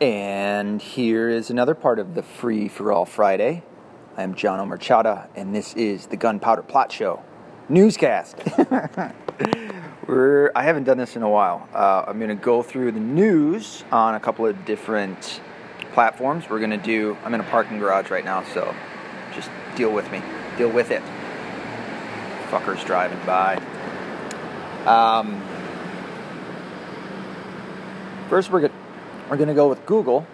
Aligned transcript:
And 0.00 0.80
here 0.80 1.28
is 1.28 1.50
another 1.50 1.74
part 1.74 1.98
of 1.98 2.14
the 2.14 2.22
Free 2.22 2.68
for 2.68 2.92
All 2.92 3.04
Friday. 3.04 3.64
I 4.16 4.22
am 4.22 4.36
John 4.36 4.60
Omerchada, 4.60 5.26
and 5.34 5.52
this 5.52 5.74
is 5.74 6.06
the 6.06 6.16
Gunpowder 6.16 6.62
Plot 6.62 6.92
Show 6.92 7.24
newscast. 7.68 8.36
We're, 10.06 10.52
I 10.54 10.62
haven't 10.62 10.84
done 10.84 10.98
this 10.98 11.16
in 11.16 11.22
a 11.24 11.28
while. 11.28 11.68
Uh, 11.74 12.04
I'm 12.06 12.18
going 12.18 12.28
to 12.28 12.36
go 12.36 12.62
through 12.62 12.92
the 12.92 13.00
news 13.00 13.82
on 13.90 14.14
a 14.14 14.20
couple 14.20 14.46
of 14.46 14.64
different 14.64 15.40
platforms. 15.94 16.48
We're 16.48 16.60
going 16.60 16.70
to 16.70 16.76
do, 16.76 17.16
I'm 17.24 17.34
in 17.34 17.40
a 17.40 17.50
parking 17.50 17.80
garage 17.80 18.08
right 18.08 18.24
now, 18.24 18.44
so 18.44 18.72
just 19.34 19.50
deal 19.74 19.92
with 19.92 20.08
me. 20.12 20.22
Deal 20.56 20.70
with 20.70 20.92
it. 20.92 21.02
Fuckers 22.50 22.86
driving 22.86 23.18
by. 23.26 23.56
Um, 24.86 25.42
first, 28.28 28.52
we're 28.52 28.60
going 28.60 28.72
we're 29.28 29.36
going 29.36 29.48
to 29.48 29.54
go 29.54 29.68
with 29.68 29.84
Google 29.84 30.26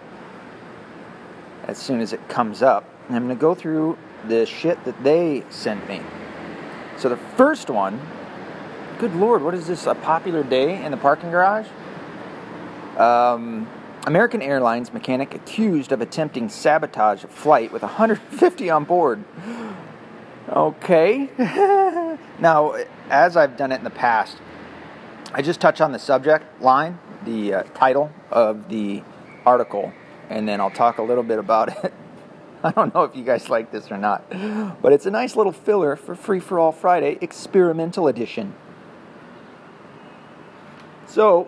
as 1.67 1.77
soon 1.77 1.99
as 1.99 2.13
it 2.13 2.27
comes 2.29 2.61
up. 2.61 2.89
And 3.07 3.15
I'm 3.15 3.25
going 3.25 3.35
to 3.35 3.41
go 3.41 3.53
through 3.53 3.97
the 4.27 4.45
shit 4.45 4.83
that 4.85 5.03
they 5.03 5.43
sent 5.49 5.87
me. 5.87 6.01
So 6.97 7.09
the 7.09 7.17
first 7.17 7.69
one, 7.69 7.99
good 8.99 9.15
lord, 9.15 9.41
what 9.41 9.53
is 9.53 9.67
this? 9.67 9.85
A 9.85 9.95
popular 9.95 10.43
day 10.43 10.83
in 10.83 10.91
the 10.91 10.97
parking 10.97 11.29
garage? 11.29 11.67
Um, 12.97 13.67
American 14.07 14.41
Airlines 14.41 14.93
mechanic 14.93 15.33
accused 15.33 15.91
of 15.91 15.99
attempting 15.99 16.47
sabotage 16.47 17.23
a 17.23 17.27
flight 17.27 17.73
with 17.73 17.81
150 17.81 18.69
on 18.69 18.85
board. 18.85 19.23
Okay. 20.47 21.29
now, 22.39 22.75
as 23.09 23.35
I've 23.35 23.57
done 23.57 23.71
it 23.71 23.75
in 23.75 23.83
the 23.83 23.89
past, 23.89 24.37
I 25.33 25.41
just 25.41 25.59
touch 25.59 25.81
on 25.81 25.91
the 25.91 25.99
subject 25.99 26.61
line 26.61 26.97
the 27.25 27.53
uh, 27.53 27.63
title 27.73 28.11
of 28.31 28.69
the 28.69 29.03
article, 29.45 29.91
and 30.29 30.47
then 30.47 30.61
I'll 30.61 30.71
talk 30.71 30.97
a 30.97 31.03
little 31.03 31.23
bit 31.23 31.39
about 31.39 31.83
it. 31.83 31.93
I 32.63 32.71
don't 32.71 32.93
know 32.95 33.03
if 33.03 33.15
you 33.15 33.23
guys 33.23 33.49
like 33.49 33.71
this 33.71 33.91
or 33.91 33.97
not, 33.97 34.23
but 34.81 34.91
it's 34.91 35.05
a 35.05 35.11
nice 35.11 35.35
little 35.35 35.51
filler 35.51 35.95
for 35.95 36.15
Free 36.15 36.39
for 36.39 36.59
All 36.59 36.71
Friday 36.71 37.17
Experimental 37.21 38.07
Edition. 38.07 38.55
So, 41.05 41.47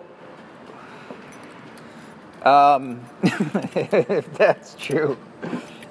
um, 2.42 3.04
if 3.22 4.32
that's 4.34 4.76
true, 4.76 5.18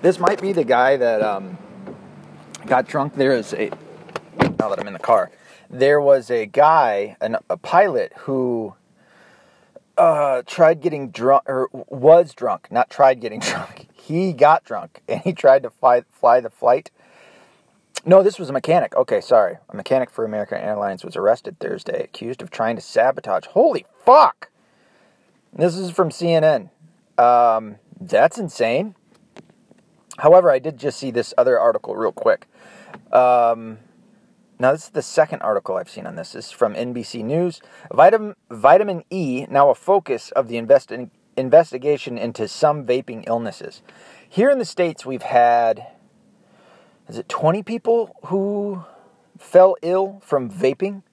this 0.02 0.18
might 0.18 0.42
be 0.42 0.54
the 0.54 0.64
guy 0.64 0.96
that 0.96 1.22
um, 1.22 1.58
got 2.66 2.88
drunk. 2.88 3.16
There 3.16 3.34
is 3.34 3.54
a, 3.54 3.70
now 4.40 4.70
that 4.70 4.80
I'm 4.80 4.88
in 4.88 4.94
the 4.94 5.00
car, 5.00 5.30
there 5.70 6.00
was 6.00 6.32
a 6.32 6.46
guy, 6.46 7.18
an, 7.20 7.36
a 7.50 7.58
pilot 7.58 8.14
who 8.20 8.74
uh, 9.98 10.44
tried 10.46 10.82
getting 10.82 11.10
drunk, 11.10 11.44
or 11.48 11.70
was 11.72 12.34
drunk, 12.34 12.72
not 12.72 12.90
tried 12.90 13.20
getting 13.20 13.40
drunk. 13.42 13.88
He 13.94 14.34
got 14.34 14.64
drunk 14.64 15.02
and 15.08 15.22
he 15.22 15.34
tried 15.34 15.64
to 15.64 15.70
fly, 15.70 16.04
fly 16.12 16.40
the 16.40 16.50
flight. 16.50 16.92
No, 18.06 18.24
this 18.24 18.40
was 18.40 18.50
a 18.50 18.54
mechanic. 18.54 18.96
Okay, 18.96 19.20
sorry. 19.20 19.58
A 19.70 19.76
mechanic 19.76 20.10
for 20.10 20.24
American 20.24 20.60
Airlines 20.60 21.04
was 21.04 21.18
arrested 21.18 21.60
Thursday, 21.60 22.04
accused 22.04 22.42
of 22.42 22.50
trying 22.50 22.78
to 22.78 22.82
sabotage. 22.82 23.48
Holy 23.48 23.86
fuck! 24.06 24.50
This 25.52 25.76
is 25.76 25.92
from 25.92 26.10
CNN. 26.10 26.70
Um, 27.18 27.78
that's 28.00 28.38
insane. 28.38 28.96
However, 30.20 30.50
I 30.50 30.60
did 30.60 30.78
just 30.78 31.00
see 31.00 31.12
this 31.12 31.34
other 31.38 31.60
article 31.60 31.96
real 31.96 32.12
quick. 32.12 32.48
Um, 33.12 33.80
now, 34.60 34.72
this 34.72 34.86
is 34.86 34.90
the 34.90 35.04
second 35.04 35.42
article 35.42 35.76
I've 35.76 35.90
seen 35.90 36.08
on 36.08 36.16
this. 36.16 36.32
This 36.32 36.48
is 36.48 36.52
from 36.52 36.74
NBC 36.74 37.24
News. 37.24 37.62
Vitamin, 37.94 38.36
vitamin 38.50 39.04
E, 39.12 39.46
now 39.50 39.70
a 39.70 39.76
focus 39.76 40.32
of 40.32 40.48
the 40.48 40.56
investi- 40.56 41.12
investigation 41.36 42.18
into 42.18 42.48
some 42.48 42.84
vaping 42.84 43.24
illnesses. 43.28 43.84
Here 44.28 44.50
in 44.50 44.58
the 44.58 44.66
States, 44.66 45.06
we've 45.06 45.22
had, 45.22 45.86
is 47.08 47.20
it 47.20 47.30
20 47.30 47.62
people 47.62 48.16
who 48.26 48.84
fell 49.38 49.76
ill 49.84 50.22
from 50.24 50.50
vaping? 50.50 51.04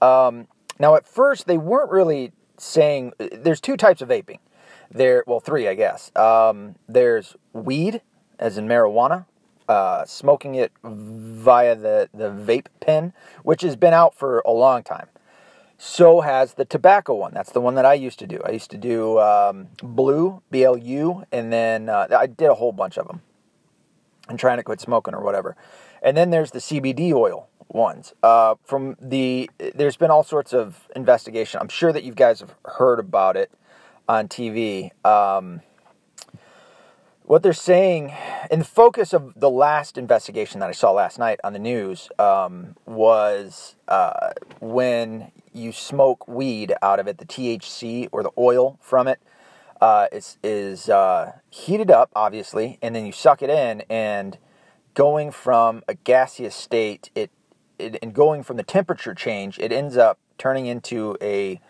Um, 0.00 0.48
now, 0.78 0.94
at 0.94 1.06
first, 1.06 1.46
they 1.46 1.58
weren't 1.58 1.90
really 1.90 2.32
saying, 2.56 3.12
there's 3.18 3.60
two 3.60 3.76
types 3.76 4.00
of 4.00 4.08
vaping. 4.08 4.38
There, 4.90 5.24
well, 5.26 5.40
three, 5.40 5.68
I 5.68 5.74
guess. 5.74 6.10
Um, 6.16 6.76
there's 6.88 7.36
weed, 7.52 8.00
as 8.38 8.56
in 8.56 8.66
marijuana, 8.66 9.26
uh, 9.68 10.04
smoking 10.04 10.54
it 10.54 10.72
via 10.82 11.76
the, 11.76 12.08
the 12.12 12.30
vape 12.30 12.66
pen, 12.80 13.12
which 13.42 13.62
has 13.62 13.76
been 13.76 13.92
out 13.92 14.14
for 14.14 14.40
a 14.40 14.50
long 14.50 14.82
time. 14.82 15.08
So 15.76 16.22
has 16.22 16.54
the 16.54 16.64
tobacco 16.64 17.14
one. 17.14 17.32
That's 17.32 17.52
the 17.52 17.60
one 17.60 17.76
that 17.76 17.86
I 17.86 17.94
used 17.94 18.18
to 18.18 18.26
do. 18.26 18.40
I 18.44 18.50
used 18.50 18.70
to 18.72 18.78
do 18.78 19.20
um, 19.20 19.68
blue, 19.80 20.42
B 20.50 20.64
L 20.64 20.76
U, 20.76 21.24
and 21.30 21.52
then 21.52 21.88
uh, 21.88 22.08
I 22.18 22.26
did 22.26 22.48
a 22.48 22.54
whole 22.54 22.72
bunch 22.72 22.98
of 22.98 23.06
them. 23.06 23.22
I'm 24.28 24.36
trying 24.36 24.56
to 24.56 24.64
quit 24.64 24.80
smoking 24.80 25.14
or 25.14 25.22
whatever. 25.22 25.56
And 26.02 26.16
then 26.16 26.30
there's 26.30 26.50
the 26.50 26.58
CBD 26.58 27.12
oil 27.12 27.48
ones. 27.68 28.12
Uh, 28.22 28.56
from 28.64 28.96
the 29.00 29.50
there's 29.74 29.96
been 29.96 30.10
all 30.10 30.24
sorts 30.24 30.52
of 30.52 30.88
investigation. 30.96 31.60
I'm 31.60 31.68
sure 31.68 31.92
that 31.92 32.02
you 32.02 32.12
guys 32.12 32.40
have 32.40 32.54
heard 32.64 32.98
about 32.98 33.36
it 33.36 33.50
on 34.08 34.26
TV. 34.26 34.90
Um, 35.06 35.62
what 37.28 37.42
they're 37.42 37.52
saying 37.52 38.10
in 38.50 38.60
the 38.60 38.64
focus 38.64 39.12
of 39.12 39.34
the 39.36 39.50
last 39.50 39.98
investigation 39.98 40.60
that 40.60 40.70
I 40.70 40.72
saw 40.72 40.92
last 40.92 41.18
night 41.18 41.38
on 41.44 41.52
the 41.52 41.58
news 41.58 42.08
um, 42.18 42.74
was 42.86 43.76
uh, 43.86 44.30
when 44.60 45.30
you 45.52 45.72
smoke 45.72 46.26
weed 46.26 46.72
out 46.80 46.98
of 46.98 47.06
it, 47.06 47.18
the 47.18 47.26
THC 47.26 48.08
or 48.12 48.22
the 48.22 48.30
oil 48.38 48.78
from 48.80 49.06
it 49.06 49.20
uh, 49.78 50.06
is, 50.10 50.38
is 50.42 50.88
uh, 50.88 51.32
heated 51.50 51.90
up, 51.90 52.10
obviously, 52.16 52.78
and 52.80 52.96
then 52.96 53.04
you 53.04 53.12
suck 53.12 53.42
it 53.42 53.50
in, 53.50 53.82
and 53.90 54.38
going 54.94 55.30
from 55.30 55.82
a 55.86 55.92
gaseous 55.92 56.54
state, 56.54 57.10
it, 57.14 57.30
it 57.78 57.98
and 58.00 58.14
going 58.14 58.42
from 58.42 58.56
the 58.56 58.62
temperature 58.62 59.14
change, 59.14 59.58
it 59.58 59.70
ends 59.70 59.98
up 59.98 60.18
turning 60.38 60.64
into 60.64 61.14
a 61.20 61.60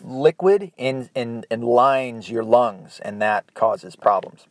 liquid 0.00 0.72
and, 0.78 1.10
and, 1.14 1.44
and 1.50 1.62
lines 1.62 2.30
your 2.30 2.42
lungs, 2.42 3.00
and 3.00 3.20
that 3.20 3.52
causes 3.52 3.94
problems. 3.94 4.46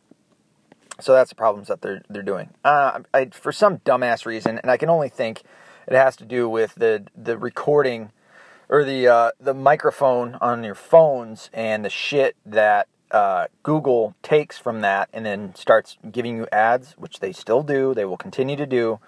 So 1.00 1.12
that's 1.12 1.30
the 1.30 1.36
problems 1.36 1.68
that 1.68 1.82
they're 1.82 2.02
they're 2.08 2.22
doing. 2.22 2.50
Uh, 2.64 3.00
I, 3.14 3.26
for 3.26 3.52
some 3.52 3.78
dumbass 3.78 4.26
reason, 4.26 4.58
and 4.58 4.70
I 4.70 4.76
can 4.76 4.90
only 4.90 5.08
think 5.08 5.42
it 5.86 5.94
has 5.94 6.16
to 6.16 6.24
do 6.24 6.48
with 6.48 6.74
the 6.74 7.04
the 7.16 7.38
recording 7.38 8.12
or 8.68 8.84
the 8.84 9.08
uh, 9.08 9.30
the 9.40 9.54
microphone 9.54 10.34
on 10.40 10.64
your 10.64 10.74
phones 10.74 11.50
and 11.52 11.84
the 11.84 11.90
shit 11.90 12.36
that 12.44 12.88
uh, 13.10 13.46
Google 13.62 14.14
takes 14.22 14.58
from 14.58 14.80
that 14.82 15.08
and 15.12 15.24
then 15.24 15.54
starts 15.54 15.96
giving 16.10 16.36
you 16.36 16.46
ads, 16.52 16.92
which 16.92 17.20
they 17.20 17.32
still 17.32 17.62
do. 17.62 17.94
They 17.94 18.04
will 18.04 18.16
continue 18.16 18.56
to 18.56 18.66
do. 18.66 19.00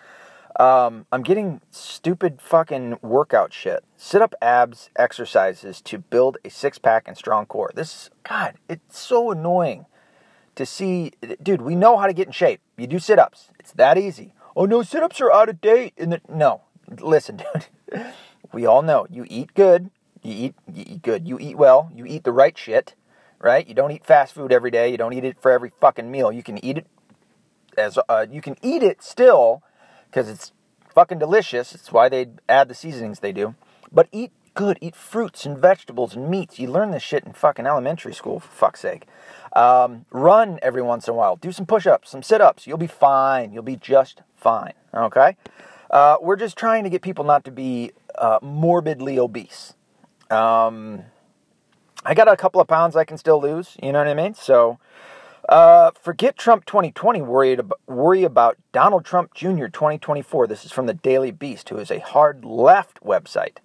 Um, 0.58 1.06
I'm 1.12 1.22
getting 1.22 1.60
stupid 1.70 2.40
fucking 2.40 2.98
workout 3.02 3.52
shit. 3.52 3.84
Sit 3.96 4.20
up 4.20 4.34
abs 4.42 4.90
exercises 4.96 5.80
to 5.82 5.98
build 5.98 6.38
a 6.44 6.50
six 6.50 6.78
pack 6.78 7.06
and 7.06 7.16
strong 7.16 7.46
core. 7.46 7.70
This, 7.74 8.10
God, 8.28 8.54
it's 8.68 8.98
so 8.98 9.30
annoying 9.30 9.86
to 10.56 10.66
see, 10.66 11.12
dude, 11.42 11.62
we 11.62 11.74
know 11.74 11.96
how 11.96 12.06
to 12.06 12.12
get 12.12 12.26
in 12.26 12.32
shape. 12.32 12.60
You 12.76 12.86
do 12.86 12.98
sit 12.98 13.18
ups, 13.18 13.48
it's 13.58 13.72
that 13.72 13.98
easy. 13.98 14.32
Oh 14.56 14.66
no, 14.66 14.82
sit 14.82 15.02
ups 15.02 15.20
are 15.20 15.32
out 15.32 15.48
of 15.48 15.60
date. 15.60 15.94
And 15.96 16.12
the, 16.12 16.20
no, 16.28 16.62
listen, 16.98 17.42
dude, 17.92 18.06
we 18.52 18.66
all 18.66 18.82
know 18.82 19.06
you 19.10 19.26
eat 19.28 19.54
good, 19.54 19.90
you 20.22 20.46
eat, 20.46 20.54
you 20.72 20.84
eat 20.86 21.02
good, 21.02 21.28
you 21.28 21.38
eat 21.38 21.56
well, 21.56 21.90
you 21.94 22.04
eat 22.06 22.24
the 22.24 22.32
right 22.32 22.56
shit, 22.56 22.94
right? 23.38 23.66
You 23.66 23.74
don't 23.74 23.90
eat 23.90 24.04
fast 24.04 24.34
food 24.34 24.52
every 24.52 24.70
day. 24.70 24.90
You 24.90 24.98
don't 24.98 25.12
eat 25.12 25.24
it 25.24 25.40
for 25.40 25.50
every 25.50 25.72
fucking 25.80 26.10
meal. 26.10 26.30
You 26.32 26.42
can 26.42 26.62
eat 26.64 26.78
it 26.78 26.86
as 27.76 27.98
uh, 28.08 28.26
you 28.30 28.40
can 28.40 28.56
eat 28.62 28.82
it 28.82 29.02
still 29.02 29.62
because 30.06 30.28
it's 30.28 30.52
fucking 30.94 31.18
delicious. 31.18 31.74
It's 31.74 31.92
why 31.92 32.08
they 32.08 32.26
add 32.48 32.68
the 32.68 32.74
seasonings 32.74 33.20
they 33.20 33.32
do. 33.32 33.54
But 33.92 34.08
eat 34.12 34.32
good. 34.54 34.78
Eat 34.80 34.94
fruits 34.94 35.46
and 35.46 35.56
vegetables 35.56 36.14
and 36.14 36.28
meats. 36.28 36.58
You 36.58 36.70
learn 36.70 36.90
this 36.90 37.02
shit 37.02 37.24
in 37.24 37.32
fucking 37.32 37.66
elementary 37.66 38.14
school, 38.14 38.40
for 38.40 38.48
fuck's 38.48 38.80
sake. 38.80 39.06
Um, 39.52 40.06
run 40.10 40.58
every 40.62 40.82
once 40.82 41.08
in 41.08 41.14
a 41.14 41.16
while. 41.16 41.36
Do 41.36 41.52
some 41.52 41.66
push 41.66 41.86
ups, 41.86 42.10
some 42.10 42.22
sit 42.22 42.40
ups. 42.40 42.66
You'll 42.66 42.78
be 42.78 42.86
fine. 42.86 43.52
You'll 43.52 43.62
be 43.62 43.76
just 43.76 44.22
fine. 44.36 44.74
Okay? 44.94 45.36
Uh, 45.90 46.16
we're 46.20 46.36
just 46.36 46.56
trying 46.56 46.84
to 46.84 46.90
get 46.90 47.02
people 47.02 47.24
not 47.24 47.44
to 47.44 47.50
be 47.50 47.92
uh, 48.16 48.38
morbidly 48.42 49.18
obese. 49.18 49.74
Um, 50.30 51.04
I 52.04 52.14
got 52.14 52.28
a 52.28 52.36
couple 52.36 52.60
of 52.60 52.68
pounds 52.68 52.94
I 52.94 53.04
can 53.04 53.18
still 53.18 53.40
lose. 53.40 53.76
You 53.82 53.92
know 53.92 53.98
what 53.98 54.08
I 54.08 54.14
mean? 54.14 54.34
So. 54.34 54.78
Uh, 55.48 55.90
forget 56.00 56.36
Trump 56.36 56.64
2020. 56.64 57.22
Worried 57.22 57.60
worry 57.88 58.22
about 58.22 58.56
Donald 58.70 59.04
Trump 59.04 59.34
Jr. 59.34 59.66
2024. 59.66 60.46
This 60.46 60.64
is 60.64 60.70
from 60.70 60.86
the 60.86 60.94
Daily 60.94 61.32
Beast, 61.32 61.70
who 61.70 61.78
is 61.78 61.90
a 61.90 61.98
hard 61.98 62.44
left 62.44 63.02
website 63.02 63.56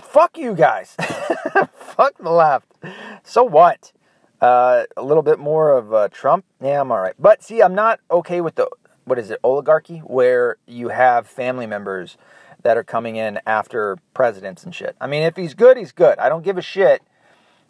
fuck 0.00 0.36
you 0.36 0.54
guys. 0.54 0.94
fuck 1.74 2.18
the 2.18 2.30
left. 2.30 2.74
So 3.22 3.42
what? 3.42 3.92
Uh, 4.40 4.84
a 4.96 5.02
little 5.02 5.22
bit 5.22 5.38
more 5.38 5.76
of 5.76 5.92
uh, 5.92 6.08
Trump. 6.08 6.44
Yeah, 6.60 6.80
I'm 6.80 6.92
all 6.92 7.00
right. 7.00 7.14
But 7.18 7.42
see, 7.42 7.60
I'm 7.60 7.74
not 7.74 8.00
okay 8.10 8.40
with 8.40 8.54
the 8.54 8.68
what 9.04 9.18
is 9.18 9.30
it 9.30 9.40
oligarchy, 9.42 9.98
where 9.98 10.58
you 10.66 10.88
have 10.88 11.26
family 11.26 11.66
members 11.66 12.16
that 12.62 12.76
are 12.76 12.84
coming 12.84 13.16
in 13.16 13.40
after 13.46 13.98
presidents 14.14 14.64
and 14.64 14.74
shit. 14.74 14.96
I 15.00 15.06
mean, 15.06 15.22
if 15.22 15.36
he's 15.36 15.54
good, 15.54 15.76
he's 15.76 15.92
good. 15.92 16.18
I 16.18 16.28
don't 16.28 16.42
give 16.42 16.58
a 16.58 16.62
shit 16.62 17.02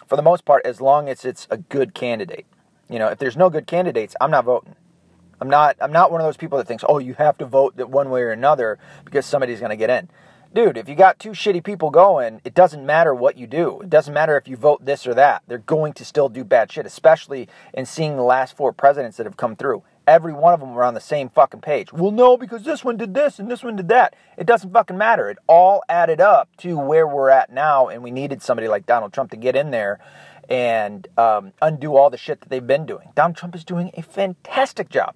for 0.07 0.17
the 0.17 0.23
most 0.23 0.45
part, 0.45 0.65
as 0.67 0.81
long 0.81 1.09
as 1.09 1.25
it's 1.25 1.47
a 1.51 1.59
good 1.59 1.95
candidate. 1.95 2.47
You 2.91 2.99
know, 2.99 3.09
if 3.09 3.19
there's 3.19 3.37
no 3.37 3.51
good 3.51 3.67
candidates, 3.67 4.17
I'm 4.21 4.31
not 4.31 4.45
voting. 4.45 4.75
I'm 5.41 5.49
not. 5.49 5.77
I'm 5.81 5.93
not 5.93 6.11
one 6.11 6.21
of 6.21 6.27
those 6.27 6.37
people 6.37 6.59
that 6.59 6.67
thinks, 6.67 6.85
oh, 6.89 6.99
you 6.99 7.15
have 7.15 7.39
to 7.39 7.47
vote 7.47 7.77
that 7.77 7.91
one 7.91 8.11
way 8.11 8.23
or 8.23 8.31
another 8.31 8.79
because 9.05 9.25
somebody's 9.25 9.61
going 9.61 9.71
to 9.71 9.77
get 9.77 9.91
in. 9.91 10.09
Dude, 10.59 10.77
if 10.77 10.89
you 10.89 10.97
got 10.97 11.21
two 11.21 11.31
shitty 11.31 11.63
people 11.63 11.89
going, 11.89 12.41
it 12.43 12.53
doesn't 12.53 12.85
matter 12.85 13.15
what 13.15 13.39
you 13.39 13.47
do. 13.47 13.81
It 13.83 13.91
doesn't 13.91 14.13
matter 14.13 14.37
if 14.37 14.49
you 14.49 14.57
vote 14.57 14.85
this 14.85 15.07
or 15.07 15.15
that. 15.15 15.45
They're 15.47 15.59
going 15.59 15.93
to 15.93 16.05
still 16.05 16.29
do 16.29 16.43
bad 16.43 16.73
shit, 16.73 16.85
especially 16.85 17.49
in 17.73 17.87
seeing 17.87 18.17
the 18.17 18.25
last 18.25 18.57
four 18.57 18.73
presidents 18.73 19.19
that 19.19 19.27
have 19.27 19.37
come 19.37 19.55
through. 19.55 19.85
Every 20.09 20.33
one 20.33 20.55
of 20.55 20.59
them 20.59 20.75
were 20.75 20.83
on 20.83 20.95
the 20.95 21.01
same 21.01 21.29
fucking 21.29 21.61
page. 21.61 21.93
Well, 21.93 22.11
no, 22.11 22.37
because 22.37 22.65
this 22.65 22.83
one 22.85 22.97
did 22.97 23.15
this 23.15 23.39
and 23.39 23.49
this 23.49 23.63
one 23.63 23.77
did 23.77 23.87
that. 23.91 24.17
It 24.37 24.47
doesn't 24.47 24.73
fucking 24.73 24.99
matter. 24.99 25.31
It 25.31 25.39
all 25.47 25.85
added 25.89 26.21
up 26.21 26.49
to 26.57 26.77
where 26.77 27.07
we're 27.07 27.31
at 27.31 27.53
now, 27.53 27.87
and 27.87 28.03
we 28.03 28.11
needed 28.11 28.43
somebody 28.43 28.67
like 28.67 28.85
Donald 28.85 29.13
Trump 29.13 29.31
to 29.31 29.37
get 29.37 29.55
in 29.55 29.71
there 29.71 30.01
and 30.49 31.07
um, 31.17 31.53
undo 31.63 31.95
all 31.95 32.11
the 32.11 32.17
shit 32.17 32.41
that 32.41 32.49
they've 32.49 32.67
been 32.67 32.85
doing. 32.85 33.11
Donald 33.15 33.37
Trump 33.37 33.55
is 33.55 33.63
doing 33.63 33.93
a 33.97 34.03
fantastic 34.03 34.89
job. 34.89 35.15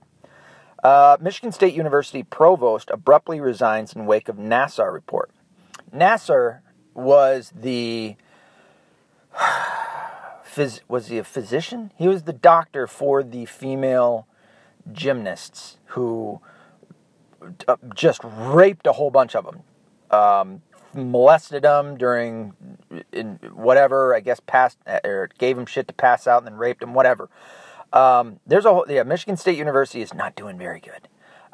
Uh, 0.82 1.16
Michigan 1.20 1.52
State 1.52 1.74
University 1.74 2.24
provost 2.24 2.90
abruptly 2.90 3.40
resigns 3.40 3.92
in 3.92 4.04
wake 4.04 4.28
of 4.28 4.36
Nassar 4.36 4.92
report. 4.92 5.30
Nassar 5.94 6.60
was 6.92 7.52
the 7.54 8.16
phys, 10.54 10.80
was 10.88 11.06
he 11.06 11.18
a 11.18 11.24
physician? 11.24 11.92
He 11.96 12.08
was 12.08 12.24
the 12.24 12.32
doctor 12.32 12.86
for 12.86 13.22
the 13.22 13.46
female 13.46 14.26
gymnasts 14.90 15.78
who 15.86 16.40
uh, 17.68 17.76
just 17.94 18.20
raped 18.24 18.86
a 18.86 18.92
whole 18.92 19.10
bunch 19.10 19.36
of 19.36 19.44
them, 19.44 19.62
um, 20.10 20.62
molested 20.94 21.62
them 21.62 21.96
during 21.96 22.54
in 23.12 23.38
whatever 23.54 24.14
I 24.14 24.20
guess 24.20 24.40
passed 24.40 24.78
or 25.04 25.30
gave 25.38 25.56
them 25.56 25.66
shit 25.66 25.86
to 25.88 25.94
pass 25.94 26.26
out 26.26 26.38
and 26.38 26.46
then 26.46 26.56
raped 26.56 26.80
them, 26.80 26.92
whatever. 26.92 27.30
Um, 27.92 28.40
there's 28.46 28.64
a 28.64 28.72
whole, 28.72 28.86
yeah, 28.88 29.02
Michigan 29.02 29.36
State 29.36 29.58
University 29.58 30.02
is 30.02 30.14
not 30.14 30.34
doing 30.34 30.58
very 30.58 30.80
good. 30.80 31.08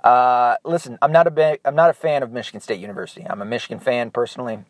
Uh, 0.04 0.56
listen, 0.64 0.98
I'm 1.02 1.12
not 1.12 1.26
a 1.26 1.30
big, 1.30 1.60
I'm 1.64 1.74
not 1.74 1.90
a 1.90 1.94
fan 1.94 2.22
of 2.22 2.30
Michigan 2.30 2.60
State 2.60 2.80
University. 2.80 3.26
I'm 3.28 3.42
a 3.42 3.44
Michigan 3.44 3.80
fan 3.80 4.10
personally. 4.10 4.60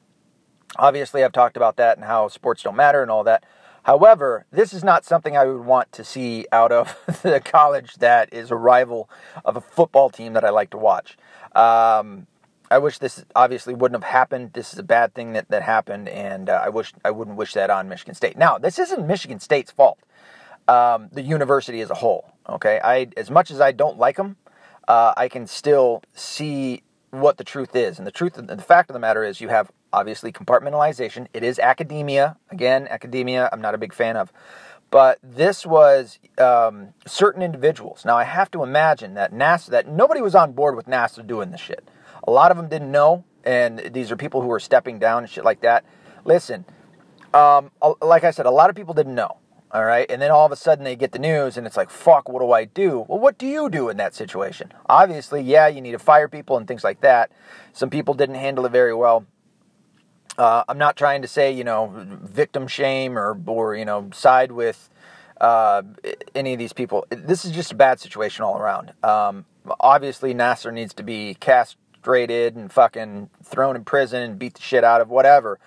Obviously, 0.76 1.25
I've 1.25 1.32
talked 1.32 1.56
about 1.56 1.76
that 1.76 1.97
and 1.97 2.06
how 2.06 2.29
sports 2.29 2.62
don't 2.62 2.76
matter 2.76 3.03
and 3.03 3.11
all 3.11 3.25
that. 3.25 3.44
However, 3.82 4.44
this 4.50 4.73
is 4.73 4.85
not 4.85 5.05
something 5.05 5.37
I 5.37 5.47
would 5.47 5.65
want 5.65 5.93
to 5.93 6.05
see 6.05 6.47
out 6.53 6.73
of 6.73 6.97
the 7.23 7.41
college 7.41 7.94
that 7.97 8.32
is 8.32 8.50
a 8.50 8.56
rival 8.56 9.09
of 9.44 9.56
a 9.56 9.61
football 9.61 10.11
team 10.11 10.35
that 10.35 10.44
I 10.44 10.50
like 10.50 10.70
to 10.70 10.76
watch. 10.76 11.17
Um, 11.55 12.26
I 12.70 12.79
wish 12.79 12.99
this 12.99 13.25
obviously 13.35 13.75
wouldn't 13.75 14.03
have 14.03 14.11
happened. 14.11 14.53
This 14.53 14.73
is 14.73 14.79
a 14.79 14.82
bad 14.82 15.15
thing 15.15 15.32
that, 15.32 15.49
that 15.49 15.62
happened, 15.62 16.09
and 16.11 16.50
uh, 16.50 16.61
I 16.62 16.69
wish 16.69 16.93
I 17.03 17.11
wouldn't 17.11 17.38
wish 17.38 17.55
that 17.55 17.70
on 17.70 17.88
Michigan 17.88 18.15
State. 18.15 18.37
Now, 18.37 18.59
this 18.59 18.79
isn't 18.79 19.06
Michigan 19.06 19.41
State's 19.41 19.70
fault 19.70 19.99
um, 20.69 21.09
the 21.12 21.23
university 21.23 21.81
as 21.81 21.91
a 21.91 21.94
whole. 21.94 22.32
Okay, 22.49 22.81
I 22.82 23.09
as 23.17 23.31
much 23.31 23.50
as 23.50 23.61
I 23.61 23.73
don't 23.73 23.99
like 23.99 24.17
them, 24.17 24.37
uh, 24.87 25.15
I 25.17 25.29
can 25.29 25.47
still 25.47 26.03
see 26.15 26.82
what 27.11 27.38
the 27.38 27.44
truth 27.44 27.75
is, 27.75 27.99
and 27.99 28.06
the 28.06 28.12
truth, 28.12 28.35
the 28.35 28.59
fact 28.59 28.91
of 28.91 28.94
the 28.94 29.00
matter 29.00 29.25
is, 29.25 29.41
you 29.41 29.49
have 29.49 29.70
obviously 29.93 30.32
compartmentalization. 30.32 31.26
It 31.32 31.43
is 31.43 31.59
academia. 31.59 32.37
Again, 32.50 32.87
academia. 32.88 33.49
I'm 33.53 33.61
not 33.61 33.75
a 33.75 33.79
big 33.79 33.94
fan 33.94 34.17
of. 34.17 34.32
But 34.91 35.19
this 35.23 35.67
was 35.67 36.19
um, 36.38 36.94
certain 37.06 37.43
individuals. 37.43 38.05
Now 38.05 38.17
I 38.17 38.25
have 38.25 38.50
to 38.53 38.62
imagine 38.62 39.15
that 39.15 39.32
Nassar, 39.32 39.69
that 39.70 39.87
nobody 39.88 40.23
was 40.23 40.35
on 40.35 40.53
board 40.53 40.76
with 40.76 40.87
Nassar 40.87 41.26
doing 41.26 41.50
this 41.50 41.61
shit. 41.61 41.88
A 42.26 42.31
lot 42.31 42.50
of 42.50 42.56
them 42.56 42.69
didn't 42.69 42.91
know, 42.91 43.25
and 43.44 43.79
these 43.93 44.11
are 44.11 44.17
people 44.17 44.41
who 44.41 44.50
are 44.50 44.61
stepping 44.61 44.99
down 44.99 45.25
and 45.25 45.31
shit 45.31 45.44
like 45.44 45.61
that. 45.61 45.85
Listen, 46.25 46.65
um, 47.35 47.70
like 48.00 48.25
I 48.25 48.31
said, 48.31 48.47
a 48.47 48.50
lot 48.50 48.70
of 48.70 48.76
people 48.76 48.94
didn't 48.94 49.15
know. 49.15 49.38
All 49.70 49.85
right. 49.85 50.11
And 50.11 50.23
then 50.23 50.31
all 50.31 50.47
of 50.47 50.53
a 50.53 50.56
sudden 50.56 50.85
they 50.85 50.97
get 50.97 51.12
the 51.12 51.19
news 51.19 51.59
and 51.59 51.67
it's 51.67 51.76
like, 51.76 51.91
fuck, 51.91 52.29
what 52.29 52.41
do 52.41 52.53
I 52.53 52.65
do? 52.65 53.05
Well, 53.06 53.19
what 53.19 53.37
do 53.37 53.47
you 53.47 53.69
do 53.69 53.91
in 53.91 53.99
that 53.99 54.15
situation? 54.15 54.73
Obviously, 54.88 55.43
yeah, 55.43 55.69
you 55.69 55.82
need 55.82 55.93
to 55.93 55.99
fire 55.99 56.29
people 56.29 56.56
and 56.56 56.67
things 56.67 56.85
like 56.85 57.03
that. 57.03 57.31
Some 57.75 57.91
people 57.91 58.15
didn't 58.15 58.37
handle 58.37 58.65
it 58.65 58.73
very 58.73 58.94
well. 58.94 59.26
Uh, 60.38 60.65
I'm 60.69 60.79
not 60.79 60.97
trying 60.97 61.20
to 61.23 61.29
say, 61.29 61.53
you 61.53 61.65
know, 61.65 61.93
victim 61.94 62.67
shame 62.67 63.19
or, 63.19 63.38
or 63.47 63.75
you 63.75 63.85
know, 63.85 64.09
side 64.15 64.53
with 64.53 64.88
uh, 65.41 65.82
any 66.35 66.53
of 66.53 66.59
these 66.59 66.73
people. 66.73 67.06
This 67.11 67.44
is 67.44 67.50
just 67.53 67.73
a 67.73 67.75
bad 67.75 68.00
situation 68.00 68.44
all 68.44 68.56
around. 68.56 68.93
Um, 69.03 69.44
obviously, 69.81 70.35
Nassar 70.35 70.73
needs 70.73 70.94
to 70.94 71.03
be 71.03 71.37
castrated 71.41 72.56
and 72.56 72.73
fucking 72.73 73.31
thrown 73.43 73.76
in 73.76 73.85
prison 73.85 74.23
and 74.23 74.38
beat 74.38 74.55
the 74.55 74.62
shit 74.62 74.85
out 74.85 75.00
of 75.00 75.11
whatever. 75.11 75.59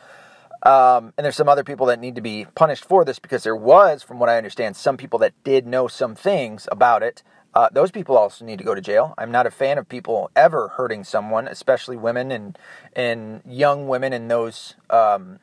Um, 0.63 1.13
and 1.17 1.25
there's 1.25 1.35
some 1.35 1.49
other 1.49 1.63
people 1.63 1.87
that 1.87 1.99
need 1.99 2.15
to 2.15 2.21
be 2.21 2.45
punished 2.55 2.85
for 2.85 3.03
this 3.03 3.17
because 3.19 3.43
there 3.43 3.55
was, 3.55 4.03
from 4.03 4.19
what 4.19 4.29
I 4.29 4.37
understand, 4.37 4.75
some 4.75 4.95
people 4.95 5.17
that 5.19 5.33
did 5.43 5.65
know 5.65 5.87
some 5.87 6.15
things 6.15 6.67
about 6.71 7.01
it. 7.01 7.23
Uh, 7.53 7.67
those 7.71 7.91
people 7.91 8.17
also 8.17 8.45
need 8.45 8.59
to 8.59 8.63
go 8.63 8.75
to 8.75 8.81
jail. 8.81 9.13
I'm 9.17 9.31
not 9.31 9.45
a 9.45 9.51
fan 9.51 9.77
of 9.77 9.89
people 9.89 10.29
ever 10.35 10.69
hurting 10.69 11.03
someone, 11.03 11.47
especially 11.47 11.97
women 11.97 12.31
and 12.31 12.57
and 12.95 13.41
young 13.45 13.87
women 13.87 14.13
in 14.13 14.29
those 14.29 14.75
um, 14.89 15.39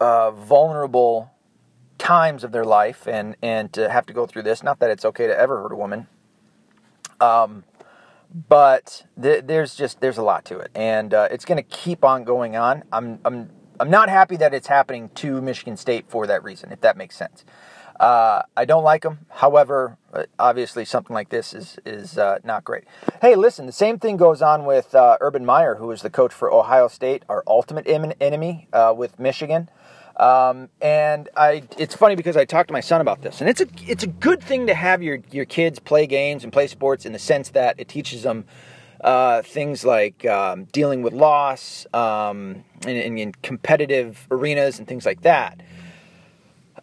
uh, 0.00 0.30
vulnerable 0.30 1.30
times 1.98 2.44
of 2.44 2.52
their 2.52 2.64
life, 2.64 3.06
and 3.06 3.36
and 3.42 3.70
to 3.74 3.90
have 3.90 4.06
to 4.06 4.14
go 4.14 4.24
through 4.24 4.44
this. 4.44 4.62
Not 4.62 4.78
that 4.78 4.88
it's 4.90 5.04
okay 5.04 5.26
to 5.26 5.38
ever 5.38 5.60
hurt 5.60 5.72
a 5.72 5.76
woman, 5.76 6.06
um, 7.20 7.64
but 8.48 9.04
th- 9.20 9.44
there's 9.44 9.74
just 9.74 10.00
there's 10.00 10.16
a 10.16 10.22
lot 10.22 10.46
to 10.46 10.58
it, 10.58 10.70
and 10.74 11.12
uh, 11.12 11.28
it's 11.30 11.44
going 11.44 11.56
to 11.56 11.62
keep 11.62 12.04
on 12.04 12.24
going 12.24 12.56
on. 12.56 12.84
I'm 12.90 13.18
I'm 13.22 13.50
I'm 13.80 13.90
not 13.90 14.08
happy 14.08 14.36
that 14.36 14.54
it's 14.54 14.66
happening 14.66 15.10
to 15.16 15.40
Michigan 15.40 15.76
State 15.76 16.06
for 16.08 16.26
that 16.26 16.42
reason, 16.42 16.72
if 16.72 16.80
that 16.80 16.96
makes 16.96 17.16
sense. 17.16 17.44
Uh, 18.00 18.42
I 18.56 18.64
don't 18.64 18.84
like 18.84 19.02
them. 19.02 19.26
However, 19.28 19.98
uh, 20.12 20.24
obviously 20.38 20.84
something 20.84 21.14
like 21.14 21.30
this 21.30 21.52
is 21.52 21.78
is 21.84 22.16
uh, 22.16 22.38
not 22.44 22.62
great. 22.62 22.84
Hey, 23.20 23.34
listen, 23.34 23.66
the 23.66 23.72
same 23.72 23.98
thing 23.98 24.16
goes 24.16 24.40
on 24.40 24.64
with 24.64 24.94
uh, 24.94 25.16
Urban 25.20 25.44
Meyer, 25.44 25.74
who 25.76 25.90
is 25.90 26.02
the 26.02 26.10
coach 26.10 26.32
for 26.32 26.52
Ohio 26.52 26.86
State, 26.86 27.24
our 27.28 27.42
ultimate 27.46 27.86
enemy 27.88 28.68
uh, 28.72 28.94
with 28.96 29.18
Michigan. 29.18 29.68
Um, 30.16 30.68
and 30.80 31.28
I, 31.36 31.62
it's 31.76 31.94
funny 31.94 32.16
because 32.16 32.36
I 32.36 32.44
talked 32.44 32.68
to 32.68 32.72
my 32.72 32.80
son 32.80 33.00
about 33.00 33.22
this, 33.22 33.40
and 33.40 33.48
it's 33.48 33.60
a 33.60 33.66
it's 33.86 34.02
a 34.02 34.08
good 34.08 34.42
thing 34.42 34.66
to 34.66 34.74
have 34.74 35.02
your 35.02 35.18
your 35.30 35.44
kids 35.44 35.78
play 35.78 36.06
games 36.06 36.44
and 36.44 36.52
play 36.52 36.66
sports 36.66 37.04
in 37.04 37.12
the 37.12 37.18
sense 37.18 37.50
that 37.50 37.76
it 37.78 37.88
teaches 37.88 38.22
them 38.22 38.44
uh, 39.00 39.42
things 39.42 39.84
like 39.84 40.24
um, 40.26 40.64
dealing 40.66 41.02
with 41.02 41.12
loss 41.12 41.86
um, 41.94 42.64
in, 42.86 43.18
in, 43.18 43.32
competitive 43.42 44.26
arenas 44.30 44.78
and 44.78 44.88
things 44.88 45.06
like 45.06 45.22
that. 45.22 45.60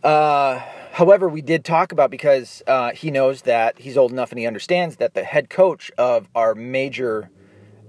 Uh, 0.03 0.59
however, 0.93 1.27
we 1.27 1.41
did 1.41 1.65
talk 1.65 1.91
about 1.91 2.09
because 2.09 2.63
uh, 2.67 2.91
he 2.91 3.11
knows 3.11 3.41
that 3.43 3.79
he's 3.79 3.97
old 3.97 4.11
enough 4.11 4.31
and 4.31 4.39
he 4.39 4.47
understands 4.47 4.97
that 4.97 5.13
the 5.13 5.23
head 5.23 5.49
coach 5.49 5.91
of 5.97 6.29
our 6.35 6.55
major 6.55 7.29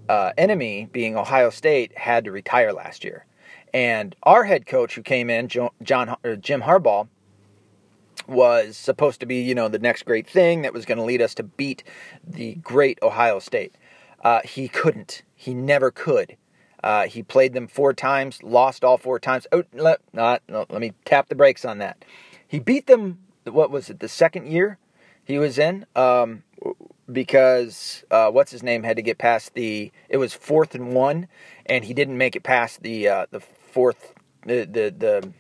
uh, 0.09 0.33
enemy, 0.37 0.89
being 0.93 1.17
Ohio 1.17 1.51
State, 1.51 1.97
had 1.97 2.25
to 2.25 2.33
retire 2.33 2.73
last 2.73 3.05
year. 3.05 3.27
And 3.75 4.17
our 4.23 4.45
head 4.45 4.67
coach, 4.67 4.95
who 4.95 5.03
came 5.03 5.29
in, 5.29 5.49
John 5.49 6.17
Jim 6.41 6.63
Harbaugh, 6.63 7.09
was 8.27 8.77
supposed 8.77 9.21
to 9.21 9.27
be, 9.27 9.43
you 9.43 9.55
know, 9.55 9.69
the 9.69 9.79
next 9.79 10.05
great 10.05 10.27
thing 10.27 10.63
that 10.63 10.73
was 10.73 10.85
going 10.85 10.99
to 10.99 11.05
lead 11.05 11.23
us 11.23 11.35
to 11.35 11.43
beat 11.43 11.85
the 12.27 12.55
great 12.57 12.99
Ohio 13.03 13.39
State. 13.39 13.75
Uh, 14.23 14.41
he 14.45 14.69
couldn't. 14.69 15.23
He 15.35 15.55
never 15.55 15.91
could. 15.91 16.37
Uh, 16.83 17.07
he 17.07 17.23
played 17.23 17.53
them 17.53 17.67
four 17.67 17.93
times, 17.93 18.43
lost 18.43 18.85
all 18.85 18.99
four 18.99 19.19
times. 19.19 19.47
Oh, 19.51 19.65
let, 19.73 20.01
no, 20.13 20.39
let 20.49 20.81
me 20.81 20.93
tap 21.05 21.29
the 21.29 21.35
brakes 21.35 21.65
on 21.65 21.79
that. 21.79 22.05
He 22.47 22.59
beat 22.59 22.87
them, 22.87 23.19
what 23.45 23.71
was 23.71 23.91
it, 23.91 24.01
the 24.01 24.09
second 24.09 24.47
year 24.47 24.79
he 25.25 25.39
was 25.39 25.59
in? 25.59 25.87
Um, 25.97 26.45
because, 27.11 28.05
uh, 28.11 28.31
what's 28.31 28.53
his 28.53 28.63
name, 28.63 28.83
had 28.83 28.97
to 28.97 29.03
get 29.03 29.19
past 29.19 29.55
the, 29.55 29.91
it 30.09 30.19
was 30.19 30.33
fourth 30.33 30.75
and 30.75 30.93
one, 30.93 31.29
and 31.67 31.85
he 31.85 31.95
didn't 31.95 32.19
make 32.19 32.37
it 32.37 32.43
past 32.43 32.83
the, 32.83 33.09
uh, 33.09 33.27
the 33.31 33.41
fourth, 33.41 34.15
the, 34.45 34.65
the, 34.65 34.95
the, 34.97 35.33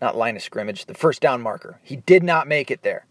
not 0.00 0.16
line 0.16 0.36
of 0.36 0.42
scrimmage, 0.42 0.84
the 0.84 0.94
first 0.94 1.22
down 1.22 1.40
marker. 1.40 1.80
He 1.82 1.96
did 1.96 2.22
not 2.22 2.46
make 2.46 2.70
it 2.70 2.82
there 2.82 3.05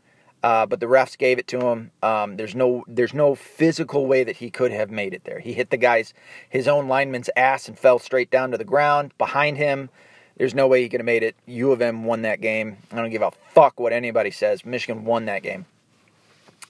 uh, 0.45 0.63
but 0.63 0.79
the 0.79 0.85
refs 0.85 1.17
gave 1.17 1.39
it 1.39 1.47
to 1.47 1.59
him. 1.59 1.89
Um, 2.03 2.37
there's 2.37 2.53
no 2.53 2.85
there's 2.87 3.15
no 3.15 3.33
physical 3.33 4.05
way 4.05 4.23
that 4.23 4.35
he 4.35 4.51
could 4.51 4.71
have 4.71 4.91
made 4.91 5.15
it 5.15 5.23
there. 5.23 5.39
He 5.39 5.53
hit 5.53 5.71
the 5.71 5.77
guy's 5.77 6.13
his 6.47 6.67
own 6.67 6.87
lineman's 6.87 7.31
ass 7.35 7.67
and 7.67 7.77
fell 7.77 7.97
straight 7.97 8.29
down 8.29 8.51
to 8.51 8.57
the 8.57 8.63
ground 8.63 9.11
behind 9.17 9.57
him. 9.57 9.89
There's 10.37 10.53
no 10.53 10.67
way 10.67 10.83
he 10.83 10.89
could 10.89 10.99
have 10.99 11.05
made 11.05 11.23
it. 11.23 11.35
U 11.47 11.71
of 11.71 11.81
M 11.81 12.03
won 12.03 12.21
that 12.21 12.41
game. 12.41 12.77
I 12.91 12.97
don't 12.97 13.09
give 13.09 13.23
a 13.23 13.31
fuck 13.31 13.79
what 13.79 13.91
anybody 13.91 14.29
says. 14.29 14.63
Michigan 14.63 15.03
won 15.03 15.25
that 15.25 15.41
game. 15.41 15.65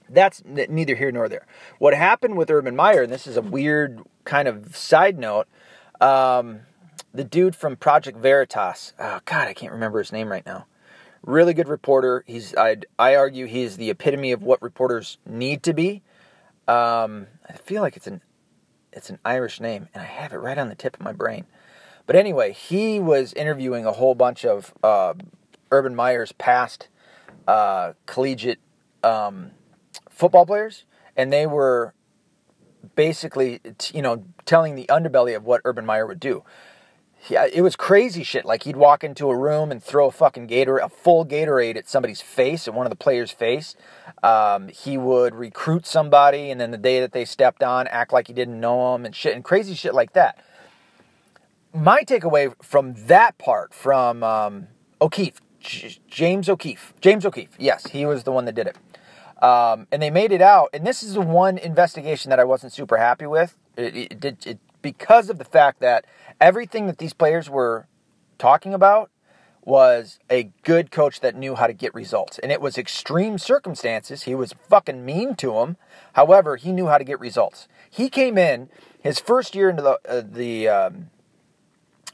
That's 0.08 0.42
neither 0.46 0.94
here 0.94 1.12
nor 1.12 1.28
there. 1.28 1.44
What 1.78 1.92
happened 1.92 2.38
with 2.38 2.50
Urban 2.50 2.76
Meyer, 2.76 3.02
and 3.02 3.12
this 3.12 3.26
is 3.26 3.36
a 3.36 3.42
weird 3.42 4.00
kind 4.24 4.48
of 4.48 4.74
side 4.74 5.18
note. 5.18 5.48
Um, 6.00 6.60
the 7.12 7.24
dude 7.24 7.54
from 7.54 7.76
Project 7.76 8.16
Veritas. 8.16 8.94
Oh 8.98 9.20
God, 9.26 9.48
I 9.48 9.52
can't 9.52 9.72
remember 9.72 9.98
his 9.98 10.12
name 10.12 10.32
right 10.32 10.46
now 10.46 10.64
really 11.26 11.52
good 11.52 11.68
reporter. 11.68 12.24
He's 12.26 12.54
i 12.56 12.76
I 12.98 13.16
argue 13.16 13.46
he's 13.46 13.76
the 13.76 13.90
epitome 13.90 14.32
of 14.32 14.42
what 14.42 14.62
reporters 14.62 15.18
need 15.26 15.62
to 15.64 15.74
be. 15.74 16.02
Um, 16.66 17.26
I 17.48 17.52
feel 17.52 17.82
like 17.82 17.96
it's 17.96 18.06
an 18.06 18.22
it's 18.92 19.10
an 19.10 19.18
Irish 19.24 19.60
name, 19.60 19.88
and 19.92 20.02
I 20.02 20.06
have 20.06 20.32
it 20.32 20.38
right 20.38 20.56
on 20.56 20.68
the 20.68 20.74
tip 20.74 20.94
of 20.94 21.02
my 21.02 21.12
brain. 21.12 21.44
But 22.06 22.16
anyway, 22.16 22.52
he 22.52 22.98
was 22.98 23.34
interviewing 23.34 23.84
a 23.84 23.92
whole 23.92 24.14
bunch 24.14 24.44
of 24.44 24.72
uh, 24.82 25.14
Urban 25.70 25.94
Meyer's 25.94 26.32
past 26.32 26.88
uh, 27.46 27.92
collegiate 28.06 28.60
um, 29.02 29.50
football 30.08 30.46
players, 30.46 30.84
and 31.16 31.32
they 31.32 31.46
were 31.46 31.92
basically, 32.94 33.60
you 33.92 34.02
know, 34.02 34.24
telling 34.44 34.76
the 34.76 34.86
underbelly 34.86 35.36
of 35.36 35.44
what 35.44 35.60
Urban 35.64 35.84
Meyer 35.84 36.06
would 36.06 36.20
do. 36.20 36.44
Yeah, 37.28 37.46
it 37.52 37.62
was 37.62 37.74
crazy 37.74 38.22
shit. 38.22 38.44
Like 38.44 38.62
he'd 38.62 38.76
walk 38.76 39.02
into 39.02 39.28
a 39.30 39.36
room 39.36 39.72
and 39.72 39.82
throw 39.82 40.06
a 40.06 40.12
fucking 40.12 40.46
Gator, 40.46 40.78
a 40.78 40.88
full 40.88 41.26
Gatorade 41.26 41.76
at 41.76 41.88
somebody's 41.88 42.20
face, 42.20 42.68
at 42.68 42.74
one 42.74 42.86
of 42.86 42.90
the 42.90 42.96
players' 42.96 43.32
face. 43.32 43.74
Um, 44.22 44.68
he 44.68 44.96
would 44.96 45.34
recruit 45.34 45.86
somebody, 45.86 46.50
and 46.50 46.60
then 46.60 46.70
the 46.70 46.78
day 46.78 47.00
that 47.00 47.12
they 47.12 47.24
stepped 47.24 47.62
on, 47.62 47.88
act 47.88 48.12
like 48.12 48.28
he 48.28 48.32
didn't 48.32 48.60
know 48.60 48.92
them 48.92 49.04
and 49.04 49.14
shit, 49.14 49.34
and 49.34 49.42
crazy 49.42 49.74
shit 49.74 49.94
like 49.94 50.12
that. 50.12 50.38
My 51.74 52.02
takeaway 52.02 52.54
from 52.62 52.94
that 53.06 53.38
part, 53.38 53.74
from 53.74 54.22
um, 54.22 54.68
O'Keefe, 55.00 55.40
J- 55.60 55.98
James 56.08 56.48
O'Keefe, 56.48 56.94
James 57.00 57.26
O'Keefe, 57.26 57.56
yes, 57.58 57.88
he 57.88 58.06
was 58.06 58.22
the 58.22 58.32
one 58.32 58.44
that 58.44 58.54
did 58.54 58.68
it. 58.68 58.76
Um, 59.42 59.86
and 59.92 60.00
they 60.00 60.10
made 60.10 60.32
it 60.32 60.40
out, 60.40 60.70
and 60.72 60.86
this 60.86 61.02
is 61.02 61.14
the 61.14 61.20
one 61.20 61.58
investigation 61.58 62.30
that 62.30 62.38
I 62.38 62.44
wasn't 62.44 62.72
super 62.72 62.96
happy 62.96 63.26
with. 63.26 63.56
It, 63.76 63.96
it, 63.96 64.24
it, 64.24 64.46
it 64.46 64.58
because 64.80 65.28
of 65.28 65.38
the 65.38 65.44
fact 65.44 65.80
that 65.80 66.06
everything 66.40 66.86
that 66.86 66.98
these 66.98 67.12
players 67.12 67.48
were 67.48 67.86
talking 68.38 68.74
about 68.74 69.10
was 69.66 70.20
a 70.30 70.50
good 70.62 70.92
coach 70.92 71.20
that 71.20 71.34
knew 71.34 71.56
how 71.56 71.66
to 71.66 71.72
get 71.72 71.92
results. 71.92 72.38
And 72.38 72.52
it 72.52 72.60
was 72.60 72.78
extreme 72.78 73.36
circumstances. 73.36 74.22
He 74.22 74.34
was 74.34 74.54
fucking 74.68 75.04
mean 75.04 75.34
to 75.36 75.54
them. 75.54 75.76
However, 76.12 76.56
he 76.56 76.72
knew 76.72 76.86
how 76.86 76.98
to 76.98 77.04
get 77.04 77.18
results. 77.18 77.66
He 77.90 78.08
came 78.08 78.38
in 78.38 78.68
his 79.00 79.18
first 79.18 79.54
year 79.54 79.68
into 79.68 79.82
the 79.82 79.98
uh, 80.08 80.22
the 80.24 80.68
um, 80.68 81.10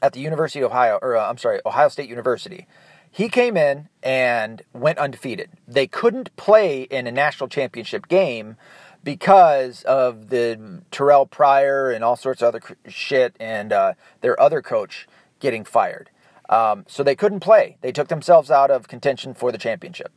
at 0.01 0.13
the 0.13 0.19
University 0.19 0.61
of 0.61 0.71
Ohio, 0.71 0.97
or 1.01 1.15
uh, 1.15 1.29
I'm 1.29 1.37
sorry, 1.37 1.61
Ohio 1.65 1.89
State 1.89 2.09
University. 2.09 2.67
He 3.09 3.29
came 3.29 3.55
in 3.55 3.89
and 4.01 4.63
went 4.73 4.97
undefeated. 4.97 5.51
They 5.67 5.85
couldn't 5.85 6.35
play 6.35 6.83
in 6.83 7.05
a 7.05 7.11
national 7.11 7.47
championship 7.47 8.07
game 8.07 8.57
because 9.03 9.83
of 9.83 10.29
the 10.29 10.81
Terrelle 10.91 11.29
Pryor 11.29 11.91
and 11.91 12.03
all 12.03 12.15
sorts 12.15 12.41
of 12.41 12.49
other 12.49 12.61
shit 12.87 13.35
and 13.39 13.73
uh, 13.73 13.93
their 14.21 14.39
other 14.39 14.61
coach 14.61 15.07
getting 15.39 15.65
fired. 15.65 16.09
Um, 16.49 16.85
so 16.87 17.03
they 17.03 17.15
couldn't 17.15 17.39
play. 17.39 17.77
They 17.81 17.91
took 17.91 18.07
themselves 18.07 18.51
out 18.51 18.71
of 18.71 18.87
contention 18.87 19.33
for 19.33 19.51
the 19.51 19.57
championship. 19.57 20.11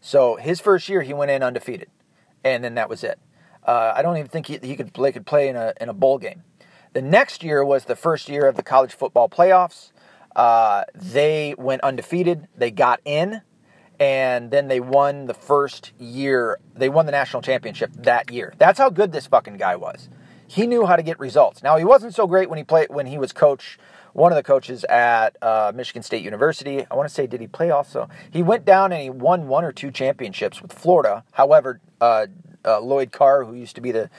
So 0.00 0.36
his 0.36 0.60
first 0.60 0.88
year, 0.88 1.02
he 1.02 1.12
went 1.12 1.30
in 1.30 1.42
undefeated, 1.42 1.88
and 2.42 2.64
then 2.64 2.74
that 2.74 2.88
was 2.88 3.04
it. 3.04 3.18
Uh, 3.64 3.92
I 3.94 4.02
don't 4.02 4.16
even 4.16 4.28
think 4.28 4.46
he, 4.46 4.58
he 4.60 4.74
could 4.74 4.92
play, 4.92 5.12
could 5.12 5.26
play 5.26 5.48
in 5.48 5.56
a 5.56 5.72
in 5.80 5.88
a 5.88 5.92
bowl 5.92 6.18
game. 6.18 6.42
The 6.92 7.02
next 7.02 7.42
year 7.44 7.64
was 7.64 7.84
the 7.84 7.96
first 7.96 8.28
year 8.28 8.46
of 8.46 8.56
the 8.56 8.62
college 8.62 8.92
football 8.94 9.28
playoffs. 9.28 9.92
Uh, 10.34 10.84
they 10.94 11.54
went 11.56 11.82
undefeated. 11.82 12.48
They 12.56 12.70
got 12.70 13.00
in 13.04 13.42
and 14.02 14.50
then 14.50 14.66
they 14.66 14.80
won 14.80 15.26
the 15.26 15.34
first 15.34 15.92
year. 15.96 16.58
They 16.74 16.88
won 16.88 17.06
the 17.06 17.12
national 17.12 17.40
championship 17.40 17.92
that 17.98 18.32
year. 18.32 18.52
That's 18.58 18.80
how 18.80 18.90
good 18.90 19.12
this 19.12 19.28
fucking 19.28 19.58
guy 19.58 19.76
was. 19.76 20.08
He 20.48 20.66
knew 20.66 20.86
how 20.86 20.96
to 20.96 21.04
get 21.04 21.20
results. 21.20 21.62
Now 21.62 21.76
he 21.76 21.84
wasn't 21.84 22.12
so 22.12 22.26
great 22.26 22.50
when 22.50 22.58
he 22.58 22.64
played 22.64 22.88
when 22.90 23.06
he 23.06 23.16
was 23.16 23.32
coach, 23.32 23.78
one 24.12 24.32
of 24.32 24.36
the 24.36 24.42
coaches 24.42 24.82
at 24.84 25.36
uh, 25.40 25.70
Michigan 25.72 26.02
State 26.02 26.24
University. 26.24 26.84
I 26.90 26.96
want 26.96 27.08
to 27.08 27.14
say, 27.14 27.28
did 27.28 27.40
he 27.40 27.46
play 27.46 27.70
also? 27.70 28.08
He 28.28 28.42
went 28.42 28.64
down 28.64 28.90
and 28.90 29.00
he 29.00 29.08
won 29.08 29.46
one 29.46 29.64
or 29.64 29.70
two 29.70 29.92
championships 29.92 30.60
with 30.60 30.72
Florida. 30.72 31.22
However, 31.30 31.80
uh, 32.00 32.26
uh, 32.64 32.80
Lloyd 32.80 33.12
Carr, 33.12 33.44
who 33.44 33.54
used 33.54 33.76
to 33.76 33.80
be 33.80 33.92
the 33.92 34.10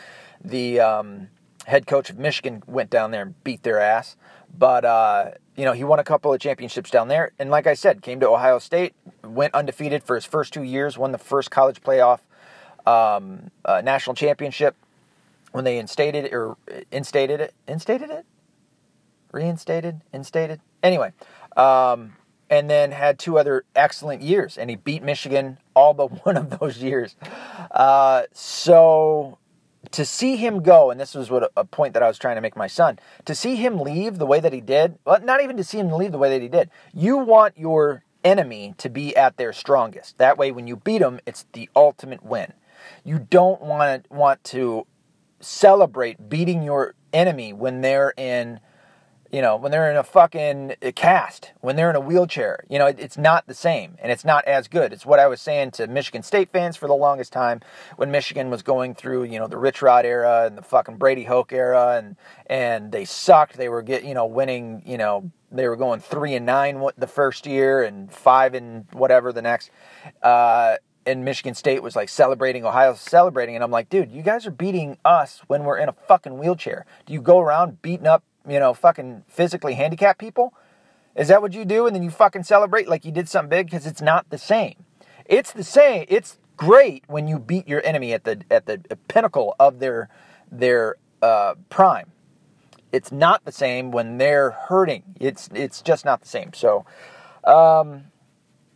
the 0.45 0.79
um, 0.79 1.27
head 1.65 1.87
coach 1.87 2.09
of 2.09 2.17
Michigan, 2.17 2.63
went 2.67 2.89
down 2.89 3.11
there 3.11 3.23
and 3.23 3.43
beat 3.43 3.63
their 3.63 3.81
ass. 3.81 4.15
But 4.57 4.85
uh, 4.85 5.31
you 5.55 5.65
know, 5.65 5.73
he 5.73 5.83
won 5.83 5.99
a 5.99 6.03
couple 6.03 6.33
of 6.33 6.39
championships 6.39 6.89
down 6.89 7.07
there, 7.07 7.31
and 7.37 7.49
like 7.49 7.67
I 7.67 7.73
said, 7.73 8.01
came 8.01 8.19
to 8.21 8.29
Ohio 8.29 8.59
State, 8.59 8.93
went 9.23 9.53
undefeated 9.53 10.03
for 10.03 10.15
his 10.15 10.25
first 10.25 10.53
two 10.53 10.63
years, 10.63 10.97
won 10.97 11.11
the 11.11 11.17
first 11.17 11.51
college 11.51 11.81
playoff 11.81 12.19
um, 12.85 13.51
uh, 13.63 13.81
national 13.81 14.15
championship 14.15 14.75
when 15.51 15.63
they 15.63 15.77
instated 15.77 16.25
it, 16.25 16.33
or 16.33 16.57
instated 16.91 17.39
it, 17.39 17.53
instated 17.67 18.09
it, 18.09 18.25
reinstated, 19.31 20.01
instated. 20.11 20.59
Anyway, 20.81 21.13
um, 21.55 22.13
and 22.49 22.69
then 22.69 22.91
had 22.91 23.19
two 23.19 23.37
other 23.37 23.63
excellent 23.75 24.21
years, 24.21 24.57
and 24.57 24.69
he 24.69 24.75
beat 24.75 25.03
Michigan 25.03 25.59
all 25.75 25.93
but 25.93 26.07
one 26.25 26.37
of 26.37 26.59
those 26.59 26.77
years. 26.79 27.15
Uh, 27.69 28.23
so 28.31 29.37
to 29.93 30.05
see 30.05 30.35
him 30.35 30.63
go, 30.63 30.89
and 30.91 30.99
this 30.99 31.13
was 31.13 31.29
what 31.29 31.51
a, 31.55 31.63
point 31.63 31.93
that 31.93 32.03
I 32.03 32.07
was 32.07 32.17
trying 32.17 32.35
to 32.35 32.41
make 32.41 32.57
my 32.57 32.67
son, 32.67 32.99
to 33.25 33.35
see 33.35 33.55
him 33.55 33.79
leave 33.79 34.17
the 34.17 34.25
way 34.25 34.39
that 34.39 34.51
he 34.51 34.59
did, 34.59 34.97
well, 35.05 35.19
not 35.23 35.41
even 35.41 35.55
to 35.57 35.63
see 35.63 35.79
him 35.79 35.91
leave 35.91 36.11
the 36.11 36.17
way 36.17 36.29
that 36.29 36.41
he 36.41 36.49
did. 36.49 36.69
You 36.93 37.17
want 37.17 37.57
your 37.57 38.03
enemy 38.23 38.73
to 38.79 38.89
be 38.89 39.15
at 39.15 39.37
their 39.37 39.53
strongest. 39.53 40.17
That 40.17 40.37
way, 40.37 40.51
when 40.51 40.67
you 40.67 40.75
beat 40.75 40.99
them, 40.99 41.19
it's 41.25 41.45
the 41.53 41.69
ultimate 41.75 42.23
win. 42.23 42.53
You 43.03 43.19
don't 43.19 43.61
want 43.61 44.11
want 44.11 44.43
to 44.45 44.87
celebrate 45.39 46.27
beating 46.27 46.63
your 46.63 46.95
enemy 47.11 47.53
when 47.53 47.81
they're 47.81 48.13
in 48.17 48.59
you 49.33 49.41
know, 49.41 49.55
when 49.55 49.71
they're 49.71 49.89
in 49.89 49.97
a 49.97 50.03
fucking 50.03 50.75
cast, 50.93 51.53
when 51.61 51.75
they're 51.75 51.89
in 51.89 51.95
a 51.95 51.99
wheelchair, 51.99 52.63
you 52.69 52.77
know, 52.77 52.85
it's 52.85 53.17
not 53.17 53.47
the 53.47 53.55
same 53.55 53.97
and 53.99 54.11
it's 54.11 54.23
not 54.23 54.45
as 54.45 54.67
good. 54.67 54.93
It's 54.93 55.07
what 55.07 55.19
I 55.19 55.25
was 55.25 55.41
saying 55.41 55.71
to 55.71 55.87
Michigan 55.87 56.21
State 56.21 56.51
fans 56.51 56.77
for 56.77 56.87
the 56.87 56.93
longest 56.93 57.33
time 57.33 57.61
when 57.95 58.11
Michigan 58.11 58.51
was 58.51 58.61
going 58.61 58.93
through, 58.93 59.23
you 59.23 59.39
know, 59.39 59.47
the 59.47 59.57
Rich 59.57 59.81
Rod 59.81 60.05
era 60.05 60.45
and 60.45 60.55
the 60.55 60.61
fucking 60.61 60.97
Brady 60.97 61.23
Hoke 61.23 61.51
era 61.51 61.97
and 61.97 62.15
and 62.45 62.91
they 62.91 63.05
sucked. 63.05 63.57
They 63.57 63.69
were 63.69 63.81
get, 63.81 64.05
you 64.05 64.13
know, 64.13 64.27
winning, 64.27 64.83
you 64.85 64.99
know, 64.99 65.31
they 65.51 65.67
were 65.67 65.77
going 65.77 65.99
3 65.99 66.35
and 66.35 66.45
9 66.45 66.89
the 66.99 67.07
first 67.07 67.47
year 67.47 67.81
and 67.81 68.11
5 68.11 68.53
and 68.53 68.85
whatever 68.91 69.33
the 69.33 69.41
next. 69.41 69.71
Uh 70.21 70.75
and 71.07 71.25
Michigan 71.25 71.55
State 71.55 71.81
was 71.81 71.95
like 71.95 72.07
celebrating, 72.07 72.65
Ohio 72.65 72.93
celebrating, 72.93 73.55
and 73.55 73.63
I'm 73.63 73.71
like, 73.71 73.89
dude, 73.89 74.11
you 74.11 74.21
guys 74.21 74.45
are 74.45 74.51
beating 74.51 74.97
us 75.03 75.41
when 75.47 75.63
we're 75.63 75.79
in 75.79 75.89
a 75.89 75.93
fucking 76.07 76.37
wheelchair. 76.37 76.85
Do 77.07 77.13
you 77.13 77.21
go 77.21 77.39
around 77.39 77.81
beating 77.81 78.07
up 78.07 78.23
you 78.47 78.59
know, 78.59 78.73
fucking 78.73 79.23
physically 79.27 79.73
handicapped 79.75 80.19
people? 80.19 80.53
Is 81.15 81.27
that 81.27 81.41
what 81.41 81.53
you 81.53 81.65
do? 81.65 81.85
And 81.85 81.95
then 81.95 82.03
you 82.03 82.09
fucking 82.09 82.43
celebrate 82.43 82.87
like 82.87 83.05
you 83.05 83.11
did 83.11 83.29
something 83.29 83.49
big? 83.49 83.67
Because 83.67 83.85
it's 83.85 84.01
not 84.01 84.29
the 84.29 84.37
same. 84.37 84.85
It's 85.25 85.53
the 85.53 85.63
same. 85.63 86.05
It's 86.09 86.37
great 86.57 87.03
when 87.07 87.27
you 87.27 87.39
beat 87.39 87.67
your 87.67 87.85
enemy 87.85 88.13
at 88.13 88.23
the 88.23 88.41
at 88.49 88.65
the 88.65 88.79
pinnacle 89.07 89.55
of 89.59 89.79
their 89.79 90.09
their 90.51 90.95
uh, 91.21 91.55
prime. 91.69 92.11
It's 92.91 93.11
not 93.11 93.45
the 93.45 93.51
same 93.51 93.91
when 93.91 94.17
they're 94.17 94.51
hurting. 94.51 95.03
It's 95.19 95.49
it's 95.53 95.81
just 95.81 96.05
not 96.05 96.21
the 96.21 96.27
same. 96.27 96.53
So, 96.53 96.85
um, 97.43 98.05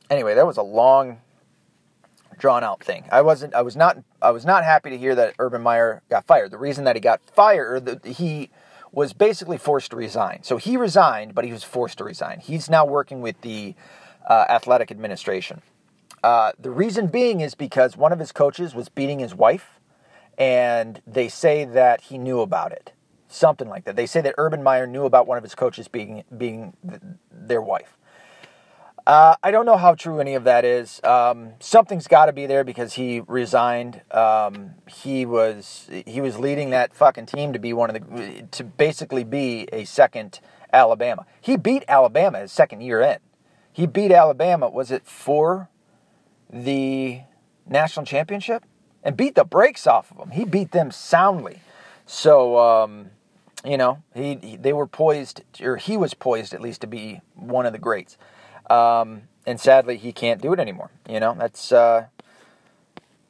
anyway, 0.09 0.33
that 0.35 0.47
was 0.47 0.57
a 0.57 0.63
long, 0.63 1.21
drawn 2.37 2.63
out 2.63 2.83
thing. 2.83 3.05
I 3.11 3.21
wasn't. 3.21 3.53
I 3.53 3.61
was 3.61 3.75
not. 3.75 3.97
I 4.21 4.31
was 4.31 4.45
not 4.45 4.63
happy 4.63 4.89
to 4.89 4.97
hear 4.97 5.13
that 5.15 5.35
Urban 5.37 5.61
Meyer 5.61 6.01
got 6.09 6.25
fired. 6.25 6.51
The 6.51 6.57
reason 6.57 6.85
that 6.85 6.95
he 6.95 6.99
got 6.99 7.21
fired, 7.21 8.01
he 8.05 8.49
was 8.91 9.13
basically 9.13 9.57
forced 9.57 9.91
to 9.91 9.97
resign. 9.97 10.43
So 10.43 10.57
he 10.57 10.77
resigned, 10.77 11.35
but 11.35 11.45
he 11.45 11.51
was 11.51 11.63
forced 11.63 11.97
to 11.99 12.03
resign. 12.03 12.39
He's 12.39 12.69
now 12.69 12.85
working 12.85 13.21
with 13.21 13.39
the 13.41 13.75
uh, 14.27 14.45
athletic 14.49 14.91
administration. 14.91 15.61
Uh, 16.23 16.51
the 16.59 16.71
reason 16.71 17.07
being 17.07 17.41
is 17.41 17.55
because 17.55 17.95
one 17.95 18.11
of 18.11 18.19
his 18.19 18.31
coaches 18.31 18.73
was 18.73 18.89
beating 18.89 19.19
his 19.19 19.35
wife, 19.35 19.79
and 20.37 21.01
they 21.05 21.27
say 21.27 21.65
that 21.65 22.01
he 22.01 22.17
knew 22.17 22.41
about 22.41 22.71
it. 22.71 22.93
Something 23.29 23.67
like 23.67 23.83
that. 23.85 23.95
They 23.95 24.05
say 24.05 24.21
that 24.21 24.35
Urban 24.37 24.63
Meyer 24.63 24.87
knew 24.87 25.05
about 25.05 25.27
one 25.27 25.37
of 25.37 25.43
his 25.43 25.53
coaches 25.53 25.87
being 25.87 26.23
being 26.37 26.73
their 27.29 27.61
wife. 27.61 27.97
Uh, 29.07 29.37
I 29.41 29.51
don't 29.51 29.65
know 29.65 29.77
how 29.77 29.95
true 29.95 30.19
any 30.19 30.35
of 30.35 30.43
that 30.43 30.65
is. 30.65 30.99
Um, 31.01 31.53
something's 31.61 32.07
got 32.07 32.25
to 32.25 32.33
be 32.33 32.45
there 32.45 32.65
because 32.65 32.95
he 32.95 33.21
resigned. 33.21 34.01
Um, 34.11 34.71
he 34.85 35.25
was 35.25 35.89
he 36.05 36.19
was 36.19 36.37
leading 36.37 36.71
that 36.71 36.93
fucking 36.93 37.27
team 37.27 37.53
to 37.53 37.59
be 37.59 37.71
one 37.71 37.89
of 37.89 37.93
the 37.93 38.45
to 38.51 38.65
basically 38.65 39.23
be 39.23 39.65
a 39.71 39.85
second 39.85 40.41
Alabama. 40.73 41.25
He 41.39 41.55
beat 41.55 41.85
Alabama 41.87 42.39
his 42.39 42.51
second 42.51 42.81
year 42.81 42.99
in. 42.99 43.19
He 43.71 43.87
beat 43.87 44.11
Alabama. 44.11 44.69
Was 44.69 44.91
it 44.91 45.07
for 45.07 45.69
the 46.49 47.21
national 47.65 48.05
championship? 48.05 48.65
And 49.03 49.15
beat 49.15 49.35
the 49.35 49.45
brakes 49.45 49.87
off 49.87 50.11
of 50.11 50.17
them. 50.17 50.31
He 50.31 50.43
beat 50.43 50.73
them 50.73 50.91
soundly. 50.91 51.61
So 52.05 52.59
um, 52.59 53.11
you 53.63 53.77
know 53.77 54.03
he, 54.13 54.37
he 54.41 54.57
they 54.57 54.73
were 54.73 54.85
poised, 54.85 55.43
or 55.61 55.77
he 55.77 55.95
was 55.95 56.13
poised 56.13 56.53
at 56.53 56.59
least 56.59 56.81
to 56.81 56.87
be 56.87 57.21
one 57.35 57.65
of 57.65 57.71
the 57.71 57.79
greats. 57.79 58.17
Um, 58.69 59.23
and 59.45 59.59
sadly, 59.59 59.97
he 59.97 60.11
can't 60.11 60.41
do 60.41 60.53
it 60.53 60.59
anymore. 60.59 60.91
You 61.09 61.19
know, 61.19 61.35
that's 61.37 61.71
uh, 61.71 62.07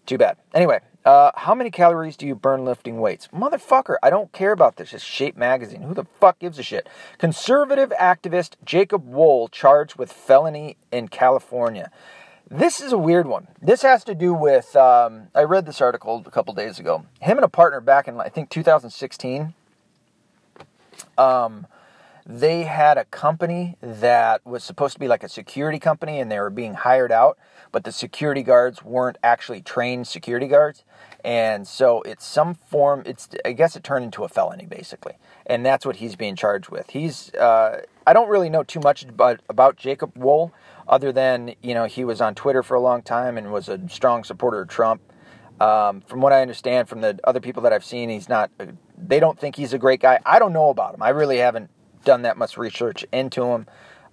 too 0.05 0.17
bad. 0.17 0.37
Anyway, 0.53 0.79
uh, 1.05 1.31
how 1.35 1.55
many 1.55 1.71
calories 1.71 2.17
do 2.17 2.27
you 2.27 2.35
burn 2.35 2.65
lifting 2.65 2.99
weights? 2.99 3.29
Motherfucker, 3.29 3.95
I 4.03 4.09
don't 4.09 4.31
care 4.33 4.51
about 4.51 4.75
this. 4.75 4.93
It's 4.93 5.03
Shape 5.03 5.37
Magazine. 5.37 5.83
Who 5.83 5.93
the 5.93 6.05
fuck 6.19 6.39
gives 6.39 6.59
a 6.59 6.63
shit? 6.63 6.89
Conservative 7.17 7.93
activist 7.99 8.55
Jacob 8.65 9.07
Wohl 9.07 9.47
charged 9.47 9.95
with 9.95 10.11
felony 10.11 10.75
in 10.91 11.07
California. 11.07 11.91
This 12.49 12.81
is 12.81 12.91
a 12.91 12.97
weird 12.97 13.27
one. 13.27 13.47
This 13.61 13.81
has 13.83 14.03
to 14.05 14.15
do 14.15 14.33
with. 14.33 14.75
Um, 14.75 15.27
I 15.35 15.43
read 15.43 15.65
this 15.65 15.81
article 15.81 16.23
a 16.25 16.31
couple 16.31 16.53
days 16.53 16.79
ago. 16.79 17.05
Him 17.21 17.37
and 17.37 17.45
a 17.45 17.49
partner 17.49 17.79
back 17.79 18.07
in, 18.07 18.19
I 18.19 18.29
think, 18.29 18.49
2016. 18.49 19.53
Um, 21.17 21.67
they 22.29 22.63
had 22.63 22.97
a 22.97 23.05
company 23.05 23.77
that 23.79 24.45
was 24.45 24.61
supposed 24.61 24.93
to 24.93 24.99
be 24.99 25.07
like 25.07 25.23
a 25.23 25.29
security 25.29 25.79
company 25.79 26.19
and 26.19 26.29
they 26.29 26.39
were 26.39 26.49
being 26.49 26.73
hired 26.73 27.09
out, 27.09 27.37
but 27.71 27.85
the 27.85 27.91
security 27.91 28.43
guards 28.43 28.83
weren't 28.83 29.17
actually 29.23 29.61
trained 29.61 30.05
security 30.07 30.47
guards. 30.47 30.83
And 31.23 31.65
so 31.65 32.01
it's 32.01 32.25
some 32.25 32.53
form, 32.53 33.03
it's, 33.05 33.29
I 33.45 33.53
guess 33.53 33.77
it 33.77 33.83
turned 33.83 34.03
into 34.03 34.25
a 34.25 34.27
felony 34.27 34.65
basically. 34.65 35.13
And 35.45 35.65
that's 35.65 35.85
what 35.85 35.95
he's 35.95 36.17
being 36.17 36.35
charged 36.35 36.69
with. 36.69 36.89
He's, 36.89 37.33
uh, 37.35 37.83
I 38.05 38.11
don't 38.11 38.27
really 38.27 38.49
know 38.49 38.63
too 38.63 38.81
much 38.81 39.03
about, 39.03 39.39
about 39.47 39.77
Jacob 39.77 40.17
Wohl 40.17 40.51
other 40.85 41.13
than, 41.13 41.55
you 41.61 41.73
know, 41.73 41.85
he 41.85 42.03
was 42.03 42.19
on 42.19 42.35
Twitter 42.35 42.61
for 42.61 42.75
a 42.75 42.81
long 42.81 43.03
time 43.03 43.37
and 43.37 43.53
was 43.53 43.69
a 43.69 43.79
strong 43.87 44.25
supporter 44.25 44.59
of 44.59 44.67
Trump. 44.67 45.01
Um, 45.61 46.01
from 46.01 46.19
what 46.19 46.33
I 46.33 46.41
understand 46.41 46.89
from 46.89 46.99
the 46.99 47.17
other 47.23 47.39
people 47.39 47.63
that 47.63 47.71
I've 47.71 47.85
seen, 47.85 48.09
he's 48.09 48.27
not, 48.27 48.51
they 48.97 49.21
don't 49.21 49.39
think 49.39 49.55
he's 49.55 49.71
a 49.71 49.79
great 49.79 50.01
guy. 50.01 50.19
I 50.25 50.39
don't 50.39 50.53
know 50.53 50.69
about 50.69 50.93
him. 50.93 51.01
I 51.01 51.09
really 51.09 51.37
haven't 51.37 51.71
done 52.07 52.21
that 52.21 52.37
much 52.37 52.57
research 52.57 53.05
into 53.11 53.43
him. 53.43 53.67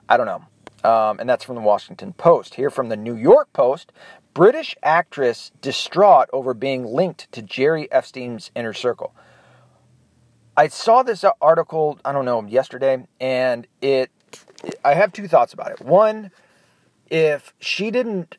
I 0.09 0.17
don't 0.17 0.27
know. 0.27 0.45
Um, 0.91 1.21
and 1.21 1.29
that's 1.29 1.45
from 1.45 1.55
the 1.55 1.63
Washington 1.63 2.13
Post. 2.13 2.57
Here 2.57 2.69
from 2.69 2.89
the 2.91 2.97
New 2.97 3.17
York 3.17 3.53
Post 3.55 3.93
British 4.35 4.75
actress 4.83 5.53
distraught 5.63 6.29
over 6.33 6.53
being 6.55 6.85
linked 6.85 7.31
to 7.33 7.41
Jerry 7.41 7.91
Epstein's 7.93 8.51
inner 8.57 8.73
circle. 8.73 9.15
I 10.57 10.67
saw 10.69 11.05
this 11.05 11.25
article, 11.41 11.99
I 12.05 12.13
don't 12.13 12.25
know, 12.25 12.45
yesterday, 12.45 13.07
and 13.21 13.67
it, 13.81 14.11
I 14.85 14.95
have 14.95 15.13
two 15.13 15.29
thoughts 15.29 15.53
about 15.53 15.71
it. 15.71 15.81
One, 15.81 16.33
if 17.09 17.55
she 17.61 17.93
didn't 17.93 18.37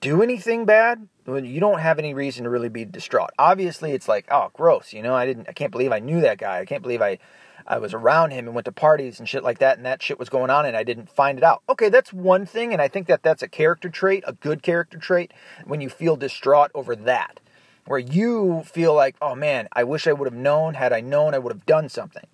do 0.00 0.22
anything 0.22 0.66
bad, 0.66 1.06
you 1.26 1.60
don't 1.60 1.78
have 1.78 2.00
any 2.00 2.14
reason 2.14 2.44
to 2.44 2.50
really 2.50 2.68
be 2.68 2.84
distraught. 2.84 3.30
Obviously, 3.38 3.92
it's 3.92 4.08
like, 4.08 4.26
oh, 4.30 4.50
gross, 4.52 4.92
you 4.92 5.02
know, 5.02 5.14
I 5.14 5.24
didn't, 5.24 5.48
I 5.48 5.52
can't 5.52 5.70
believe 5.70 5.92
I 5.92 6.00
knew 6.00 6.20
that 6.20 6.38
guy. 6.38 6.58
I 6.58 6.64
can't 6.64 6.82
believe 6.82 7.00
I 7.00 7.18
I 7.66 7.78
was 7.78 7.94
around 7.94 8.30
him 8.30 8.46
and 8.46 8.54
went 8.54 8.64
to 8.66 8.72
parties 8.72 9.18
and 9.18 9.28
shit 9.28 9.44
like 9.44 9.58
that, 9.58 9.76
and 9.76 9.86
that 9.86 10.02
shit 10.02 10.18
was 10.18 10.28
going 10.28 10.50
on, 10.50 10.66
and 10.66 10.76
I 10.76 10.84
didn't 10.84 11.08
find 11.08 11.38
it 11.38 11.44
out. 11.44 11.62
Okay, 11.68 11.88
that's 11.88 12.12
one 12.12 12.46
thing, 12.46 12.72
and 12.72 12.82
I 12.82 12.88
think 12.88 13.06
that 13.06 13.22
that's 13.22 13.42
a 13.42 13.48
character 13.48 13.88
trait, 13.88 14.24
a 14.26 14.32
good 14.32 14.62
character 14.62 14.98
trait, 14.98 15.32
when 15.64 15.80
you 15.80 15.88
feel 15.88 16.16
distraught 16.16 16.70
over 16.74 16.96
that, 16.96 17.40
where 17.86 17.98
you 17.98 18.62
feel 18.64 18.94
like, 18.94 19.16
oh 19.20 19.34
man, 19.34 19.68
I 19.72 19.84
wish 19.84 20.06
I 20.06 20.12
would 20.12 20.30
have 20.30 20.40
known. 20.40 20.74
Had 20.74 20.92
I 20.92 21.00
known, 21.00 21.34
I 21.34 21.38
would 21.38 21.52
have 21.52 21.66
done 21.66 21.88
something. 21.88 22.26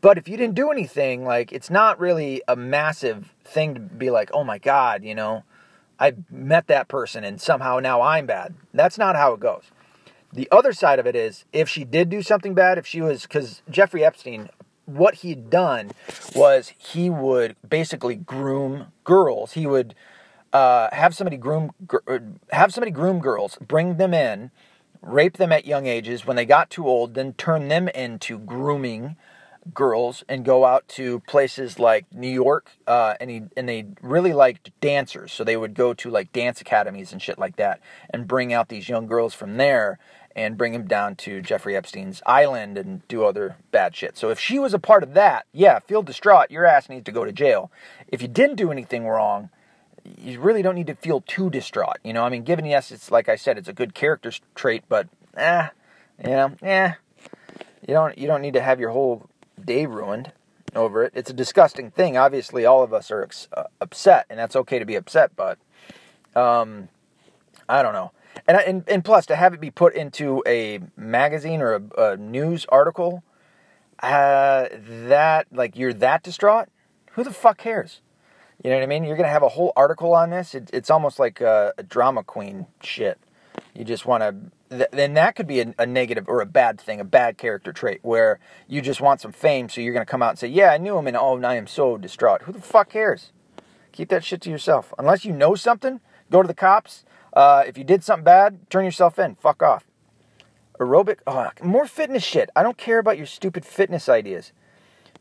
But 0.00 0.16
if 0.16 0.28
you 0.28 0.36
didn't 0.36 0.54
do 0.54 0.70
anything, 0.70 1.24
like, 1.24 1.52
it's 1.52 1.70
not 1.70 1.98
really 1.98 2.40
a 2.46 2.54
massive 2.54 3.34
thing 3.44 3.74
to 3.74 3.80
be 3.80 4.10
like, 4.10 4.30
oh 4.32 4.44
my 4.44 4.58
God, 4.58 5.02
you 5.02 5.14
know, 5.14 5.42
I 5.98 6.14
met 6.30 6.68
that 6.68 6.86
person 6.86 7.24
and 7.24 7.40
somehow 7.40 7.80
now 7.80 8.00
I'm 8.00 8.26
bad. 8.26 8.54
That's 8.72 8.98
not 8.98 9.16
how 9.16 9.32
it 9.32 9.40
goes. 9.40 9.64
The 10.32 10.48
other 10.52 10.72
side 10.72 10.98
of 10.98 11.06
it 11.06 11.16
is 11.16 11.44
if 11.52 11.68
she 11.68 11.84
did 11.84 12.10
do 12.10 12.22
something 12.22 12.54
bad, 12.54 12.78
if 12.78 12.86
she 12.86 13.00
was, 13.00 13.22
because 13.22 13.62
Jeffrey 13.70 14.04
Epstein, 14.04 14.50
what 14.84 15.16
he'd 15.16 15.50
done 15.50 15.90
was 16.34 16.72
he 16.76 17.10
would 17.10 17.56
basically 17.68 18.16
groom 18.16 18.92
girls. 19.04 19.52
He 19.52 19.66
would 19.66 19.94
uh, 20.52 20.88
have 20.92 21.14
somebody 21.14 21.36
groom 21.36 21.72
uh, 22.06 22.18
have 22.50 22.72
somebody 22.72 22.90
groom 22.90 23.20
girls, 23.20 23.56
bring 23.56 23.96
them 23.96 24.14
in, 24.14 24.50
rape 25.02 25.36
them 25.36 25.52
at 25.52 25.66
young 25.66 25.86
ages. 25.86 26.26
When 26.26 26.36
they 26.36 26.46
got 26.46 26.70
too 26.70 26.86
old, 26.86 27.14
then 27.14 27.32
turn 27.34 27.68
them 27.68 27.88
into 27.88 28.38
grooming 28.38 29.16
girls 29.74 30.24
and 30.28 30.44
go 30.44 30.64
out 30.64 30.86
to 30.88 31.20
places 31.20 31.78
like 31.78 32.06
New 32.12 32.28
York, 32.28 32.70
uh, 32.86 33.14
and 33.20 33.30
he 33.30 33.42
and 33.56 33.68
they 33.68 33.86
really 34.02 34.32
liked 34.32 34.70
dancers, 34.80 35.32
so 35.32 35.44
they 35.44 35.56
would 35.56 35.74
go 35.74 35.94
to 35.94 36.10
like 36.10 36.32
dance 36.32 36.60
academies 36.60 37.12
and 37.12 37.20
shit 37.20 37.38
like 37.38 37.56
that, 37.56 37.80
and 38.10 38.28
bring 38.28 38.52
out 38.52 38.68
these 38.68 38.88
young 38.88 39.06
girls 39.06 39.34
from 39.34 39.56
there 39.56 39.98
and 40.36 40.56
bring 40.56 40.72
them 40.72 40.86
down 40.86 41.16
to 41.16 41.40
Jeffrey 41.40 41.74
Epstein's 41.74 42.22
island 42.24 42.78
and 42.78 43.06
do 43.08 43.24
other 43.24 43.56
bad 43.72 43.96
shit. 43.96 44.16
So 44.16 44.30
if 44.30 44.38
she 44.38 44.58
was 44.58 44.72
a 44.72 44.78
part 44.78 45.02
of 45.02 45.14
that, 45.14 45.46
yeah, 45.52 45.80
feel 45.80 46.02
distraught. 46.02 46.50
Your 46.50 46.64
ass 46.64 46.88
needs 46.88 47.04
to 47.04 47.12
go 47.12 47.24
to 47.24 47.32
jail. 47.32 47.72
If 48.06 48.22
you 48.22 48.28
didn't 48.28 48.56
do 48.56 48.70
anything 48.70 49.06
wrong, 49.06 49.50
you 50.16 50.40
really 50.40 50.62
don't 50.62 50.76
need 50.76 50.86
to 50.86 50.94
feel 50.94 51.22
too 51.22 51.50
distraught. 51.50 51.98
You 52.04 52.12
know, 52.12 52.22
I 52.22 52.28
mean, 52.28 52.44
given 52.44 52.64
yes, 52.64 52.92
it's 52.92 53.10
like 53.10 53.28
I 53.28 53.36
said, 53.36 53.58
it's 53.58 53.68
a 53.68 53.72
good 53.72 53.94
character 53.94 54.32
trait, 54.54 54.84
but 54.88 55.08
eh, 55.36 55.68
you 56.24 56.30
know, 56.30 56.52
eh, 56.62 56.92
you 57.86 57.94
don't 57.94 58.16
you 58.16 58.26
don't 58.26 58.42
need 58.42 58.54
to 58.54 58.62
have 58.62 58.80
your 58.80 58.90
whole 58.90 59.28
day 59.64 59.86
ruined 59.86 60.32
over 60.74 61.04
it. 61.04 61.12
It's 61.14 61.30
a 61.30 61.34
disgusting 61.34 61.90
thing. 61.90 62.16
Obviously, 62.16 62.64
all 62.64 62.82
of 62.82 62.92
us 62.92 63.10
are 63.10 63.22
ex- 63.22 63.48
uh, 63.52 63.64
upset, 63.80 64.26
and 64.30 64.38
that's 64.38 64.56
okay 64.56 64.78
to 64.78 64.84
be 64.84 64.94
upset. 64.94 65.32
But 65.36 65.58
um, 66.34 66.88
I 67.68 67.82
don't 67.82 67.92
know. 67.92 68.12
And, 68.46 68.56
and 68.58 68.84
and 68.88 69.04
plus 69.04 69.26
to 69.26 69.36
have 69.36 69.54
it 69.54 69.60
be 69.60 69.70
put 69.70 69.94
into 69.94 70.42
a 70.46 70.80
magazine 70.96 71.60
or 71.60 71.74
a, 71.74 72.12
a 72.12 72.16
news 72.16 72.66
article, 72.68 73.22
uh, 74.02 74.68
that 75.06 75.46
like 75.52 75.76
you're 75.76 75.92
that 75.94 76.22
distraught. 76.22 76.68
Who 77.12 77.24
the 77.24 77.32
fuck 77.32 77.58
cares? 77.58 78.00
You 78.62 78.70
know 78.70 78.76
what 78.76 78.82
I 78.82 78.86
mean? 78.86 79.04
You're 79.04 79.16
gonna 79.16 79.28
have 79.28 79.42
a 79.42 79.48
whole 79.48 79.72
article 79.76 80.14
on 80.14 80.30
this. 80.30 80.54
It, 80.54 80.70
it's 80.72 80.90
almost 80.90 81.18
like 81.18 81.40
a, 81.40 81.74
a, 81.78 81.82
drama 81.82 82.24
queen 82.24 82.66
shit. 82.82 83.18
You 83.74 83.84
just 83.84 84.06
want 84.06 84.22
to. 84.22 84.86
Then 84.92 85.14
that 85.14 85.34
could 85.34 85.46
be 85.46 85.60
a, 85.60 85.74
a, 85.78 85.86
negative 85.86 86.28
or 86.28 86.40
a 86.40 86.46
bad 86.46 86.80
thing, 86.80 87.00
a 87.00 87.04
bad 87.04 87.38
character 87.38 87.72
trait, 87.72 88.00
where 88.02 88.38
you 88.66 88.82
just 88.82 89.00
want 89.00 89.20
some 89.20 89.32
fame, 89.32 89.68
so 89.68 89.80
you're 89.80 89.94
gonna 89.94 90.04
come 90.04 90.22
out 90.22 90.30
and 90.30 90.38
say, 90.38 90.48
"Yeah, 90.48 90.70
I 90.70 90.78
knew 90.78 90.98
him," 90.98 91.06
and 91.06 91.16
oh, 91.16 91.40
I 91.42 91.54
am 91.54 91.66
so 91.66 91.96
distraught. 91.96 92.42
Who 92.42 92.52
the 92.52 92.60
fuck 92.60 92.90
cares? 92.90 93.32
Keep 93.92 94.10
that 94.10 94.24
shit 94.24 94.40
to 94.42 94.50
yourself. 94.50 94.92
Unless 94.98 95.24
you 95.24 95.32
know 95.32 95.54
something, 95.54 96.00
go 96.30 96.42
to 96.42 96.48
the 96.48 96.54
cops 96.54 97.04
uh, 97.32 97.64
if 97.66 97.76
you 97.78 97.84
did 97.84 98.02
something 98.02 98.24
bad, 98.24 98.68
turn 98.70 98.84
yourself 98.84 99.18
in. 99.18 99.36
Fuck 99.36 99.62
off. 99.62 99.84
Aerobic, 100.80 101.18
oh, 101.26 101.50
more 101.62 101.86
fitness 101.86 102.24
shit. 102.24 102.50
I 102.54 102.62
don't 102.62 102.76
care 102.76 102.98
about 102.98 103.16
your 103.16 103.26
stupid 103.26 103.64
fitness 103.64 104.08
ideas. 104.08 104.52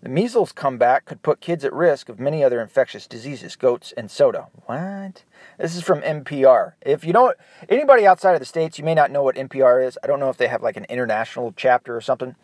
The 0.01 0.09
measles 0.09 0.51
comeback 0.51 1.05
could 1.05 1.23
put 1.23 1.41
kids 1.41 1.65
at 1.65 1.73
risk 1.73 2.07
of 2.07 2.19
many 2.19 2.43
other 2.43 2.61
infectious 2.61 3.07
diseases, 3.07 3.55
goats 3.55 3.93
and 3.97 4.11
soda. 4.11 4.47
What? 4.65 5.23
This 5.57 5.75
is 5.75 5.81
from 5.81 6.01
NPR. 6.01 6.73
If 6.81 7.03
you 7.03 7.13
don't, 7.13 7.35
anybody 7.67 8.05
outside 8.05 8.33
of 8.33 8.39
the 8.39 8.45
states, 8.45 8.77
you 8.77 8.85
may 8.85 8.93
not 8.93 9.09
know 9.09 9.23
what 9.23 9.35
NPR 9.35 9.85
is. 9.85 9.97
I 10.03 10.07
don't 10.07 10.19
know 10.19 10.29
if 10.29 10.37
they 10.37 10.47
have 10.47 10.61
like 10.61 10.77
an 10.77 10.85
international 10.85 11.51
chapter 11.57 11.95
or 11.95 12.01
something. 12.01 12.35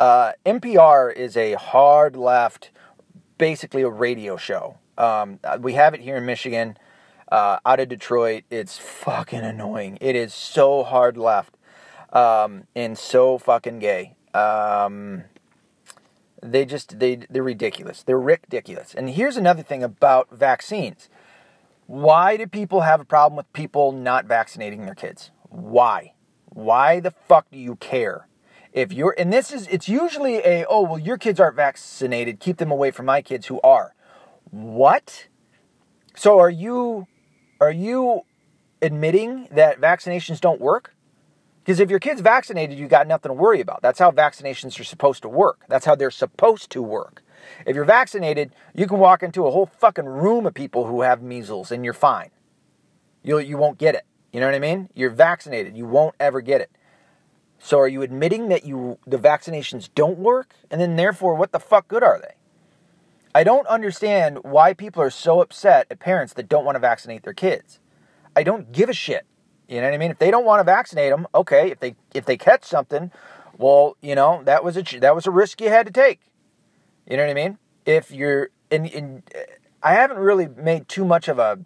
Uh, 0.00 0.32
NPR 0.46 1.14
is 1.14 1.36
a 1.36 1.54
hard 1.54 2.16
left, 2.16 2.70
basically 3.36 3.82
a 3.82 3.90
radio 3.90 4.38
show. 4.38 4.78
Um, 4.96 5.40
we 5.60 5.74
have 5.74 5.92
it 5.92 6.00
here 6.00 6.16
in 6.16 6.24
Michigan 6.24 6.78
uh, 7.30 7.58
out 7.66 7.80
of 7.80 7.88
Detroit. 7.90 8.44
It's 8.50 8.78
fucking 8.78 9.40
annoying. 9.40 9.98
It 10.00 10.16
is 10.16 10.32
so 10.32 10.82
hard 10.82 11.18
left 11.18 11.54
um, 12.14 12.66
and 12.74 12.96
so 12.96 13.36
fucking 13.36 13.80
gay. 13.80 14.14
Um, 14.32 15.24
they 16.44 16.66
just 16.66 16.98
they 16.98 17.16
they're 17.30 17.42
ridiculous. 17.42 18.02
They're 18.02 18.20
ridiculous. 18.20 18.94
And 18.94 19.10
here's 19.10 19.36
another 19.36 19.62
thing 19.62 19.82
about 19.82 20.28
vaccines. 20.30 21.08
Why 21.86 22.36
do 22.36 22.46
people 22.46 22.82
have 22.82 23.00
a 23.00 23.04
problem 23.04 23.36
with 23.36 23.50
people 23.52 23.92
not 23.92 24.26
vaccinating 24.26 24.84
their 24.84 24.94
kids? 24.94 25.30
Why? 25.48 26.12
Why 26.46 27.00
the 27.00 27.10
fuck 27.10 27.50
do 27.50 27.58
you 27.58 27.76
care? 27.76 28.28
If 28.72 28.92
you're 28.92 29.14
and 29.16 29.32
this 29.32 29.52
is 29.52 29.66
it's 29.68 29.88
usually 29.88 30.36
a 30.36 30.66
oh 30.68 30.82
well 30.82 30.98
your 30.98 31.16
kids 31.16 31.40
aren't 31.40 31.56
vaccinated, 31.56 32.40
keep 32.40 32.58
them 32.58 32.70
away 32.70 32.90
from 32.90 33.06
my 33.06 33.22
kids 33.22 33.46
who 33.46 33.60
are. 33.62 33.94
What? 34.50 35.28
So 36.14 36.38
are 36.38 36.50
you 36.50 37.06
are 37.60 37.72
you 37.72 38.22
admitting 38.82 39.48
that 39.50 39.80
vaccinations 39.80 40.40
don't 40.40 40.60
work? 40.60 40.93
Because 41.64 41.80
if 41.80 41.88
your 41.88 41.98
kid's 41.98 42.20
vaccinated, 42.20 42.78
you 42.78 42.86
got 42.86 43.06
nothing 43.06 43.30
to 43.30 43.34
worry 43.34 43.60
about. 43.62 43.80
That's 43.80 43.98
how 43.98 44.10
vaccinations 44.10 44.78
are 44.78 44.84
supposed 44.84 45.22
to 45.22 45.30
work. 45.30 45.64
That's 45.66 45.86
how 45.86 45.94
they're 45.94 46.10
supposed 46.10 46.68
to 46.70 46.82
work. 46.82 47.22
If 47.66 47.74
you're 47.74 47.86
vaccinated, 47.86 48.54
you 48.74 48.86
can 48.86 48.98
walk 48.98 49.22
into 49.22 49.46
a 49.46 49.50
whole 49.50 49.64
fucking 49.64 50.04
room 50.04 50.44
of 50.44 50.52
people 50.52 50.86
who 50.86 51.00
have 51.00 51.22
measles 51.22 51.72
and 51.72 51.82
you're 51.82 51.94
fine. 51.94 52.30
You 53.22 53.38
you 53.38 53.56
won't 53.56 53.78
get 53.78 53.94
it. 53.94 54.04
You 54.30 54.40
know 54.40 54.46
what 54.46 54.54
I 54.54 54.58
mean? 54.58 54.90
You're 54.94 55.08
vaccinated. 55.08 55.74
You 55.74 55.86
won't 55.86 56.14
ever 56.20 56.42
get 56.42 56.60
it. 56.60 56.70
So 57.58 57.78
are 57.78 57.88
you 57.88 58.02
admitting 58.02 58.48
that 58.48 58.66
you 58.66 58.98
the 59.06 59.16
vaccinations 59.16 59.88
don't 59.94 60.18
work? 60.18 60.54
And 60.70 60.78
then 60.78 60.96
therefore 60.96 61.34
what 61.34 61.52
the 61.52 61.60
fuck 61.60 61.88
good 61.88 62.02
are 62.02 62.20
they? 62.20 62.34
I 63.34 63.42
don't 63.42 63.66
understand 63.68 64.44
why 64.44 64.74
people 64.74 65.02
are 65.02 65.10
so 65.10 65.40
upset 65.40 65.86
at 65.90 65.98
parents 65.98 66.34
that 66.34 66.48
don't 66.48 66.66
want 66.66 66.76
to 66.76 66.80
vaccinate 66.80 67.22
their 67.22 67.32
kids. 67.32 67.80
I 68.36 68.42
don't 68.42 68.70
give 68.70 68.90
a 68.90 68.92
shit. 68.92 69.24
You 69.68 69.80
know 69.80 69.88
what 69.88 69.94
I 69.94 69.98
mean? 69.98 70.10
If 70.10 70.18
they 70.18 70.30
don't 70.30 70.44
want 70.44 70.60
to 70.60 70.64
vaccinate 70.64 71.10
them, 71.10 71.26
okay. 71.34 71.70
If 71.70 71.80
they 71.80 71.96
if 72.12 72.24
they 72.26 72.36
catch 72.36 72.64
something, 72.64 73.10
well, 73.56 73.96
you 74.00 74.14
know 74.14 74.42
that 74.44 74.62
was 74.62 74.76
a 74.76 74.82
that 75.00 75.14
was 75.14 75.26
a 75.26 75.30
risk 75.30 75.60
you 75.60 75.68
had 75.68 75.86
to 75.86 75.92
take. 75.92 76.20
You 77.08 77.16
know 77.16 77.24
what 77.24 77.30
I 77.30 77.34
mean? 77.34 77.58
If 77.86 78.10
you're 78.10 78.50
in, 78.70 78.86
in 78.86 79.22
I 79.82 79.94
haven't 79.94 80.18
really 80.18 80.48
made 80.48 80.88
too 80.88 81.04
much 81.04 81.28
of 81.28 81.38
a 81.38 81.58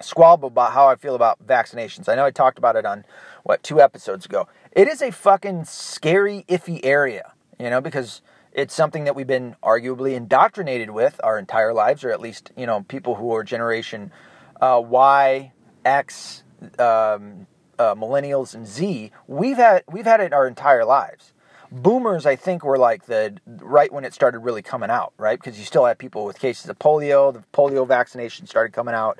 squabble 0.00 0.48
about 0.48 0.72
how 0.72 0.88
I 0.88 0.96
feel 0.96 1.14
about 1.14 1.44
vaccinations. 1.46 2.08
I 2.08 2.14
know 2.14 2.24
I 2.24 2.30
talked 2.30 2.58
about 2.58 2.76
it 2.76 2.84
on 2.84 3.04
what 3.42 3.62
two 3.62 3.80
episodes 3.80 4.24
ago. 4.26 4.48
It 4.72 4.88
is 4.88 5.02
a 5.02 5.10
fucking 5.10 5.64
scary, 5.64 6.44
iffy 6.48 6.80
area, 6.82 7.32
you 7.58 7.70
know, 7.70 7.80
because 7.80 8.22
it's 8.52 8.74
something 8.74 9.04
that 9.04 9.16
we've 9.16 9.26
been 9.26 9.56
arguably 9.62 10.14
indoctrinated 10.14 10.90
with 10.90 11.20
our 11.24 11.38
entire 11.38 11.74
lives, 11.74 12.04
or 12.04 12.10
at 12.10 12.20
least, 12.20 12.52
you 12.56 12.66
know, 12.66 12.82
people 12.82 13.16
who 13.16 13.34
are 13.34 13.42
generation 13.42 14.12
uh, 14.60 14.80
Y, 14.84 15.52
X, 15.84 16.43
um, 16.78 17.46
uh, 17.78 17.94
millennials, 17.94 18.54
and 18.54 18.66
Z. 18.66 19.10
We've 19.26 19.56
had 19.56 19.84
we've 19.90 20.04
had 20.04 20.20
it 20.20 20.32
our 20.32 20.46
entire 20.46 20.84
lives. 20.84 21.32
Boomers, 21.70 22.24
I 22.24 22.36
think, 22.36 22.64
were 22.64 22.78
like 22.78 23.06
the 23.06 23.36
right 23.46 23.92
when 23.92 24.04
it 24.04 24.14
started 24.14 24.40
really 24.40 24.62
coming 24.62 24.90
out, 24.90 25.12
right? 25.18 25.38
Because 25.38 25.58
you 25.58 25.64
still 25.64 25.84
had 25.84 25.98
people 25.98 26.24
with 26.24 26.38
cases 26.38 26.68
of 26.70 26.78
polio. 26.78 27.32
The 27.32 27.42
polio 27.52 27.86
vaccination 27.86 28.46
started 28.46 28.72
coming 28.72 28.94
out. 28.94 29.18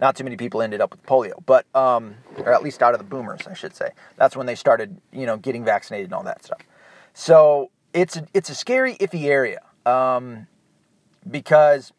Not 0.00 0.14
too 0.14 0.24
many 0.24 0.36
people 0.36 0.62
ended 0.62 0.80
up 0.80 0.92
with 0.92 1.04
polio, 1.06 1.32
but 1.44 1.66
um, 1.74 2.16
or 2.36 2.52
at 2.52 2.62
least 2.62 2.82
out 2.82 2.94
of 2.94 2.98
the 2.98 3.04
boomers, 3.04 3.46
I 3.46 3.54
should 3.54 3.74
say. 3.74 3.90
That's 4.16 4.36
when 4.36 4.46
they 4.46 4.54
started, 4.54 5.00
you 5.12 5.26
know, 5.26 5.36
getting 5.36 5.64
vaccinated 5.64 6.06
and 6.06 6.14
all 6.14 6.22
that 6.24 6.44
stuff. 6.44 6.60
So 7.14 7.70
it's 7.92 8.16
a, 8.16 8.26
it's 8.32 8.48
a 8.50 8.54
scary, 8.54 8.94
iffy 8.96 9.24
area 9.24 9.60
um, 9.86 10.46
because 11.28 11.92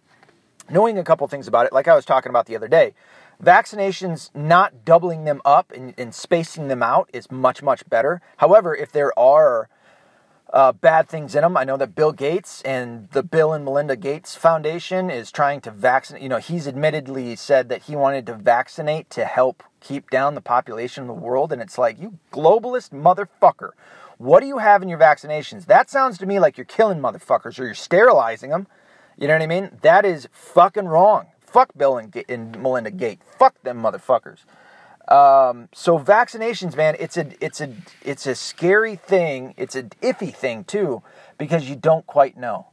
knowing 0.70 0.98
a 0.98 1.04
couple 1.04 1.28
things 1.28 1.48
about 1.48 1.66
it, 1.66 1.74
like 1.74 1.88
I 1.88 1.96
was 1.96 2.06
talking 2.06 2.30
about 2.30 2.46
the 2.46 2.56
other 2.56 2.68
day, 2.68 2.94
vaccinations 3.44 4.34
not 4.36 4.84
doubling 4.86 5.24
them 5.24 5.42
up 5.46 5.72
and, 5.72 5.94
and 5.98 6.14
spacing 6.14 6.68
them 6.68 6.84
out 6.84 7.10
is 7.14 7.32
much 7.32 7.64
much 7.64 7.88
better. 7.90 8.22
However, 8.38 8.76
if 8.76 8.92
there 8.92 9.18
are 9.18 9.70
uh, 10.52 10.72
bad 10.72 11.08
things 11.08 11.36
in 11.36 11.42
them. 11.42 11.56
I 11.56 11.64
know 11.64 11.78
that 11.78 11.96
Bill 11.96 12.12
Gates 12.12 12.62
and 12.64 13.10
the 13.12 13.24
Bill 13.24 13.54
and 13.54 13.64
Melinda 13.64 13.96
Gates 13.96 14.36
Foundation 14.36 15.10
is 15.10 15.32
trying 15.32 15.62
to 15.62 15.72
vaccinate. 15.72 16.24
You 16.24 16.30
know, 16.30 16.38
he's 16.38 16.68
admittedly 16.68 17.36
said 17.36 17.70
that 17.70 17.84
he 17.84 17.96
wanted 17.96 18.26
to 18.28 18.36
vaccinate 18.36 19.10
to 19.12 19.26
help 19.26 19.64
keep 19.80 20.10
down 20.10 20.36
the 20.36 20.42
population 20.42 21.04
of 21.04 21.08
the 21.08 21.14
world. 21.14 21.52
And 21.52 21.62
it's 21.62 21.78
like, 21.78 22.00
you 22.00 22.18
globalist 22.32 22.90
motherfucker. 22.92 23.72
What 24.18 24.42
do 24.42 24.48
you 24.48 24.58
have 24.58 24.82
in 24.82 24.90
your 24.90 25.00
vaccinations? 25.00 25.66
That 25.68 25.90
sounds 25.90 26.18
to 26.18 26.26
me 26.26 26.40
like 26.40 26.58
you're 26.58 26.66
killing 26.66 27.00
motherfuckers 27.00 27.60
or 27.60 27.66
you're 27.66 27.74
sterilizing 27.74 28.50
them. 28.50 28.68
You 29.18 29.28
know 29.28 29.34
what 29.34 29.44
I 29.44 29.48
mean? 29.48 29.78
That 29.82 30.06
is 30.06 30.28
fucking 30.32 30.88
wrong. 30.88 31.28
Fuck 31.52 31.70
Bill 31.76 31.98
and, 31.98 32.16
and 32.30 32.62
Melinda 32.62 32.92
Gates. 32.92 33.24
Fuck 33.38 33.62
them 33.64 33.82
motherfuckers. 33.82 34.40
Um, 35.10 35.70
so 35.74 35.98
vaccinations, 35.98 36.76
man, 36.76 36.96
it's 37.00 37.18
a 37.18 37.32
it's 37.44 37.60
a 37.62 37.74
it's 38.04 38.28
a 38.28 38.36
scary 38.36 38.96
thing. 38.96 39.56
It's 39.58 39.76
an 39.76 39.90
iffy 40.02 40.34
thing 40.34 40.64
too 40.64 41.02
because 41.38 41.68
you 41.68 41.76
don't 41.76 42.06
quite 42.06 42.38
know. 42.38 42.68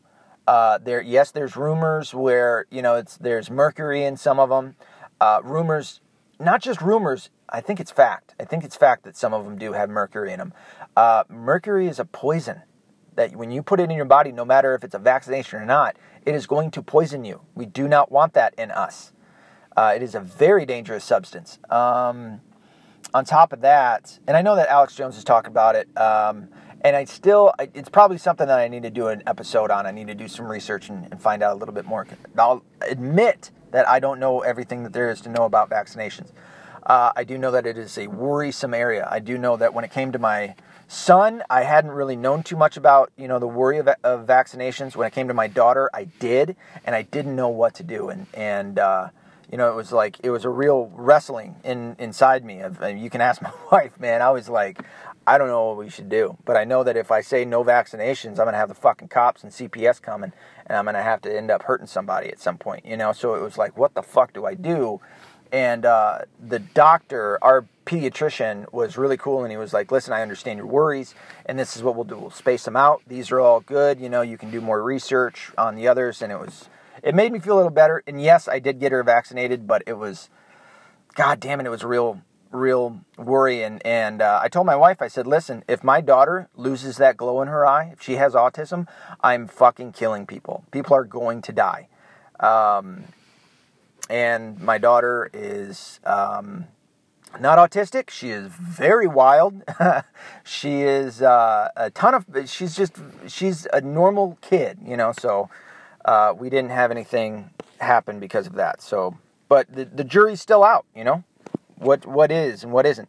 Uh, 0.46 0.78
there, 0.78 1.00
yes, 1.00 1.30
there's 1.30 1.56
rumors 1.56 2.14
where 2.14 2.66
you 2.70 2.82
know 2.82 2.94
it's 2.96 3.16
there's 3.16 3.50
mercury 3.50 4.04
in 4.04 4.18
some 4.18 4.38
of 4.38 4.50
them. 4.50 4.76
Uh, 5.18 5.40
rumors, 5.42 6.00
not 6.38 6.60
just 6.60 6.82
rumors. 6.82 7.30
I 7.48 7.62
think 7.62 7.80
it's 7.80 7.90
fact. 7.90 8.34
I 8.38 8.44
think 8.44 8.64
it's 8.64 8.76
fact 8.76 9.04
that 9.04 9.16
some 9.16 9.32
of 9.32 9.44
them 9.44 9.56
do 9.56 9.72
have 9.72 9.88
mercury 9.88 10.32
in 10.32 10.38
them. 10.38 10.52
Uh, 10.94 11.24
mercury 11.30 11.86
is 11.86 11.98
a 11.98 12.04
poison 12.04 12.62
that 13.14 13.34
when 13.34 13.50
you 13.50 13.62
put 13.62 13.80
it 13.80 13.84
in 13.84 13.96
your 13.96 14.04
body, 14.04 14.30
no 14.30 14.44
matter 14.44 14.74
if 14.74 14.84
it's 14.84 14.94
a 14.94 14.98
vaccination 14.98 15.60
or 15.60 15.64
not, 15.64 15.96
it 16.26 16.34
is 16.34 16.46
going 16.46 16.70
to 16.72 16.82
poison 16.82 17.24
you. 17.24 17.40
We 17.54 17.64
do 17.64 17.86
not 17.88 18.10
want 18.10 18.34
that 18.34 18.52
in 18.58 18.70
us. 18.72 19.12
Uh, 19.76 19.92
it 19.94 20.02
is 20.02 20.14
a 20.14 20.20
very 20.20 20.66
dangerous 20.66 21.04
substance. 21.04 21.58
Um, 21.70 22.40
on 23.14 23.24
top 23.24 23.52
of 23.52 23.60
that, 23.60 24.18
and 24.26 24.36
I 24.36 24.42
know 24.42 24.56
that 24.56 24.68
Alex 24.68 24.94
Jones 24.94 25.14
has 25.14 25.24
talked 25.24 25.46
about 25.46 25.76
it, 25.76 25.88
um, 25.96 26.48
and 26.82 26.96
I 26.96 27.04
still, 27.04 27.54
it's 27.58 27.88
probably 27.88 28.18
something 28.18 28.46
that 28.46 28.58
I 28.58 28.68
need 28.68 28.82
to 28.82 28.90
do 28.90 29.08
an 29.08 29.22
episode 29.26 29.70
on. 29.70 29.86
I 29.86 29.92
need 29.92 30.08
to 30.08 30.14
do 30.14 30.28
some 30.28 30.46
research 30.46 30.88
and, 30.88 31.08
and 31.10 31.22
find 31.22 31.42
out 31.42 31.54
a 31.54 31.58
little 31.58 31.74
bit 31.74 31.86
more. 31.86 32.06
I'll 32.36 32.64
admit 32.82 33.50
that 33.70 33.88
I 33.88 34.00
don't 34.00 34.18
know 34.18 34.40
everything 34.40 34.82
that 34.82 34.92
there 34.92 35.10
is 35.10 35.20
to 35.22 35.28
know 35.28 35.44
about 35.44 35.70
vaccinations. 35.70 36.32
Uh, 36.84 37.12
I 37.16 37.24
do 37.24 37.38
know 37.38 37.50
that 37.52 37.66
it 37.66 37.78
is 37.78 37.98
a 37.98 38.06
worrisome 38.06 38.74
area. 38.74 39.08
I 39.10 39.20
do 39.20 39.38
know 39.38 39.56
that 39.56 39.74
when 39.74 39.84
it 39.84 39.90
came 39.90 40.12
to 40.12 40.18
my 40.18 40.54
son, 40.88 41.42
I 41.50 41.62
hadn't 41.62 41.90
really 41.90 42.16
known 42.16 42.42
too 42.42 42.56
much 42.56 42.76
about 42.76 43.12
you 43.16 43.28
know 43.28 43.38
the 43.38 43.46
worry 43.46 43.78
of, 43.78 43.88
of 44.04 44.26
vaccinations. 44.26 44.96
When 44.96 45.06
it 45.06 45.12
came 45.12 45.28
to 45.28 45.34
my 45.34 45.46
daughter, 45.46 45.90
I 45.92 46.04
did, 46.04 46.56
and 46.84 46.94
I 46.94 47.02
didn't 47.02 47.36
know 47.36 47.48
what 47.48 47.74
to 47.76 47.82
do. 47.82 48.08
And 48.08 48.26
and 48.34 48.78
uh, 48.78 49.08
you 49.50 49.58
know, 49.58 49.70
it 49.70 49.76
was 49.76 49.92
like 49.92 50.18
it 50.22 50.30
was 50.30 50.44
a 50.44 50.50
real 50.50 50.90
wrestling 50.94 51.56
in 51.64 51.96
inside 51.98 52.44
me. 52.44 52.62
You 52.96 53.10
can 53.10 53.20
ask 53.20 53.42
my 53.42 53.52
wife, 53.70 53.98
man. 54.00 54.22
I 54.22 54.30
was 54.30 54.48
like, 54.48 54.80
I 55.26 55.38
don't 55.38 55.48
know 55.48 55.68
what 55.68 55.78
we 55.78 55.90
should 55.90 56.08
do, 56.08 56.36
but 56.44 56.56
I 56.56 56.64
know 56.64 56.84
that 56.84 56.96
if 56.96 57.10
I 57.10 57.20
say 57.20 57.44
no 57.44 57.64
vaccinations, 57.64 58.38
I'm 58.38 58.46
gonna 58.46 58.56
have 58.56 58.68
the 58.68 58.74
fucking 58.74 59.08
cops 59.08 59.42
and 59.42 59.52
CPS 59.52 60.00
coming, 60.00 60.32
and 60.66 60.78
I'm 60.78 60.84
gonna 60.84 61.02
have 61.02 61.22
to 61.22 61.36
end 61.36 61.50
up 61.50 61.62
hurting 61.62 61.88
somebody 61.88 62.28
at 62.28 62.40
some 62.40 62.58
point. 62.58 62.86
You 62.86 62.96
know, 62.96 63.12
so 63.12 63.34
it 63.34 63.42
was 63.42 63.58
like, 63.58 63.76
what 63.76 63.94
the 63.94 64.02
fuck 64.02 64.32
do 64.32 64.46
I 64.46 64.54
do? 64.54 65.00
And 65.52 65.84
uh, 65.84 66.20
the 66.40 66.58
doctor, 66.58 67.38
our 67.42 67.64
pediatrician, 67.84 68.72
was 68.72 68.96
really 68.96 69.16
cool, 69.16 69.42
and 69.42 69.50
he 69.50 69.56
was 69.56 69.72
like, 69.72 69.92
"Listen, 69.92 70.12
I 70.12 70.22
understand 70.22 70.58
your 70.58 70.66
worries, 70.66 71.14
and 71.44 71.58
this 71.58 71.76
is 71.76 71.82
what 71.82 71.94
we'll 71.94 72.04
do. 72.04 72.18
We'll 72.18 72.30
space 72.30 72.64
them 72.64 72.76
out. 72.76 73.02
These 73.06 73.30
are 73.30 73.40
all 73.40 73.60
good. 73.60 74.00
You 74.00 74.08
know, 74.08 74.22
you 74.22 74.36
can 74.38 74.50
do 74.50 74.60
more 74.60 74.82
research 74.82 75.52
on 75.56 75.76
the 75.76 75.86
others." 75.88 76.20
And 76.22 76.32
it 76.32 76.38
was 76.38 76.68
it 77.02 77.14
made 77.14 77.32
me 77.32 77.38
feel 77.38 77.54
a 77.54 77.58
little 77.58 77.70
better. 77.70 78.02
And 78.06 78.20
yes, 78.20 78.48
I 78.48 78.58
did 78.58 78.80
get 78.80 78.92
her 78.92 79.02
vaccinated, 79.02 79.66
but 79.66 79.82
it 79.86 79.94
was, 79.94 80.28
god 81.14 81.40
damn 81.40 81.60
it, 81.60 81.66
it 81.66 81.70
was 81.70 81.84
real, 81.84 82.22
real 82.50 83.00
worry. 83.16 83.62
And 83.62 83.84
and 83.86 84.22
uh, 84.22 84.40
I 84.42 84.48
told 84.48 84.66
my 84.66 84.76
wife, 84.76 85.00
I 85.00 85.08
said, 85.08 85.26
listen, 85.26 85.62
if 85.68 85.84
my 85.84 86.00
daughter 86.00 86.48
loses 86.56 86.96
that 86.96 87.16
glow 87.16 87.40
in 87.42 87.48
her 87.48 87.66
eye, 87.66 87.90
if 87.92 88.02
she 88.02 88.14
has 88.14 88.34
autism, 88.34 88.86
I'm 89.20 89.46
fucking 89.46 89.92
killing 89.92 90.26
people. 90.26 90.64
People 90.70 90.96
are 90.96 91.04
going 91.04 91.42
to 91.42 91.52
die. 91.52 91.88
Um, 92.40 93.04
and 94.08 94.60
my 94.60 94.78
daughter 94.78 95.30
is. 95.32 96.00
Um, 96.04 96.66
not 97.38 97.58
autistic. 97.58 98.08
She 98.08 98.30
is 98.30 98.46
very 98.46 99.06
wild. 99.06 99.62
she 100.44 100.82
is 100.82 101.20
uh, 101.20 101.68
a 101.76 101.90
ton 101.90 102.14
of. 102.14 102.24
She's 102.48 102.74
just. 102.74 102.96
She's 103.26 103.66
a 103.74 103.82
normal 103.82 104.38
kid, 104.40 104.78
you 104.82 104.96
know. 104.96 105.12
So 105.18 105.50
uh, 106.06 106.32
we 106.36 106.48
didn't 106.48 106.70
have 106.70 106.90
anything 106.90 107.50
happen 107.80 108.20
because 108.20 108.46
of 108.46 108.54
that. 108.54 108.80
So, 108.80 109.18
but 109.48 109.70
the, 109.72 109.84
the 109.84 110.04
jury's 110.04 110.40
still 110.40 110.64
out, 110.64 110.86
you 110.94 111.04
know, 111.04 111.24
what 111.76 112.06
what 112.06 112.30
is 112.30 112.62
and 112.62 112.72
what 112.72 112.86
isn't. 112.86 113.08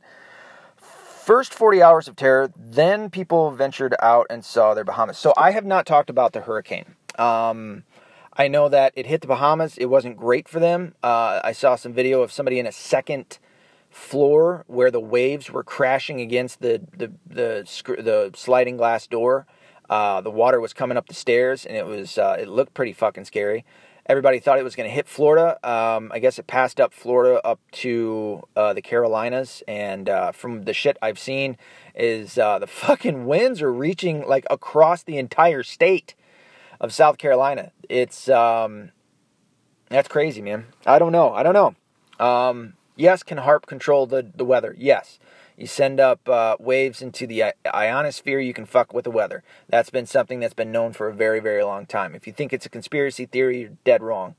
First 0.78 1.54
40 1.54 1.84
hours 1.84 2.08
of 2.08 2.16
terror, 2.16 2.50
then 2.56 3.10
people 3.10 3.52
ventured 3.52 3.94
out 4.02 4.28
and 4.30 4.46
saw 4.46 4.74
their 4.74 4.86
Bahamas. 4.86 5.18
So 5.18 5.34
I 5.36 5.52
have 5.52 5.66
not 5.66 5.86
talked 5.86 6.10
about 6.10 6.32
the 6.32 6.40
hurricane. 6.40 6.96
Um, 7.20 7.84
I 8.38 8.48
know 8.48 8.70
that 8.70 8.94
it 8.96 9.08
hit 9.08 9.22
the 9.22 9.28
Bahamas. 9.28 9.78
It 9.78 9.86
wasn't 9.86 10.18
great 10.18 10.48
for 10.48 10.60
them. 10.60 10.94
Uh, 11.04 11.42
I 11.44 11.54
saw 11.54 11.76
some 11.76 11.94
video 11.94 12.22
of 12.22 12.32
somebody 12.32 12.60
in 12.60 12.68
a 12.68 12.72
second 12.72 13.40
floor 13.90 14.64
where 14.68 14.92
the 14.92 15.00
waves 15.00 15.50
were 15.50 15.64
crashing 15.64 16.22
against 16.22 16.62
the 16.62 16.82
the 16.96 17.12
the, 17.26 17.66
the 17.84 18.32
sliding 18.36 18.78
glass 18.78 19.08
door 19.08 19.48
uh, 19.90 20.22
the 20.22 20.32
water 20.32 20.60
was 20.60 20.74
coming 20.74 20.98
up 20.98 21.08
the 21.08 21.14
stairs, 21.14 21.66
and 21.66 21.78
it 21.78 21.86
was 21.86 22.18
uh, 22.18 22.36
it 22.40 22.48
looked 22.48 22.74
pretty 22.74 22.94
fucking 22.94 23.26
scary. 23.26 23.66
Everybody 24.06 24.40
thought 24.40 24.58
it 24.58 24.64
was 24.64 24.76
going 24.76 24.90
to 24.90 24.94
hit 24.94 25.08
Florida. 25.08 25.58
Um, 25.70 26.12
I 26.14 26.20
guess 26.20 26.40
it 26.40 26.48
passed 26.48 26.80
up 26.80 26.94
Florida 26.94 27.46
up 27.46 27.60
to 27.74 28.44
uh, 28.56 28.74
the 28.74 28.82
Carolinas, 28.82 29.64
and 29.68 30.08
uh, 30.08 30.32
from 30.32 30.64
the 30.64 30.74
shit 30.74 30.98
I've 31.02 31.20
seen, 31.20 31.58
is 31.96 32.38
uh, 32.38 32.60
the 32.60 32.68
fucking 32.68 33.26
winds 33.26 33.62
are 33.62 33.72
reaching 33.72 34.26
like 34.28 34.46
across 34.50 35.04
the 35.04 35.18
entire 35.18 35.64
state 35.64 36.16
of 36.80 36.94
South 36.94 37.18
Carolina. 37.18 37.72
It's 37.90 38.30
um, 38.30 38.92
that's 39.90 40.08
crazy, 40.08 40.42
man. 40.42 40.66
I 40.86 41.00
don't 41.00 41.12
know. 41.12 41.34
I 41.34 41.44
don't 41.44 41.54
know. 41.54 42.26
Um, 42.26 42.74
yes, 42.96 43.24
can 43.24 43.40
HAARP 43.40 43.66
control 43.66 44.06
the 44.06 44.26
the 44.36 44.46
weather? 44.46 44.76
Yes. 44.78 45.20
You 45.60 45.66
send 45.66 46.00
up 46.00 46.30
uh, 46.30 46.56
waves 46.60 47.02
into 47.02 47.26
the 47.26 47.46
ionosphere, 47.74 48.40
you 48.40 48.54
can 48.54 48.68
fuck 48.68 48.94
with 48.94 49.06
the 49.06 49.12
weather. 49.12 49.44
That's 49.68 49.90
been 49.90 50.06
something 50.06 50.40
that's 50.40 50.54
been 50.54 50.72
known 50.72 50.94
for 50.94 51.08
a 51.08 51.14
very, 51.16 51.40
very 51.40 51.64
long 51.64 51.88
time. 51.88 52.14
If 52.14 52.28
you 52.28 52.34
think 52.34 52.54
it's 52.54 52.68
a 52.68 52.70
conspiracy 52.70 53.26
theory, 53.26 53.62
you're 53.62 53.72
dead 53.84 54.04
wrong. 54.04 54.36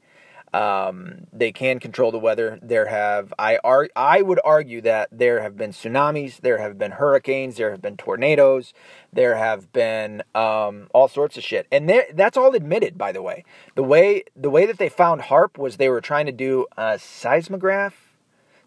Um, 0.52 1.26
they 1.32 1.52
can 1.52 1.78
control 1.78 2.10
the 2.10 2.18
weather. 2.18 2.58
There 2.62 2.86
have 2.86 3.32
I 3.38 3.58
ar- 3.64 3.90
I 3.94 4.22
would 4.22 4.40
argue 4.44 4.80
that 4.82 5.08
there 5.12 5.42
have 5.42 5.56
been 5.56 5.70
tsunamis, 5.70 6.40
there 6.40 6.58
have 6.58 6.78
been 6.78 6.92
hurricanes, 6.92 7.56
there 7.56 7.70
have 7.70 7.82
been 7.82 7.96
tornadoes, 7.96 8.72
there 9.12 9.36
have 9.36 9.72
been 9.72 10.22
um, 10.34 10.88
all 10.94 11.08
sorts 11.08 11.36
of 11.36 11.42
shit, 11.42 11.66
and 11.70 11.92
that's 12.14 12.36
all 12.36 12.54
admitted. 12.54 12.96
By 12.96 13.12
the 13.12 13.22
way, 13.22 13.44
the 13.74 13.82
way 13.82 14.24
the 14.34 14.50
way 14.50 14.66
that 14.66 14.78
they 14.78 14.88
found 14.88 15.22
HAARP 15.22 15.58
was 15.58 15.76
they 15.76 15.88
were 15.88 16.00
trying 16.00 16.26
to 16.26 16.32
do 16.32 16.66
a 16.76 16.98
seismograph 16.98 18.08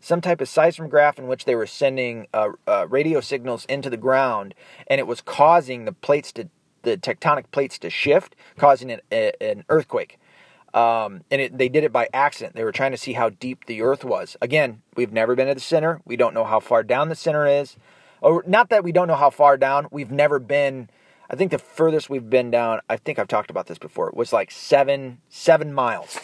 some 0.04 0.20
type 0.20 0.41
of 0.41 0.50
seismograph 0.50 1.20
in 1.20 1.28
which 1.28 1.46
they 1.46 1.54
were 1.56 1.67
sending 1.67 2.26
uh, 2.34 2.50
uh, 2.67 2.88
radio 2.89 3.22
signals 3.22 3.65
into 3.65 3.88
the 3.88 3.98
ground, 3.98 4.56
and 4.88 5.00
it 5.00 5.06
was 5.06 5.22
causing 5.22 5.86
the 5.86 5.91
plates 5.91 6.32
to 6.32 6.50
the 6.82 6.98
tectonic 6.98 7.46
plates 7.52 7.78
to 7.80 7.89
shift, 7.89 8.36
causing 8.58 8.91
an, 8.91 9.02
an 9.39 9.63
earthquake. 9.70 10.20
Um, 10.74 11.22
and 11.30 11.42
it, 11.42 11.58
they 11.58 11.70
did 11.70 11.84
it 11.84 11.92
by 11.92 12.08
accident. 12.14 12.56
They 12.56 12.64
were 12.64 12.72
trying 12.72 12.92
to 12.92 12.98
see 12.98 13.14
how 13.14 13.30
deep 13.30 13.66
the 13.66 13.82
Earth 13.82 14.06
was. 14.06 14.38
Again, 14.42 14.82
we've 14.96 15.12
never 15.12 15.36
been 15.36 15.48
at 15.48 15.58
the 15.58 15.62
center. 15.62 16.02
We 16.06 16.16
don't 16.16 16.34
know 16.34 16.46
how 16.46 16.60
far 16.60 16.84
down 16.84 17.10
the 17.10 17.16
center 17.16 17.46
is. 17.46 17.76
Or 18.22 18.44
not 18.48 18.70
that 18.70 18.84
we 18.84 18.92
don't 18.92 19.08
know 19.08 19.16
how 19.16 19.32
far 19.32 19.58
down. 19.58 19.88
We've 19.92 20.12
never 20.12 20.40
been. 20.40 20.90
I 21.30 21.36
think 21.36 21.52
the 21.52 21.58
furthest 21.60 22.10
we've 22.10 22.30
been 22.30 22.52
down. 22.52 22.82
I 22.90 22.98
think 22.98 23.20
I've 23.20 23.28
talked 23.28 23.50
about 23.50 23.68
this 23.68 23.78
before. 23.78 24.10
It 24.10 24.16
Was 24.16 24.32
like 24.32 24.52
seven 24.52 25.20
seven 25.30 25.74
miles. 25.74 26.18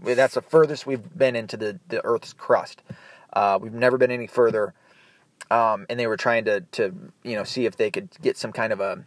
That's 0.00 0.34
the 0.34 0.42
furthest 0.42 0.86
we've 0.86 1.16
been 1.16 1.34
into 1.34 1.56
the 1.56 1.80
the 1.88 2.04
Earth's 2.04 2.32
crust. 2.32 2.82
Uh, 3.32 3.58
we've 3.60 3.72
never 3.72 3.98
been 3.98 4.10
any 4.10 4.26
further, 4.26 4.74
um, 5.50 5.86
and 5.88 5.98
they 5.98 6.06
were 6.06 6.16
trying 6.16 6.44
to 6.44 6.60
to 6.72 6.94
you 7.22 7.34
know 7.34 7.44
see 7.44 7.66
if 7.66 7.76
they 7.76 7.90
could 7.90 8.10
get 8.20 8.36
some 8.36 8.52
kind 8.52 8.72
of 8.72 8.80
a 8.80 9.04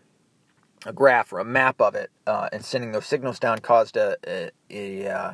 a 0.86 0.94
graph 0.94 1.32
or 1.32 1.40
a 1.40 1.46
map 1.46 1.80
of 1.82 1.96
it, 1.96 2.12
uh, 2.26 2.50
and 2.52 2.64
sending 2.64 2.92
those 2.92 3.06
signals 3.06 3.40
down 3.40 3.60
caused 3.60 3.98
a 3.98 4.18
a, 4.28 4.52
a, 4.70 5.08
uh, 5.08 5.34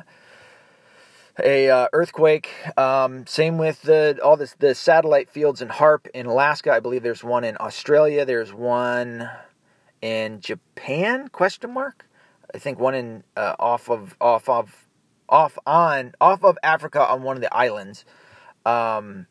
a 1.42 1.70
uh, 1.70 1.88
earthquake. 1.92 2.50
Um, 2.76 3.26
same 3.26 3.58
with 3.58 3.82
the 3.82 4.18
all 4.22 4.36
this 4.36 4.54
the 4.58 4.74
satellite 4.74 5.30
fields 5.30 5.62
in 5.62 5.68
HAARP 5.68 6.08
in 6.14 6.26
Alaska. 6.26 6.72
I 6.72 6.80
believe 6.80 7.02
there's 7.02 7.24
one 7.24 7.44
in 7.44 7.56
Australia. 7.60 8.24
There's 8.24 8.52
one 8.52 9.28
in 10.02 10.40
Japan? 10.40 11.28
Question 11.28 11.72
mark. 11.72 12.06
I 12.54 12.58
think 12.58 12.78
one 12.78 12.94
in 12.94 13.24
uh, 13.36 13.56
off 13.58 13.90
of 13.90 14.16
off 14.20 14.48
of 14.48 14.88
off 15.28 15.58
on 15.66 16.12
off 16.20 16.44
of 16.44 16.56
Africa 16.62 17.06
on 17.06 17.22
one 17.22 17.36
of 17.36 17.42
the 17.42 17.54
islands, 17.54 18.04
um, 18.64 19.26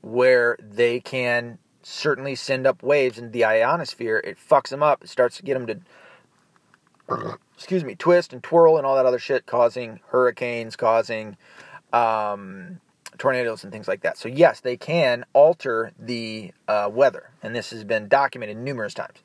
where 0.00 0.56
they 0.60 1.00
can 1.00 1.58
certainly 1.86 2.34
send 2.34 2.66
up 2.66 2.82
waves 2.82 3.16
into 3.16 3.30
the 3.30 3.44
ionosphere. 3.44 4.20
It 4.24 4.36
fucks 4.38 4.70
them 4.70 4.82
up. 4.82 5.04
It 5.04 5.08
starts 5.08 5.36
to 5.36 5.44
get 5.44 5.54
them 5.54 5.66
to 5.68 7.38
excuse 7.54 7.84
me 7.84 7.94
twist 7.94 8.32
and 8.32 8.42
twirl 8.42 8.76
and 8.76 8.84
all 8.84 8.96
that 8.96 9.06
other 9.06 9.20
shit, 9.20 9.46
causing 9.46 10.00
hurricanes, 10.08 10.74
causing 10.74 11.36
um, 11.92 12.80
tornadoes 13.18 13.62
and 13.62 13.72
things 13.72 13.86
like 13.86 14.00
that. 14.00 14.18
So 14.18 14.28
yes, 14.28 14.60
they 14.60 14.76
can 14.76 15.24
alter 15.32 15.92
the 15.98 16.52
uh, 16.66 16.90
weather, 16.92 17.30
and 17.40 17.54
this 17.54 17.70
has 17.70 17.84
been 17.84 18.08
documented 18.08 18.56
numerous 18.56 18.92
times. 18.92 19.18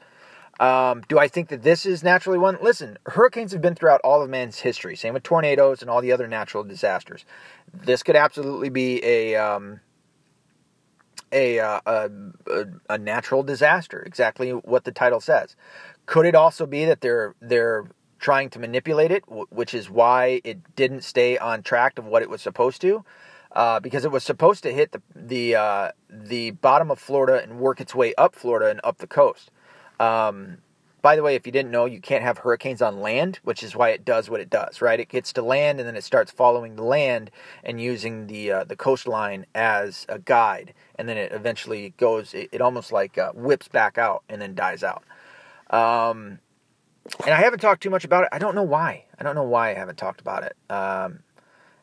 Um, 0.60 1.02
do 1.10 1.18
I 1.18 1.28
think 1.28 1.50
that 1.50 1.64
this 1.64 1.88
is 1.88 2.04
naturally 2.04 2.38
one? 2.38 2.60
Listen, 2.62 3.00
hurricanes 3.08 3.52
have 3.54 3.62
been 3.62 3.74
throughout 3.74 4.02
all 4.04 4.22
of 4.22 4.30
man's 4.30 4.60
history. 4.60 4.96
Same 4.96 5.16
with 5.16 5.24
tornadoes 5.24 5.82
and 5.82 5.90
all 5.90 6.02
the 6.02 6.12
other 6.12 6.28
natural 6.28 6.64
disasters. 6.64 7.26
This 7.74 8.04
could 8.04 8.16
absolutely 8.16 8.70
be 8.70 9.04
a 9.04 9.36
um, 9.36 9.80
a, 11.32 11.60
uh, 11.60 11.80
a, 11.86 12.10
a 12.90 12.98
natural 12.98 13.44
disaster. 13.44 14.02
Exactly 14.02 14.52
what 14.52 14.84
the 14.84 14.92
title 14.92 15.20
says. 15.20 15.56
Could 16.06 16.26
it 16.26 16.36
also 16.36 16.66
be 16.66 16.86
that 16.86 17.02
they're 17.02 17.36
they're 17.42 17.86
trying 18.20 18.50
to 18.52 18.60
manipulate 18.60 19.12
it, 19.12 19.24
which 19.52 19.74
is 19.74 19.90
why 19.90 20.42
it 20.44 20.76
didn't 20.76 21.04
stay 21.04 21.38
on 21.38 21.64
track 21.64 21.98
of 21.98 22.06
what 22.06 22.22
it 22.22 22.30
was 22.30 22.42
supposed 22.42 22.82
to? 22.82 23.04
Uh, 23.52 23.80
because 23.80 24.06
it 24.06 24.12
was 24.12 24.24
supposed 24.24 24.64
to 24.64 24.72
hit 24.72 24.92
the 24.92 25.02
the 25.16 25.56
uh, 25.56 25.92
the 26.10 26.52
bottom 26.52 26.90
of 26.92 27.00
Florida 27.00 27.42
and 27.42 27.60
work 27.60 27.82
its 27.82 27.94
way 27.94 28.14
up 28.18 28.36
Florida 28.36 28.70
and 28.70 28.80
up 28.84 29.00
the 29.00 29.08
coast. 29.08 29.52
Um, 30.00 30.58
by 31.02 31.16
the 31.16 31.24
way, 31.24 31.36
if 31.36 31.46
you 31.48 31.52
didn't 31.52 31.72
know, 31.72 31.86
you 31.86 32.00
can't 32.00 32.24
have 32.24 32.40
hurricanes 32.40 32.82
on 32.82 33.00
land, 33.02 33.40
which 33.44 33.64
is 33.64 33.76
why 33.76 33.90
it 33.90 34.06
does 34.06 34.30
what 34.30 34.40
it 34.40 34.50
does, 34.50 34.82
right? 34.82 35.00
It 35.00 35.10
gets 35.10 35.34
to 35.34 35.42
land 35.42 35.80
and 35.80 35.88
then 35.88 35.96
it 35.96 36.04
starts 36.04 36.32
following 36.32 36.76
the 36.76 36.84
land 36.84 37.32
and 37.64 37.82
using 37.82 38.28
the 38.28 38.52
uh, 38.52 38.64
the 38.66 38.76
coastline 38.76 39.46
as 39.56 40.06
a 40.08 40.20
guide, 40.20 40.74
and 41.02 41.10
then 41.10 41.18
it 41.18 41.32
eventually 41.32 41.96
goes. 41.98 42.36
It, 42.36 42.50
it 42.52 42.62
almost 42.62 42.92
like 42.92 43.18
uh, 43.18 43.32
whips 43.34 43.68
back 43.68 43.98
out 43.98 44.24
and 44.30 44.40
then 44.40 44.54
dies 44.54 44.84
out. 44.84 45.04
Um, 45.72 46.38
and 47.26 47.34
I 47.34 47.42
haven't 47.42 47.58
talked 47.58 47.82
too 47.82 47.90
much 47.90 48.06
about 48.06 48.26
it. 48.26 48.30
I 48.32 48.38
don't 48.38 48.54
know 48.54 48.62
why. 48.62 49.06
I 49.18 49.24
don't 49.24 49.34
know 49.34 49.42
why 49.42 49.72
I 49.72 49.74
haven't 49.74 49.98
talked 49.98 50.22
about 50.22 50.44
it. 50.44 50.56
Um, 50.70 51.22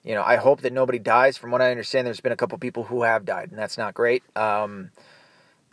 you 0.05 0.15
know, 0.15 0.23
I 0.23 0.37
hope 0.37 0.61
that 0.61 0.73
nobody 0.73 1.01
dies. 1.01 1.37
From 1.37 1.51
what 1.51 1.61
I 1.61 1.73
understand, 1.73 2.07
there's 2.07 2.21
been 2.21 2.31
a 2.31 2.37
couple 2.37 2.57
people 2.59 2.85
who 2.85 3.03
have 3.03 3.25
died, 3.25 3.51
and 3.51 3.59
that's 3.59 3.77
not 3.77 3.93
great. 3.93 4.23
Um, 4.37 4.93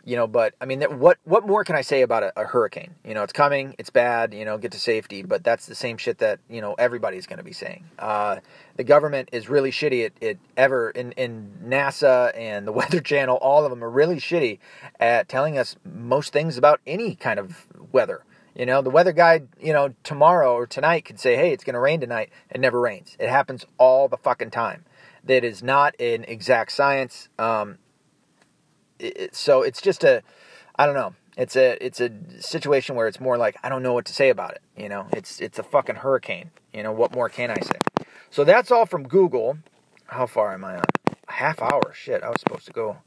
you 0.06 0.14
know, 0.14 0.28
but 0.28 0.54
I 0.60 0.66
mean, 0.66 0.82
what 0.82 1.18
what 1.24 1.44
more 1.44 1.64
can 1.64 1.74
I 1.74 1.80
say 1.80 2.02
about 2.02 2.22
a, 2.22 2.32
a, 2.40 2.44
hurricane? 2.44 2.94
You 3.04 3.12
know, 3.12 3.24
it's 3.24 3.32
coming, 3.32 3.74
it's 3.76 3.90
bad. 3.90 4.32
You 4.32 4.44
know, 4.44 4.56
get 4.56 4.70
to 4.70 4.78
safety, 4.78 5.22
but 5.22 5.42
that's 5.42 5.66
the 5.66 5.74
same 5.74 5.98
shit 5.98 6.18
that 6.18 6.38
you 6.48 6.60
know 6.60 6.74
everybody's 6.74 7.26
going 7.26 7.38
to 7.38 7.44
be 7.44 7.52
saying. 7.52 7.84
Uh, 7.98 8.36
the 8.76 8.84
government 8.84 9.30
is 9.32 9.48
really 9.48 9.72
shitty 9.72 10.06
at 10.06 10.12
it. 10.20 10.38
Ever 10.56 10.90
in 10.90 11.10
in 11.12 11.58
NASA 11.64 12.30
and 12.38 12.68
the 12.68 12.72
Weather 12.80 13.00
Channel, 13.00 13.36
all 13.38 13.64
of 13.64 13.70
them 13.70 13.82
are 13.82 13.90
really 13.90 14.16
shitty 14.16 14.60
at 15.00 15.28
telling 15.28 15.58
us 15.58 15.74
most 15.84 16.32
things 16.32 16.56
about 16.56 16.80
any 16.86 17.16
kind 17.16 17.40
of 17.40 17.66
weather. 17.90 18.22
You 18.54 18.64
know, 18.64 18.82
the 18.82 18.90
weather 18.90 19.12
guy, 19.12 19.42
you 19.60 19.72
know, 19.72 19.92
tomorrow 20.04 20.54
or 20.54 20.68
tonight 20.68 21.04
could 21.04 21.18
say, 21.18 21.34
"Hey, 21.34 21.52
it's 21.52 21.64
going 21.64 21.74
to 21.74 21.80
rain 21.80 22.00
tonight." 22.00 22.30
It 22.48 22.60
never 22.60 22.80
rains. 22.80 23.16
It 23.18 23.28
happens 23.28 23.66
all 23.76 24.06
the 24.06 24.18
fucking 24.18 24.50
time. 24.50 24.84
That 25.24 25.42
is 25.42 25.64
not 25.64 26.00
an 26.00 26.22
exact 26.28 26.70
science. 26.70 27.28
Um, 27.40 27.78
it, 28.98 29.34
so 29.34 29.62
it's 29.62 29.80
just 29.80 30.04
a, 30.04 30.22
I 30.76 30.86
don't 30.86 30.94
know. 30.94 31.14
It's 31.36 31.54
a 31.54 31.76
it's 31.84 32.00
a 32.00 32.10
situation 32.40 32.96
where 32.96 33.06
it's 33.06 33.20
more 33.20 33.36
like 33.36 33.56
I 33.62 33.68
don't 33.68 33.82
know 33.82 33.92
what 33.92 34.06
to 34.06 34.12
say 34.12 34.30
about 34.30 34.52
it. 34.52 34.62
You 34.76 34.88
know, 34.88 35.06
it's 35.12 35.40
it's 35.40 35.58
a 35.58 35.62
fucking 35.62 35.96
hurricane. 35.96 36.50
You 36.72 36.82
know, 36.82 36.92
what 36.92 37.14
more 37.14 37.28
can 37.28 37.50
I 37.50 37.60
say? 37.60 38.06
So 38.30 38.44
that's 38.44 38.70
all 38.70 38.86
from 38.86 39.06
Google. 39.06 39.58
How 40.06 40.26
far 40.26 40.54
am 40.54 40.64
I 40.64 40.76
on? 40.76 40.84
A 41.28 41.32
half 41.32 41.60
hour. 41.60 41.92
Shit, 41.94 42.22
I 42.22 42.28
was 42.28 42.40
supposed 42.40 42.66
to 42.66 42.72
go 42.72 42.98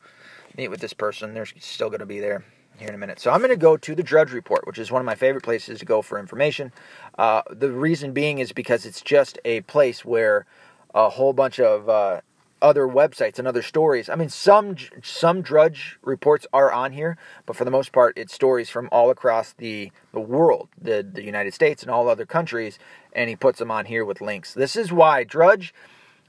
meet 0.56 0.67
with 0.67 0.80
this 0.80 0.93
person. 0.93 1.34
They're 1.34 1.45
still 1.45 1.89
going 1.89 1.99
to 1.99 2.06
be 2.06 2.19
there 2.19 2.43
here 2.78 2.89
in 2.89 2.95
a 2.95 2.97
minute. 2.97 3.19
So 3.19 3.32
I'm 3.32 3.39
going 3.39 3.49
to 3.49 3.58
go 3.58 3.78
to 3.78 3.95
the 3.95 4.04
Drudge 4.04 4.32
Report, 4.32 4.65
which 4.65 4.78
is 4.78 4.91
one 4.91 5.02
of 5.02 5.06
my 5.06 5.15
favorite 5.15 5.43
places 5.43 5.80
to 5.80 5.86
go 5.86 6.02
for 6.02 6.19
information. 6.19 6.71
Uh, 7.17 7.41
the 7.49 7.71
reason 7.71 8.13
being 8.13 8.39
is 8.39 8.52
because 8.52 8.86
it's 8.86 9.02
just 9.02 9.38
a 9.45 9.62
place 9.62 10.06
where 10.06 10.45
a 10.93 11.10
whole 11.10 11.34
bunch 11.34 11.60
of 11.60 11.89
uh, 11.89 12.21
other 12.62 12.88
websites 12.88 13.39
and 13.39 13.48
other 13.48 13.62
stories. 13.62 14.10
I 14.10 14.15
mean, 14.15 14.30
some 14.30 14.76
some 15.04 15.41
Drudge 15.41 15.98
reports 16.02 16.45
are 16.54 16.72
on 16.72 16.93
here, 16.93 17.17
but 17.45 17.56
for 17.56 17.65
the 17.65 17.72
most 17.72 17.91
part, 17.91 18.17
it's 18.17 18.34
stories 18.34 18.69
from 18.69 18.89
all 18.91 19.10
across 19.10 19.54
the 19.54 19.91
the 20.13 20.19
world, 20.19 20.69
the 20.82 21.04
the 21.04 21.24
United 21.24 21.54
States 21.54 21.82
and 21.82 21.91
all 21.91 22.10
other 22.10 22.26
countries, 22.26 22.80
and 23.13 23.30
he 23.30 23.36
puts 23.36 23.60
them 23.60 23.72
on 23.72 23.86
here 23.86 24.06
with 24.06 24.22
links. 24.22 24.54
This 24.54 24.76
is 24.76 24.91
why 24.91 25.24
Drudge. 25.24 25.74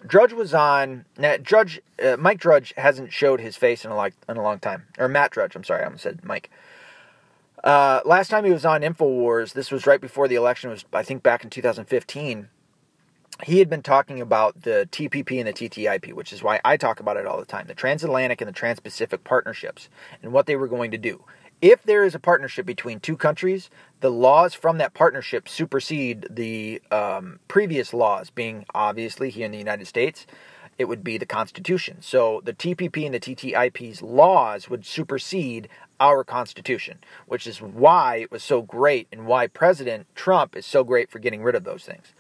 Drudge 0.07 0.33
was 0.33 0.55
on. 0.55 1.05
Drudge, 1.43 1.83
uh, 2.03 2.17
Mike 2.19 2.39
Drudge 2.39 2.73
hasn't 2.79 3.13
showed 3.13 3.39
his 3.39 3.57
face 3.57 3.85
in 3.85 3.91
a 3.91 3.97
like 3.97 4.15
in 4.29 4.37
a 4.37 4.43
long 4.43 4.59
time. 4.59 4.87
Or 4.99 5.09
Matt 5.09 5.31
Drudge, 5.31 5.55
I'm 5.55 5.65
sorry, 5.65 5.83
I 5.83 5.87
almost 5.87 6.05
said 6.05 6.25
Mike. 6.25 6.51
Uh, 7.63 8.01
last 8.07 8.29
time 8.29 8.47
he 8.47 8.51
was 8.51 8.65
on 8.65 8.81
Infowars, 8.81 9.53
this 9.53 9.71
was 9.71 9.87
right 9.87 10.01
before 10.01 10.27
the 10.27 10.37
election. 10.37 10.71
Was 10.71 10.87
I 10.93 11.03
think 11.03 11.23
back 11.23 11.45
in 11.45 11.51
2015 11.51 12.49
he 13.45 13.59
had 13.59 13.69
been 13.69 13.83
talking 13.83 14.21
about 14.21 14.63
the 14.63 14.89
TPP 14.93 15.39
and 15.39 15.49
the 15.49 15.53
TTIP, 15.53 16.13
which 16.13 16.33
is 16.33 16.43
why 16.43 16.61
I 16.65 16.77
talk 16.77 17.01
about 17.01 17.17
it 17.17 17.27
all 17.27 17.39
the 17.39 17.45
time 17.45 17.67
the 17.67 17.75
transatlantic 17.75 18.41
and 18.41 18.49
the 18.49 18.53
trans 18.53 18.81
Pacific 18.81 19.25
partnerships 19.25 19.89
and 20.23 20.33
what 20.33 20.47
they 20.47 20.57
were 20.57 20.69
going 20.69 20.91
to 20.91 20.99
do. 20.99 21.25
If 21.63 21.83
there 21.83 22.05
is 22.05 22.15
a 22.15 22.19
partnership 22.19 22.65
between 22.65 23.01
two 23.01 23.17
countries, 23.17 23.69
the 24.01 24.11
laws 24.11 24.55
from 24.55 24.79
that 24.79 24.95
partnership 24.95 25.47
supersede 25.47 26.27
the 26.31 26.81
um, 26.91 27.39
previous 27.49 27.93
laws, 27.93 28.31
being 28.31 28.65
obviously 28.75 29.29
here 29.29 29.45
in 29.45 29.53
the 29.53 29.59
United 29.59 29.87
States, 29.87 30.27
it 30.79 30.89
would 30.89 31.05
be 31.05 31.19
the 31.19 31.27
Constitution. 31.27 31.99
So 32.01 32.41
the 32.43 32.55
TPP 32.55 33.05
and 33.05 33.15
the 33.15 33.21
TTIP's 33.21 34.01
laws 34.01 34.71
would 34.71 34.87
supersede 34.87 35.69
our 36.01 36.25
Constitution, 36.25 36.99
which 37.27 37.47
is 37.47 37.61
why 37.61 38.17
it 38.17 38.31
was 38.31 38.43
so 38.43 38.63
great 38.63 39.07
and 39.13 39.27
why 39.27 39.47
President 39.47 40.07
Trump 40.15 40.57
is 40.57 40.65
so 40.65 40.83
great 40.83 41.11
for 41.11 41.19
getting 41.19 41.43
rid 41.43 41.55
of 41.55 41.65
those 41.65 41.85
things. 41.85 42.15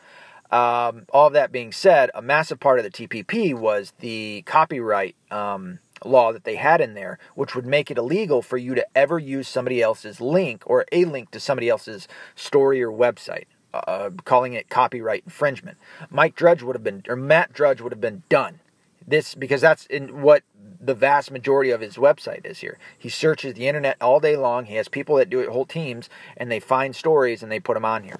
Um, 0.50 1.06
all 1.12 1.28
of 1.28 1.32
that 1.34 1.52
being 1.52 1.72
said, 1.72 2.10
a 2.14 2.22
massive 2.22 2.58
part 2.58 2.78
of 2.78 2.84
the 2.84 2.90
TPP 2.90 3.54
was 3.54 3.92
the 4.00 4.42
copyright 4.46 5.14
um, 5.30 5.78
law 6.04 6.32
that 6.32 6.44
they 6.44 6.56
had 6.56 6.80
in 6.80 6.94
there, 6.94 7.18
which 7.34 7.54
would 7.54 7.66
make 7.66 7.90
it 7.90 7.98
illegal 7.98 8.42
for 8.42 8.56
you 8.56 8.74
to 8.74 8.86
ever 8.96 9.18
use 9.18 9.46
somebody 9.46 9.80
else's 9.80 10.20
link 10.20 10.62
or 10.66 10.84
a 10.90 11.04
link 11.04 11.30
to 11.30 11.40
somebody 11.40 11.68
else's 11.68 12.08
story 12.34 12.82
or 12.82 12.90
website. 12.90 13.44
Uh, 13.72 14.10
calling 14.24 14.52
it 14.52 14.68
copyright 14.68 15.22
infringement. 15.24 15.78
Mike 16.10 16.34
Drudge 16.34 16.60
would 16.60 16.74
have 16.74 16.82
been, 16.82 17.04
or 17.06 17.14
Matt 17.14 17.52
Drudge 17.52 17.80
would 17.80 17.92
have 17.92 18.00
been 18.00 18.24
done. 18.28 18.58
This 19.06 19.36
because 19.36 19.60
that's 19.60 19.86
in 19.86 20.22
what 20.22 20.42
the 20.80 20.94
vast 20.94 21.30
majority 21.30 21.70
of 21.70 21.80
his 21.80 21.96
website 21.96 22.44
is 22.44 22.58
here. 22.58 22.78
He 22.98 23.08
searches 23.08 23.54
the 23.54 23.68
internet 23.68 23.96
all 24.00 24.18
day 24.18 24.36
long. 24.36 24.64
He 24.64 24.74
has 24.74 24.88
people 24.88 25.14
that 25.16 25.30
do 25.30 25.38
it, 25.38 25.48
whole 25.50 25.66
teams, 25.66 26.08
and 26.36 26.50
they 26.50 26.58
find 26.58 26.96
stories 26.96 27.44
and 27.44 27.52
they 27.52 27.60
put 27.60 27.74
them 27.74 27.84
on 27.84 28.02
here. 28.02 28.18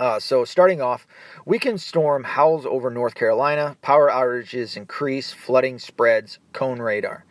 Uh, 0.00 0.18
so, 0.18 0.44
starting 0.44 0.82
off, 0.82 1.06
weekend 1.44 1.80
storm 1.80 2.24
howls 2.24 2.66
over 2.66 2.90
North 2.90 3.14
Carolina. 3.14 3.76
Power 3.80 4.10
outages 4.10 4.76
increase, 4.76 5.32
flooding 5.32 5.78
spreads, 5.78 6.38
cone 6.52 6.80
radar. 6.80 7.24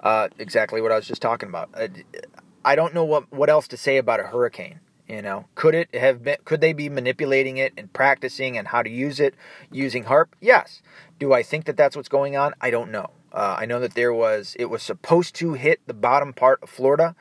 Uh, 0.00 0.28
exactly 0.38 0.80
what 0.80 0.92
I 0.92 0.96
was 0.96 1.06
just 1.06 1.22
talking 1.22 1.48
about. 1.48 1.70
I, 1.74 1.88
I 2.64 2.74
don't 2.76 2.94
know 2.94 3.04
what, 3.04 3.32
what 3.32 3.48
else 3.48 3.68
to 3.68 3.76
say 3.76 3.96
about 3.96 4.20
a 4.20 4.24
hurricane. 4.24 4.80
You 5.08 5.20
know, 5.20 5.46
could 5.56 5.74
it 5.74 5.94
have 5.94 6.22
been? 6.22 6.38
Could 6.44 6.60
they 6.60 6.72
be 6.72 6.88
manipulating 6.88 7.58
it 7.58 7.72
and 7.76 7.92
practicing 7.92 8.56
and 8.56 8.68
how 8.68 8.82
to 8.82 8.88
use 8.88 9.20
it 9.20 9.34
using 9.70 10.04
HAARP? 10.04 10.28
Yes. 10.40 10.80
Do 11.18 11.32
I 11.32 11.42
think 11.42 11.66
that 11.66 11.76
that's 11.76 11.96
what's 11.96 12.08
going 12.08 12.36
on? 12.36 12.54
I 12.60 12.70
don't 12.70 12.90
know. 12.90 13.10
Uh, 13.32 13.56
I 13.58 13.66
know 13.66 13.80
that 13.80 13.94
there 13.94 14.12
was. 14.12 14.56
It 14.58 14.66
was 14.66 14.82
supposed 14.82 15.34
to 15.36 15.52
hit 15.54 15.80
the 15.86 15.92
bottom 15.92 16.32
part 16.32 16.62
of 16.62 16.70
Florida, 16.70 17.14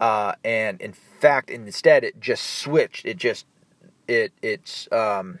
uh, 0.00 0.34
and 0.44 0.80
in 0.80 0.92
fact, 0.92 1.50
instead, 1.50 2.04
it 2.04 2.20
just 2.20 2.42
switched. 2.42 3.04
It 3.04 3.16
just 3.16 3.46
it 4.08 4.32
it's 4.42 4.90
um, 4.92 5.40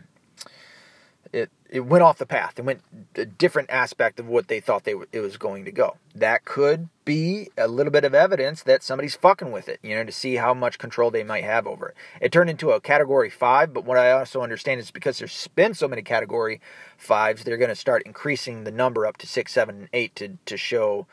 it 1.32 1.50
it 1.68 1.80
went 1.80 2.02
off 2.02 2.18
the 2.18 2.26
path. 2.26 2.58
It 2.58 2.64
went 2.64 2.82
a 3.16 3.24
different 3.24 3.70
aspect 3.70 4.20
of 4.20 4.26
what 4.26 4.48
they 4.48 4.60
thought 4.60 4.84
they 4.84 4.94
it 5.12 5.20
was 5.20 5.36
going 5.36 5.64
to 5.64 5.72
go. 5.72 5.96
That 6.14 6.44
could 6.44 6.88
be 7.04 7.50
a 7.56 7.68
little 7.68 7.92
bit 7.92 8.04
of 8.04 8.14
evidence 8.14 8.62
that 8.64 8.82
somebody's 8.82 9.16
fucking 9.16 9.52
with 9.52 9.68
it, 9.68 9.78
you 9.82 9.94
know, 9.94 10.04
to 10.04 10.12
see 10.12 10.36
how 10.36 10.54
much 10.54 10.78
control 10.78 11.10
they 11.10 11.24
might 11.24 11.44
have 11.44 11.66
over 11.66 11.90
it. 11.90 11.96
It 12.20 12.32
turned 12.32 12.50
into 12.50 12.70
a 12.70 12.80
category 12.80 13.30
five, 13.30 13.72
but 13.72 13.84
what 13.84 13.98
I 13.98 14.12
also 14.12 14.42
understand 14.42 14.80
is 14.80 14.90
because 14.90 15.18
there's 15.18 15.48
been 15.48 15.74
so 15.74 15.88
many 15.88 16.02
category 16.02 16.60
fives, 16.96 17.44
they're 17.44 17.56
going 17.56 17.68
to 17.68 17.74
start 17.74 18.02
increasing 18.06 18.64
the 18.64 18.72
number 18.72 19.06
up 19.06 19.16
to 19.18 19.26
six, 19.26 19.52
seven, 19.52 19.76
and 19.76 19.88
eight 19.92 20.14
to 20.16 20.38
to 20.46 20.56
show 20.56 21.06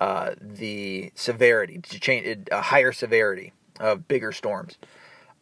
uh, 0.00 0.34
the 0.40 1.12
severity 1.14 1.78
to 1.78 2.00
change 2.00 2.48
a 2.50 2.62
higher 2.62 2.92
severity 2.92 3.52
of 3.78 4.08
bigger 4.08 4.32
storms. 4.32 4.78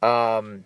Um, 0.03 0.65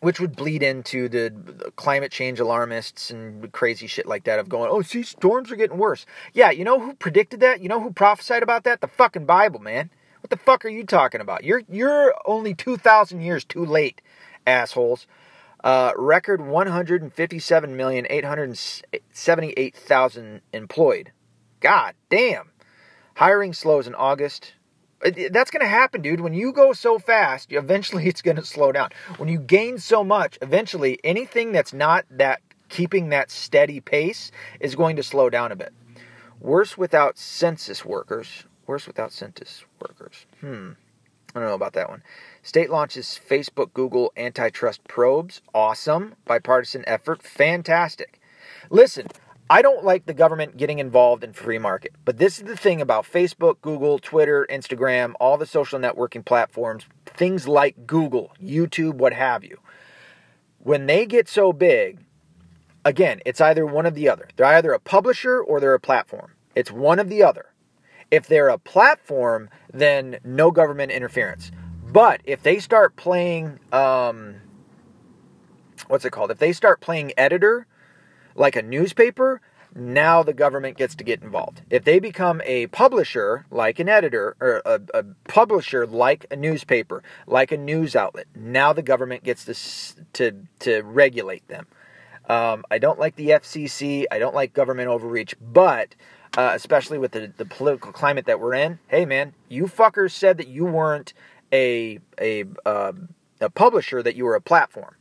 which 0.00 0.18
would 0.18 0.34
bleed 0.34 0.62
into 0.62 1.08
the 1.08 1.72
climate 1.76 2.10
change 2.10 2.40
alarmists 2.40 3.10
and 3.10 3.52
crazy 3.52 3.86
shit 3.86 4.06
like 4.06 4.24
that 4.24 4.38
of 4.38 4.48
going, 4.48 4.70
oh, 4.70 4.82
see, 4.82 5.02
storms 5.02 5.52
are 5.52 5.56
getting 5.56 5.78
worse. 5.78 6.06
Yeah, 6.32 6.50
you 6.50 6.64
know 6.64 6.80
who 6.80 6.94
predicted 6.94 7.40
that? 7.40 7.60
You 7.60 7.68
know 7.68 7.80
who 7.80 7.92
prophesied 7.92 8.42
about 8.42 8.64
that? 8.64 8.80
The 8.80 8.88
fucking 8.88 9.26
Bible, 9.26 9.60
man. 9.60 9.90
What 10.22 10.30
the 10.30 10.36
fuck 10.36 10.64
are 10.64 10.70
you 10.70 10.84
talking 10.84 11.20
about? 11.20 11.44
You're 11.44 11.62
you're 11.70 12.14
only 12.26 12.54
two 12.54 12.76
thousand 12.76 13.22
years 13.22 13.44
too 13.44 13.64
late, 13.64 14.02
assholes. 14.46 15.06
Uh, 15.64 15.92
record 15.96 16.40
one 16.40 16.66
hundred 16.66 17.02
and 17.02 17.12
fifty-seven 17.12 17.76
million 17.76 18.06
eight 18.10 18.24
hundred 18.24 18.58
seventy-eight 19.12 19.74
thousand 19.74 20.42
employed. 20.52 21.12
God 21.60 21.94
damn. 22.10 22.50
Hiring 23.14 23.52
slows 23.52 23.86
in 23.86 23.94
August. 23.94 24.54
That's 25.02 25.50
going 25.50 25.62
to 25.62 25.68
happen, 25.68 26.02
dude. 26.02 26.20
When 26.20 26.34
you 26.34 26.52
go 26.52 26.72
so 26.72 26.98
fast, 26.98 27.52
eventually 27.52 28.06
it's 28.06 28.22
going 28.22 28.36
to 28.36 28.44
slow 28.44 28.72
down. 28.72 28.90
When 29.16 29.28
you 29.28 29.38
gain 29.38 29.78
so 29.78 30.04
much, 30.04 30.38
eventually 30.42 30.98
anything 31.04 31.52
that's 31.52 31.72
not 31.72 32.04
that 32.10 32.40
keeping 32.68 33.08
that 33.08 33.30
steady 33.30 33.80
pace 33.80 34.30
is 34.60 34.74
going 34.76 34.96
to 34.96 35.02
slow 35.02 35.28
down 35.30 35.52
a 35.52 35.56
bit. 35.56 35.72
Worse 36.38 36.78
without 36.78 37.18
census 37.18 37.84
workers. 37.84 38.44
Worse 38.66 38.86
without 38.86 39.12
census 39.12 39.64
workers. 39.80 40.26
Hmm. 40.40 40.72
I 41.34 41.38
don't 41.38 41.48
know 41.48 41.54
about 41.54 41.74
that 41.74 41.88
one. 41.88 42.02
State 42.42 42.70
launches 42.70 43.18
Facebook 43.28 43.72
Google 43.72 44.12
antitrust 44.16 44.82
probes. 44.88 45.42
Awesome. 45.54 46.14
Bipartisan 46.24 46.84
effort. 46.86 47.22
Fantastic. 47.22 48.20
Listen, 48.68 49.06
I 49.50 49.62
don't 49.62 49.84
like 49.84 50.06
the 50.06 50.14
government 50.14 50.56
getting 50.56 50.78
involved 50.78 51.24
in 51.24 51.32
free 51.32 51.58
market. 51.58 51.92
But 52.04 52.18
this 52.18 52.38
is 52.38 52.44
the 52.44 52.56
thing 52.56 52.80
about 52.80 53.04
Facebook, 53.04 53.60
Google, 53.60 53.98
Twitter, 53.98 54.46
Instagram, 54.48 55.14
all 55.18 55.36
the 55.36 55.44
social 55.44 55.80
networking 55.80 56.24
platforms, 56.24 56.86
things 57.04 57.48
like 57.48 57.84
Google, 57.84 58.32
YouTube, 58.40 58.94
what 58.94 59.12
have 59.12 59.42
you. 59.42 59.58
When 60.60 60.86
they 60.86 61.04
get 61.04 61.28
so 61.28 61.52
big, 61.52 61.98
again, 62.84 63.20
it's 63.26 63.40
either 63.40 63.66
one 63.66 63.86
of 63.86 63.96
the 63.96 64.08
other. 64.08 64.28
They're 64.36 64.46
either 64.46 64.72
a 64.72 64.78
publisher 64.78 65.40
or 65.40 65.58
they're 65.58 65.74
a 65.74 65.80
platform. 65.80 66.30
It's 66.54 66.70
one 66.70 67.00
of 67.00 67.08
the 67.08 67.24
other. 67.24 67.46
If 68.12 68.28
they're 68.28 68.50
a 68.50 68.58
platform, 68.58 69.50
then 69.72 70.20
no 70.22 70.52
government 70.52 70.92
interference. 70.92 71.50
But 71.84 72.20
if 72.22 72.44
they 72.44 72.60
start 72.60 72.94
playing, 72.94 73.58
um, 73.72 74.36
what's 75.88 76.04
it 76.04 76.10
called? 76.10 76.30
If 76.30 76.38
they 76.38 76.52
start 76.52 76.80
playing 76.80 77.12
editor, 77.16 77.66
like 78.40 78.56
a 78.56 78.62
newspaper, 78.62 79.42
now 79.74 80.22
the 80.22 80.32
government 80.32 80.78
gets 80.78 80.94
to 80.96 81.04
get 81.04 81.22
involved. 81.22 81.60
If 81.68 81.84
they 81.84 82.00
become 82.00 82.40
a 82.46 82.68
publisher, 82.68 83.44
like 83.50 83.78
an 83.78 83.88
editor, 83.88 84.34
or 84.40 84.62
a, 84.64 84.80
a, 84.94 85.04
publisher 85.28 85.86
like 85.86 86.24
a 86.30 86.36
newspaper, 86.36 87.02
like 87.26 87.52
a 87.52 87.58
news 87.58 87.94
outlet, 87.94 88.26
now 88.34 88.72
the 88.72 88.82
government 88.82 89.22
gets 89.22 89.44
to 89.44 89.54
to 90.14 90.46
to 90.60 90.80
regulate 90.80 91.46
them. 91.48 91.66
Um, 92.28 92.64
I 92.70 92.78
don't 92.78 92.98
like 92.98 93.16
the 93.16 93.28
FCC. 93.28 94.06
I 94.10 94.18
don't 94.18 94.34
like 94.34 94.54
government 94.54 94.88
overreach, 94.88 95.34
but 95.40 95.94
uh, 96.38 96.52
especially 96.54 96.96
with 96.96 97.12
the, 97.12 97.32
the 97.36 97.44
political 97.44 97.92
climate 97.92 98.24
that 98.24 98.40
we're 98.40 98.54
in, 98.54 98.78
hey 98.88 99.04
man, 99.04 99.34
you 99.48 99.64
fuckers 99.64 100.12
said 100.12 100.38
that 100.38 100.48
you 100.48 100.64
weren't 100.64 101.12
a 101.52 102.00
a 102.18 102.44
uh, 102.64 102.92
a 103.40 103.50
publisher, 103.50 104.02
that 104.02 104.16
you 104.16 104.24
were 104.24 104.34
a 104.34 104.40
platform. 104.40 104.94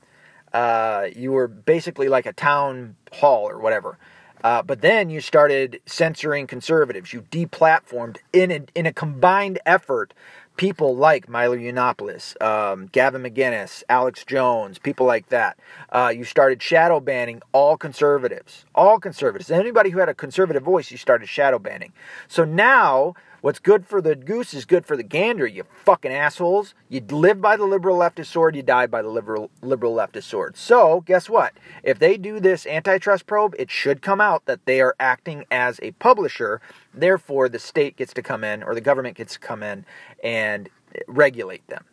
Uh, 0.53 1.07
you 1.15 1.31
were 1.31 1.47
basically 1.47 2.07
like 2.07 2.25
a 2.25 2.33
town 2.33 2.95
hall 3.12 3.49
or 3.49 3.59
whatever. 3.59 3.97
Uh, 4.43 4.62
but 4.63 4.81
then 4.81 5.09
you 5.09 5.19
started 5.19 5.81
censoring 5.85 6.47
conservatives. 6.47 7.12
You 7.12 7.23
deplatformed 7.23 8.17
in 8.31 8.51
a, 8.51 8.62
in 8.73 8.85
a 8.85 8.93
combined 8.93 9.59
effort 9.65 10.13
people 10.59 10.93
like 10.93 11.29
Milo 11.29 11.55
Yiannopoulos, 11.55 12.41
um, 12.41 12.88
Gavin 12.88 13.23
McInnes, 13.23 13.81
Alex 13.88 14.25
Jones, 14.25 14.77
people 14.77 15.05
like 15.05 15.29
that. 15.29 15.57
Uh, 15.89 16.12
you 16.13 16.25
started 16.25 16.62
shadow 16.62 16.99
banning 16.99 17.41
all 17.53 17.77
conservatives, 17.77 18.65
all 18.75 18.99
conservatives. 18.99 19.49
Anybody 19.49 19.89
who 19.89 19.99
had 19.99 20.09
a 20.09 20.13
conservative 20.13 20.62
voice, 20.62 20.91
you 20.91 20.97
started 20.97 21.29
shadow 21.29 21.59
banning. 21.59 21.93
So 22.27 22.43
now 22.43 23.13
What's 23.41 23.60
good 23.60 23.86
for 23.86 24.02
the 24.02 24.15
goose 24.15 24.54
is 24.54 24.65
good 24.65 24.86
for 24.86 24.97
the 24.97 25.04
gander, 25.04 25.47
you 25.47 25.63
fucking 25.86 26.12
assholes. 26.12 26.73
You 26.89 27.02
live 27.02 27.39
by 27.41 27.56
the 27.56 27.65
liberal 27.65 27.97
leftist 27.97 28.28
sword, 28.28 28.56
you 28.56 28.63
die 28.63 28.88
by 28.88 29.02
the 29.02 29.10
liberal 29.10 29.49
liberal 29.62 29.95
leftist 29.95 30.23
sword. 30.23 30.58
So, 30.58 31.02
guess 31.02 31.30
what? 31.30 31.54
If 31.84 31.99
they 31.99 32.17
do 32.17 32.39
this 32.39 32.65
antitrust 32.65 33.28
probe, 33.28 33.56
it 33.58 33.71
should 33.71 34.02
come 34.02 34.19
out 34.19 34.45
that 34.45 34.65
they 34.65 34.82
are 34.82 34.95
acting 34.99 35.45
as 35.49 35.80
a 35.82 35.91
publisher. 35.91 36.62
Therefore, 36.93 37.47
the 37.47 37.60
state 37.60 37.95
gets 37.95 38.13
to 38.13 38.21
come 38.21 38.43
in 38.43 38.62
or 38.62 38.75
the 38.75 38.82
government 38.82 39.15
gets 39.15 39.34
to 39.34 39.39
come 39.39 39.63
in 39.63 39.86
and 40.23 40.69
regulate 41.08 41.65
them. 41.67 41.86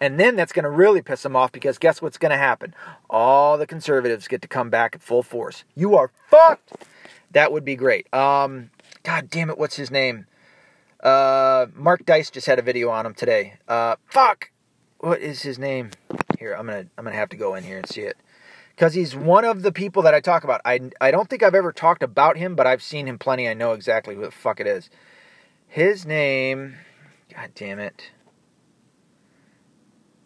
And 0.00 0.18
then 0.18 0.34
that's 0.34 0.52
going 0.52 0.64
to 0.64 0.70
really 0.70 1.02
piss 1.02 1.22
them 1.22 1.36
off 1.36 1.52
because 1.52 1.78
guess 1.78 2.00
what's 2.00 2.16
going 2.16 2.30
to 2.30 2.38
happen? 2.38 2.74
All 3.10 3.58
the 3.58 3.66
conservatives 3.66 4.28
get 4.28 4.40
to 4.42 4.48
come 4.48 4.70
back 4.70 4.94
at 4.94 5.02
full 5.02 5.22
force. 5.22 5.64
You 5.76 5.94
are 5.96 6.10
fucked. 6.28 6.72
That 7.32 7.52
would 7.52 7.64
be 7.64 7.76
great. 7.76 8.12
Um, 8.14 8.70
God 9.02 9.28
damn 9.30 9.50
it, 9.50 9.58
what's 9.58 9.76
his 9.76 9.90
name? 9.90 10.26
Uh, 11.02 11.66
Mark 11.74 12.04
Dice 12.04 12.30
just 12.30 12.46
had 12.46 12.58
a 12.58 12.62
video 12.62 12.90
on 12.90 13.06
him 13.06 13.14
today. 13.14 13.54
Uh, 13.66 13.96
fuck, 14.06 14.50
what 14.98 15.20
is 15.20 15.42
his 15.42 15.58
name? 15.58 15.90
Here, 16.38 16.52
I'm 16.54 16.66
gonna 16.66 16.86
I'm 16.96 17.04
gonna 17.04 17.16
have 17.16 17.30
to 17.30 17.36
go 17.36 17.54
in 17.54 17.64
here 17.64 17.78
and 17.78 17.88
see 17.88 18.02
it 18.02 18.16
because 18.74 18.94
he's 18.94 19.14
one 19.14 19.44
of 19.44 19.62
the 19.62 19.72
people 19.72 20.02
that 20.02 20.14
I 20.14 20.20
talk 20.20 20.44
about. 20.44 20.60
I 20.64 20.80
I 21.00 21.10
don't 21.10 21.28
think 21.28 21.42
I've 21.42 21.54
ever 21.54 21.72
talked 21.72 22.02
about 22.02 22.36
him, 22.36 22.54
but 22.54 22.66
I've 22.66 22.82
seen 22.82 23.06
him 23.06 23.18
plenty. 23.18 23.48
I 23.48 23.54
know 23.54 23.72
exactly 23.72 24.14
who 24.14 24.22
the 24.22 24.30
fuck 24.30 24.60
it 24.60 24.66
is. 24.66 24.90
His 25.66 26.04
name, 26.04 26.76
god 27.34 27.50
damn 27.54 27.78
it. 27.78 28.10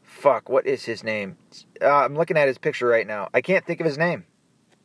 Fuck, 0.02 0.48
what 0.48 0.66
is 0.66 0.84
his 0.84 1.04
name? 1.04 1.36
Uh, 1.82 2.04
I'm 2.04 2.16
looking 2.16 2.36
at 2.36 2.48
his 2.48 2.58
picture 2.58 2.86
right 2.86 3.06
now. 3.06 3.28
I 3.34 3.40
can't 3.42 3.64
think 3.66 3.80
of 3.80 3.86
his 3.86 3.98
name. 3.98 4.24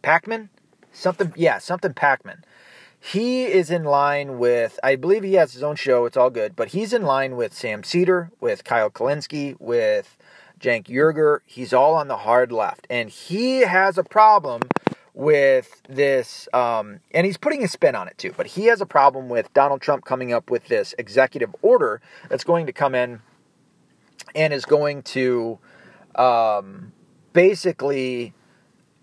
Pakman? 0.04 0.50
Something, 0.92 1.32
yeah, 1.38 1.60
something 1.60 1.94
Pakman 1.94 2.42
he 3.00 3.46
is 3.46 3.72
in 3.72 3.86
line 3.86 4.38
with, 4.40 4.80
I 4.84 4.96
believe 4.96 5.24
he 5.24 5.36
has 5.36 5.54
his 5.54 5.64
own 5.64 5.76
show, 5.76 6.06
it's 6.06 6.18
all 6.18 6.30
good, 6.30 6.56
but 6.56 6.70
he's 6.70 6.94
in 6.94 7.04
line 7.04 7.36
with 7.36 7.54
Sam 7.54 7.84
Seder, 7.84 8.32
with 8.40 8.64
Kyle 8.64 8.90
Kulinski, 8.90 9.56
with 9.60 10.18
Cenk 10.60 10.88
Uygur. 10.88 11.40
He's 11.46 11.74
all 11.74 11.96
on 11.96 12.10
the 12.10 12.18
hard 12.18 12.52
left. 12.52 12.86
And 12.90 13.10
he 13.10 13.60
has 13.62 13.98
a 13.98 14.04
problem 14.04 14.64
with 15.14 15.82
this, 15.88 16.48
um, 16.54 17.00
and 17.12 17.26
he's 17.26 17.38
putting 17.38 17.64
a 17.64 17.68
spin 17.68 17.96
on 17.96 18.08
it 18.08 18.18
too, 18.18 18.34
but 18.36 18.48
he 18.48 18.66
has 18.66 18.82
a 18.82 18.86
problem 18.86 19.30
with 19.30 19.54
Donald 19.54 19.82
Trump 19.82 20.06
coming 20.06 20.34
up 20.34 20.50
with 20.50 20.68
this 20.68 20.94
executive 20.98 21.56
order 21.62 22.02
that's 22.30 22.44
going 22.44 22.66
to 22.66 22.74
come 22.74 22.96
in 22.96 23.22
and 24.36 24.54
is 24.54 24.66
going 24.66 25.02
to 25.04 25.58
um, 26.16 26.92
basically 27.34 28.34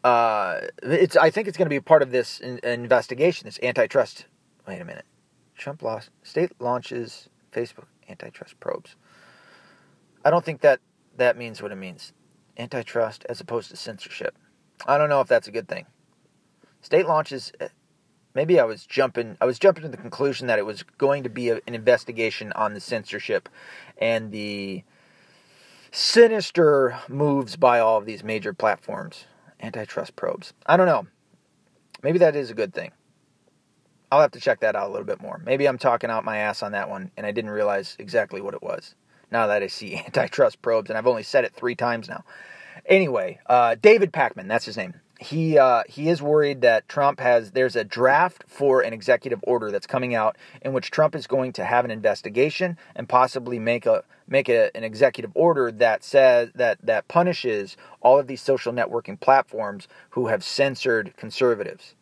uh, 0.07 0.61
it's 0.85 1.17
I 1.17 1.31
think 1.31 1.49
it's 1.49 1.59
going 1.59 1.67
to 1.67 1.75
be 1.75 1.81
part 1.81 2.01
of 2.01 2.13
this 2.13 2.39
in, 2.39 2.61
investigation, 2.61 3.45
this 3.47 3.59
antitrust. 3.61 4.27
Wait 4.65 4.81
a 4.81 4.85
minute, 4.85 5.05
Trump 5.57 5.83
lost. 5.83 6.11
State 6.23 6.53
launches 6.61 7.29
Facebook 7.51 7.87
antitrust 8.09 8.61
probes. 8.61 8.95
I 10.25 10.31
don't 10.31 10.45
think 10.45 10.61
that 10.61 10.79
that 11.17 11.37
means 11.37 11.61
what 11.61 11.73
it 11.73 11.77
means. 11.77 12.13
Antitrust 12.57 13.27
as 13.29 13.41
opposed 13.41 13.71
to 13.71 13.77
censorship. 13.77 14.39
I 14.87 14.97
don't 14.97 15.09
know 15.09 15.21
if 15.21 15.27
that's 15.27 15.49
a 15.49 15.51
good 15.51 15.67
thing. 15.67 15.87
State 16.83 17.07
launches. 17.07 17.51
Maybe 18.33 18.61
I 18.61 18.65
was 18.65 18.87
jumping. 18.87 19.37
I 19.41 19.45
was 19.45 19.59
jumping 19.59 19.83
to 19.83 19.89
the 19.89 19.97
conclusion 19.97 20.47
that 20.47 20.61
it 20.61 20.67
was 20.67 20.85
going 20.99 21.25
to 21.25 21.29
be 21.29 21.49
a, 21.49 21.57
an 21.67 21.75
investigation 21.75 22.53
on 22.53 22.75
the 22.75 22.81
censorship 22.81 23.49
and 23.99 24.31
the 24.31 24.85
sinister 25.91 26.97
moves 27.09 27.57
by 27.57 27.81
all 27.81 27.99
of 27.99 28.07
these 28.07 28.23
major 28.23 28.53
platforms 28.53 29.25
antitrust 29.61 30.17
probes. 30.17 30.53
I 30.67 30.77
don't 30.77 30.87
know. 30.87 31.07
Maybe 32.03 32.19
that 32.19 32.37
is 32.37 32.51
a 32.51 32.55
good 32.55 32.75
thing. 32.75 32.93
I'll 34.13 34.21
have 34.21 34.33
to 34.33 34.41
check 34.41 34.61
that 34.61 34.77
out 34.77 34.89
a 34.89 34.93
little 34.93 35.07
bit 35.07 35.21
more. 35.21 35.41
Maybe 35.45 35.67
I'm 35.67 35.79
talking 35.79 36.11
out 36.11 36.25
my 36.25 36.39
ass 36.39 36.63
on 36.63 36.73
that 36.73 36.89
one 36.89 37.11
and 37.17 37.27
I 37.27 37.33
didn't 37.33 37.51
realize 37.51 37.97
exactly 37.99 38.41
what 38.41 38.55
it 38.55 38.63
was. 38.63 38.95
Now 39.31 39.49
that 39.49 39.63
I 39.63 39.67
see 39.67 39.97
antitrust 40.07 40.63
probes, 40.63 40.91
and 40.91 40.97
I've 40.97 41.07
only 41.07 41.25
said 41.25 41.45
it 41.45 41.55
three 41.55 41.75
times 41.75 42.09
now. 42.09 42.25
Anyway, 42.85 43.41
uh, 43.47 43.75
David 43.75 44.13
Pakman, 44.13 44.49
that's 44.49 44.67
his 44.67 44.77
name 44.77 44.95
he 45.19 45.59
uh, 45.59 45.83
he 45.89 46.09
is 46.09 46.21
worried 46.21 46.61
that 46.61 46.89
Trump 46.89 47.21
has 47.21 47.53
there's 47.53 47.77
a 47.77 47.85
draft 47.85 48.45
for 48.47 48.83
an 48.83 48.93
executive 48.93 49.41
order 49.45 49.71
that's 49.71 49.87
coming 49.87 50.15
out 50.15 50.37
in 50.63 50.73
which 50.73 50.91
Trump 50.91 51.15
is 51.15 51.27
going 51.27 51.53
to 51.55 51.65
have 51.65 51.85
an 51.85 51.91
investigation 51.91 52.77
and 52.95 53.09
possibly 53.09 53.59
make 53.59 53.87
a 53.87 54.05
make 54.29 54.49
a, 54.49 54.75
an 54.77 54.85
executive 54.85 55.31
order 55.35 55.71
that 55.71 56.03
says 56.05 56.51
that 56.55 56.79
that 56.83 57.09
punishes 57.09 57.77
all 58.01 58.19
of 58.19 58.27
these 58.27 58.43
social 58.43 58.73
networking 58.73 59.19
platforms 59.19 59.89
who 60.11 60.27
have 60.29 60.43
censored 60.43 61.15
conservatives. 61.17 61.95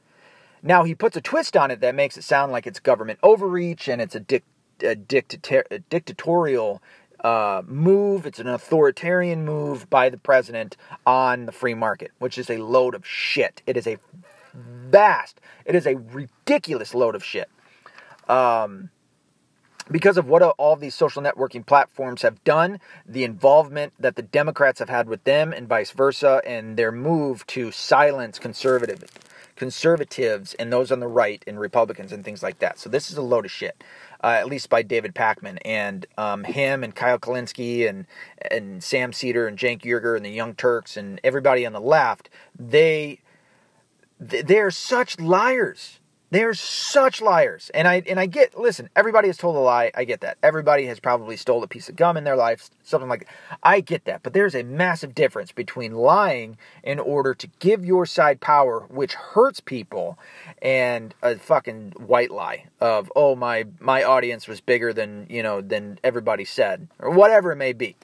Now 0.62 0.84
he 0.84 0.94
puts 0.94 1.16
a 1.16 1.20
twist 1.20 1.56
on 1.56 1.70
it 1.70 1.80
that 1.80 1.94
makes 1.94 2.16
it 2.16 2.24
sound 2.24 2.50
like 2.50 2.66
it's 2.66 2.80
government 2.80 3.18
overreach 3.22 3.88
and 3.88 4.00
it's 4.00 4.14
a, 4.14 4.20
dic- 4.20 4.44
a, 4.80 4.94
dictator- 4.94 5.66
a 5.70 5.80
dictatorial 5.80 6.82
uh, 7.22 7.62
move. 7.66 8.26
It's 8.26 8.38
an 8.38 8.48
authoritarian 8.48 9.44
move 9.44 9.90
by 9.90 10.08
the 10.08 10.18
president 10.18 10.76
on 11.06 11.46
the 11.46 11.52
free 11.52 11.74
market, 11.74 12.12
which 12.18 12.38
is 12.38 12.48
a 12.48 12.58
load 12.58 12.94
of 12.94 13.06
shit. 13.06 13.62
It 13.66 13.76
is 13.76 13.86
a 13.86 13.98
vast, 14.54 15.40
it 15.66 15.74
is 15.74 15.86
a 15.86 15.96
ridiculous 15.96 16.94
load 16.94 17.14
of 17.14 17.24
shit. 17.24 17.50
Um, 18.28 18.90
because 19.90 20.16
of 20.16 20.26
what 20.26 20.42
all 20.42 20.76
these 20.76 20.94
social 20.94 21.22
networking 21.22 21.64
platforms 21.64 22.22
have 22.22 22.42
done, 22.44 22.80
the 23.06 23.24
involvement 23.24 23.92
that 23.98 24.16
the 24.16 24.22
Democrats 24.22 24.78
have 24.78 24.88
had 24.88 25.08
with 25.08 25.24
them, 25.24 25.52
and 25.52 25.68
vice 25.68 25.90
versa, 25.90 26.40
and 26.46 26.76
their 26.76 26.92
move 26.92 27.46
to 27.48 27.70
silence 27.70 28.38
conservative 28.38 29.04
conservatives 29.56 30.54
and 30.54 30.72
those 30.72 30.90
on 30.90 31.00
the 31.00 31.06
right 31.06 31.44
and 31.46 31.60
Republicans 31.60 32.12
and 32.12 32.24
things 32.24 32.42
like 32.42 32.58
that. 32.58 32.78
So 32.78 32.88
this 32.88 33.10
is 33.10 33.16
a 33.16 33.22
load 33.22 33.44
of 33.44 33.50
shit, 33.50 33.84
uh, 34.22 34.28
at 34.38 34.46
least 34.46 34.68
by 34.68 34.82
David 34.82 35.14
Pakman 35.14 35.58
and 35.64 36.06
um, 36.18 36.44
him 36.44 36.82
and 36.82 36.94
Kyle 36.94 37.18
Kulinski 37.18 37.88
and 37.88 38.06
and 38.50 38.82
Sam 38.82 39.12
Seder 39.12 39.46
and 39.46 39.58
Cenk 39.58 39.82
Uygur 39.82 40.16
and 40.16 40.24
the 40.24 40.30
Young 40.30 40.54
Turks 40.54 40.96
and 40.96 41.20
everybody 41.22 41.64
on 41.64 41.72
the 41.72 41.80
left. 41.80 42.30
They 42.58 43.20
they're 44.18 44.70
such 44.70 45.20
liars 45.20 46.00
they're 46.34 46.52
such 46.54 47.22
liars. 47.22 47.70
And 47.74 47.86
I 47.86 48.02
and 48.08 48.18
I 48.18 48.26
get 48.26 48.58
listen, 48.58 48.90
everybody 48.96 49.28
has 49.28 49.36
told 49.36 49.54
a 49.54 49.60
lie. 49.60 49.92
I 49.94 50.04
get 50.04 50.20
that. 50.22 50.36
Everybody 50.42 50.86
has 50.86 50.98
probably 50.98 51.36
stole 51.36 51.62
a 51.62 51.68
piece 51.68 51.88
of 51.88 51.94
gum 51.94 52.16
in 52.16 52.24
their 52.24 52.36
life, 52.36 52.70
something 52.82 53.08
like 53.08 53.20
that. 53.20 53.58
I 53.62 53.80
get 53.80 54.04
that. 54.06 54.24
But 54.24 54.32
there's 54.32 54.54
a 54.54 54.64
massive 54.64 55.14
difference 55.14 55.52
between 55.52 55.94
lying 55.94 56.58
in 56.82 56.98
order 56.98 57.34
to 57.34 57.48
give 57.60 57.84
your 57.84 58.04
side 58.04 58.40
power, 58.40 58.80
which 58.88 59.14
hurts 59.14 59.60
people, 59.60 60.18
and 60.60 61.14
a 61.22 61.36
fucking 61.36 61.92
white 61.98 62.32
lie 62.32 62.66
of, 62.80 63.12
oh 63.14 63.36
my 63.36 63.66
my 63.78 64.02
audience 64.02 64.48
was 64.48 64.60
bigger 64.60 64.92
than, 64.92 65.26
you 65.30 65.42
know, 65.42 65.60
than 65.60 66.00
everybody 66.02 66.44
said. 66.44 66.88
Or 66.98 67.10
whatever 67.10 67.52
it 67.52 67.56
may 67.56 67.72
be. 67.72 67.94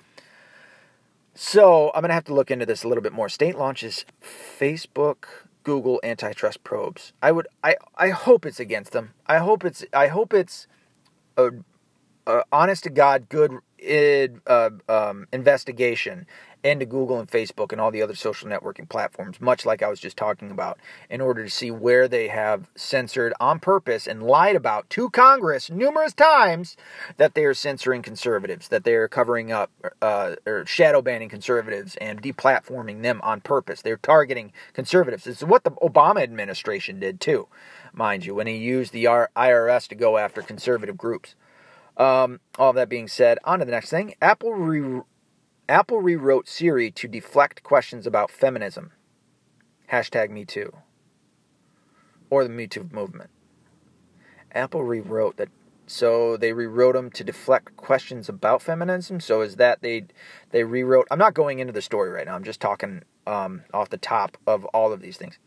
So 1.35 1.91
I'm 1.95 2.03
gonna 2.03 2.15
have 2.15 2.25
to 2.25 2.35
look 2.35 2.53
into 2.53 2.67
this 2.67 2.85
a 2.85 2.89
little 2.89 3.03
bit 3.03 3.13
more. 3.13 3.29
State 3.29 3.57
launches 3.57 4.05
Facebook 4.23 5.25
Google 5.65 6.01
antitrust 6.03 6.65
probes. 6.65 7.13
I 7.23 7.33
would 7.33 7.47
I 7.63 7.77
I 7.97 8.11
hope 8.11 8.47
it's 8.47 8.61
against 8.61 8.93
them. 8.93 9.15
I 9.27 9.39
hope 9.39 9.65
it's 9.65 9.85
I 9.93 10.09
hope 10.09 10.35
it's 10.35 10.67
a, 11.37 11.51
a 12.27 12.43
honest 12.53 12.85
to 12.85 12.91
God 12.91 13.29
good 13.29 13.59
uh, 14.47 14.71
um, 14.89 15.27
investigation 15.33 16.27
into 16.63 16.87
Google 16.87 17.19
and 17.19 17.29
Facebook 17.29 17.73
and 17.73 17.81
all 17.81 17.91
the 17.91 18.03
other 18.03 18.15
social 18.15 18.49
networking 18.49 18.89
platforms, 18.89 19.41
much 19.41 19.65
like 19.65 19.83
I 19.83 19.89
was 19.89 20.01
just 20.01 20.17
talking 20.17 20.51
about, 20.51 20.79
in 21.09 21.21
order 21.21 21.45
to 21.45 21.51
see 21.51 21.71
where 21.71 22.09
they 22.09 22.29
have 22.29 22.69
censored 22.77 23.33
on 23.41 23.61
purpose 23.61 24.07
and 24.07 24.23
lied 24.23 24.57
about 24.57 24.89
to 24.91 25.11
Congress 25.11 25.71
numerous 25.71 26.13
times 26.13 26.77
that 27.17 27.35
they 27.35 27.45
are 27.45 27.55
censoring 27.55 28.03
conservatives, 28.03 28.69
that 28.69 28.85
they 28.85 28.95
are 28.95 29.09
covering 29.09 29.51
up 29.53 29.71
uh, 30.03 30.37
or 30.47 30.67
shadow 30.67 31.01
banning 31.03 31.29
conservatives 31.29 31.97
and 31.97 32.23
deplatforming 32.23 33.03
them 33.03 33.21
on 33.23 33.41
purpose. 33.41 33.83
They're 33.83 33.97
targeting 33.97 34.53
conservatives. 34.73 35.27
Is 35.27 35.45
what 35.45 35.65
the 35.65 35.71
Obama 35.73 36.23
administration 36.23 37.01
did 37.01 37.21
too, 37.21 37.49
mind 37.93 38.27
you, 38.27 38.35
when 38.35 38.47
he 38.47 38.57
used 38.57 38.93
the 38.93 39.05
IRS 39.05 39.89
to 39.89 39.95
go 39.95 40.19
after 40.19 40.43
conservative 40.43 40.97
groups. 40.99 41.35
Um, 41.97 42.41
all 42.59 42.73
that 42.73 42.89
being 42.89 43.09
said, 43.09 43.39
on 43.45 43.59
to 43.59 43.65
the 43.67 43.73
next 43.73 43.91
thing. 43.91 44.15
Apple 44.23 44.55
re- 44.55 45.03
Apple 45.71 46.03
rewrote 46.03 46.49
Siri 46.49 46.91
to 46.91 47.07
deflect 47.07 47.63
questions 47.63 48.05
about 48.05 48.29
feminism. 48.29 48.91
Hashtag 49.93 50.29
Me 50.29 50.45
Too. 50.45 50.73
Or 52.29 52.43
the 52.43 52.51
Me 52.51 52.67
Too 52.67 52.89
movement. 52.91 53.31
Apple 54.51 54.83
rewrote 54.83 55.37
that. 55.37 55.49
So 55.87 56.37
they 56.37 56.53
rewrote 56.53 56.97
them 56.97 57.09
to 57.13 57.23
deflect 57.23 57.77
questions 57.77 58.29
about 58.29 58.63
feminism. 58.63 59.21
So 59.21 59.43
is 59.43 59.57
that 59.57 59.81
they 59.81 60.07
they 60.51 60.65
rewrote? 60.65 61.07
I'm 61.09 61.21
not 61.21 61.35
going 61.35 61.61
into 61.61 61.73
the 61.73 61.83
story 61.83 62.11
right 62.11 62.27
now. 62.27 62.35
I'm 62.35 62.43
just 62.43 62.61
talking 62.61 63.05
um, 63.29 63.63
off 63.73 63.91
the 63.91 63.97
top 63.97 64.39
of 64.49 64.65
all 64.67 64.93
of 64.93 65.01
these 65.01 65.19
things. 65.19 65.39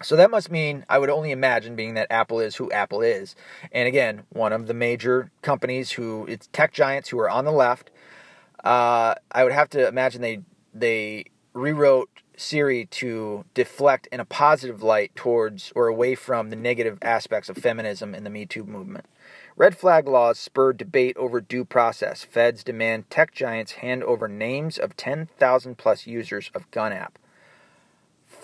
So 0.00 0.14
that 0.14 0.30
must 0.30 0.48
mean 0.48 0.84
I 0.88 0.98
would 1.00 1.10
only 1.10 1.32
imagine, 1.32 1.74
being 1.74 1.94
that 1.94 2.06
Apple 2.08 2.38
is 2.38 2.54
who 2.54 2.70
Apple 2.70 3.00
is, 3.02 3.34
and 3.72 3.88
again, 3.88 4.22
one 4.30 4.52
of 4.52 4.68
the 4.68 4.74
major 4.74 5.32
companies 5.42 5.90
who 5.92 6.24
it's 6.26 6.48
tech 6.52 6.72
giants 6.72 7.08
who 7.08 7.18
are 7.18 7.30
on 7.30 7.44
the 7.44 7.52
left 7.52 7.90
uh, 8.64 9.14
I 9.30 9.44
would 9.44 9.52
have 9.52 9.70
to 9.70 9.86
imagine 9.86 10.22
they 10.22 10.40
they 10.72 11.26
rewrote 11.52 12.10
Siri 12.36 12.86
to 12.86 13.44
deflect 13.54 14.08
in 14.10 14.18
a 14.18 14.24
positive 14.24 14.82
light 14.82 15.14
towards 15.14 15.72
or 15.76 15.86
away 15.86 16.16
from 16.16 16.50
the 16.50 16.56
negative 16.56 16.98
aspects 17.02 17.48
of 17.48 17.56
feminism 17.56 18.14
in 18.14 18.24
the 18.24 18.30
Me 18.30 18.44
Too 18.46 18.64
movement. 18.64 19.06
Red 19.56 19.76
flag 19.76 20.08
laws 20.08 20.38
spurred 20.38 20.78
debate 20.78 21.16
over 21.16 21.40
due 21.40 21.64
process. 21.64 22.24
Feds 22.24 22.64
demand 22.64 23.08
tech 23.08 23.32
giants 23.32 23.72
hand 23.72 24.02
over 24.02 24.26
names 24.26 24.78
of 24.78 24.96
10,000 24.96 25.78
plus 25.78 26.08
users 26.08 26.50
of 26.54 26.68
Gun 26.72 26.92
app 26.92 27.18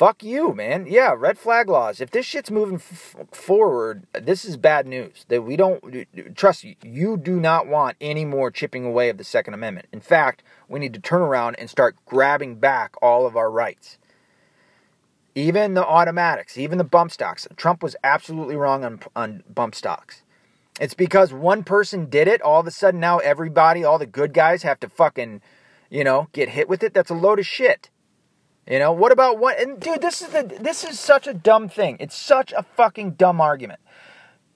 fuck 0.00 0.22
you, 0.22 0.54
man. 0.54 0.86
Yeah, 0.88 1.14
red 1.14 1.38
flag 1.38 1.68
laws. 1.68 2.00
If 2.00 2.10
this 2.10 2.24
shit's 2.24 2.50
moving 2.50 2.76
f- 2.76 3.16
forward, 3.32 4.06
this 4.14 4.46
is 4.46 4.56
bad 4.56 4.86
news. 4.86 5.26
That 5.28 5.42
we 5.42 5.56
don't 5.56 6.06
trust 6.34 6.64
you. 6.64 6.74
You 6.82 7.18
do 7.18 7.38
not 7.38 7.66
want 7.66 7.98
any 8.00 8.24
more 8.24 8.50
chipping 8.50 8.86
away 8.86 9.10
of 9.10 9.18
the 9.18 9.24
Second 9.24 9.52
Amendment. 9.52 9.88
In 9.92 10.00
fact, 10.00 10.42
we 10.70 10.80
need 10.80 10.94
to 10.94 11.00
turn 11.00 11.20
around 11.20 11.56
and 11.56 11.68
start 11.68 11.96
grabbing 12.06 12.54
back 12.54 12.94
all 13.02 13.26
of 13.26 13.36
our 13.36 13.50
rights. 13.50 13.98
Even 15.34 15.74
the 15.74 15.84
automatics, 15.84 16.56
even 16.56 16.78
the 16.78 16.84
bump 16.84 17.12
stocks. 17.12 17.46
Trump 17.56 17.82
was 17.82 17.94
absolutely 18.02 18.56
wrong 18.56 18.86
on, 18.86 19.00
on 19.14 19.42
bump 19.54 19.74
stocks. 19.74 20.22
It's 20.80 20.94
because 20.94 21.34
one 21.34 21.62
person 21.62 22.08
did 22.08 22.26
it. 22.26 22.40
All 22.40 22.60
of 22.60 22.66
a 22.66 22.70
sudden, 22.70 23.00
now 23.00 23.18
everybody, 23.18 23.84
all 23.84 23.98
the 23.98 24.06
good 24.06 24.32
guys, 24.32 24.62
have 24.62 24.80
to 24.80 24.88
fucking, 24.88 25.42
you 25.90 26.04
know, 26.04 26.28
get 26.32 26.48
hit 26.48 26.70
with 26.70 26.82
it. 26.82 26.94
That's 26.94 27.10
a 27.10 27.14
load 27.14 27.38
of 27.38 27.46
shit. 27.46 27.90
You 28.68 28.78
know, 28.78 28.92
what 28.92 29.12
about 29.12 29.38
what? 29.38 29.58
And 29.60 29.80
dude, 29.80 30.00
this 30.00 30.22
is 30.22 30.28
the 30.28 30.42
this 30.60 30.84
is 30.84 30.98
such 30.98 31.26
a 31.26 31.34
dumb 31.34 31.68
thing. 31.68 31.96
It's 32.00 32.16
such 32.16 32.52
a 32.52 32.62
fucking 32.62 33.12
dumb 33.12 33.40
argument. 33.40 33.80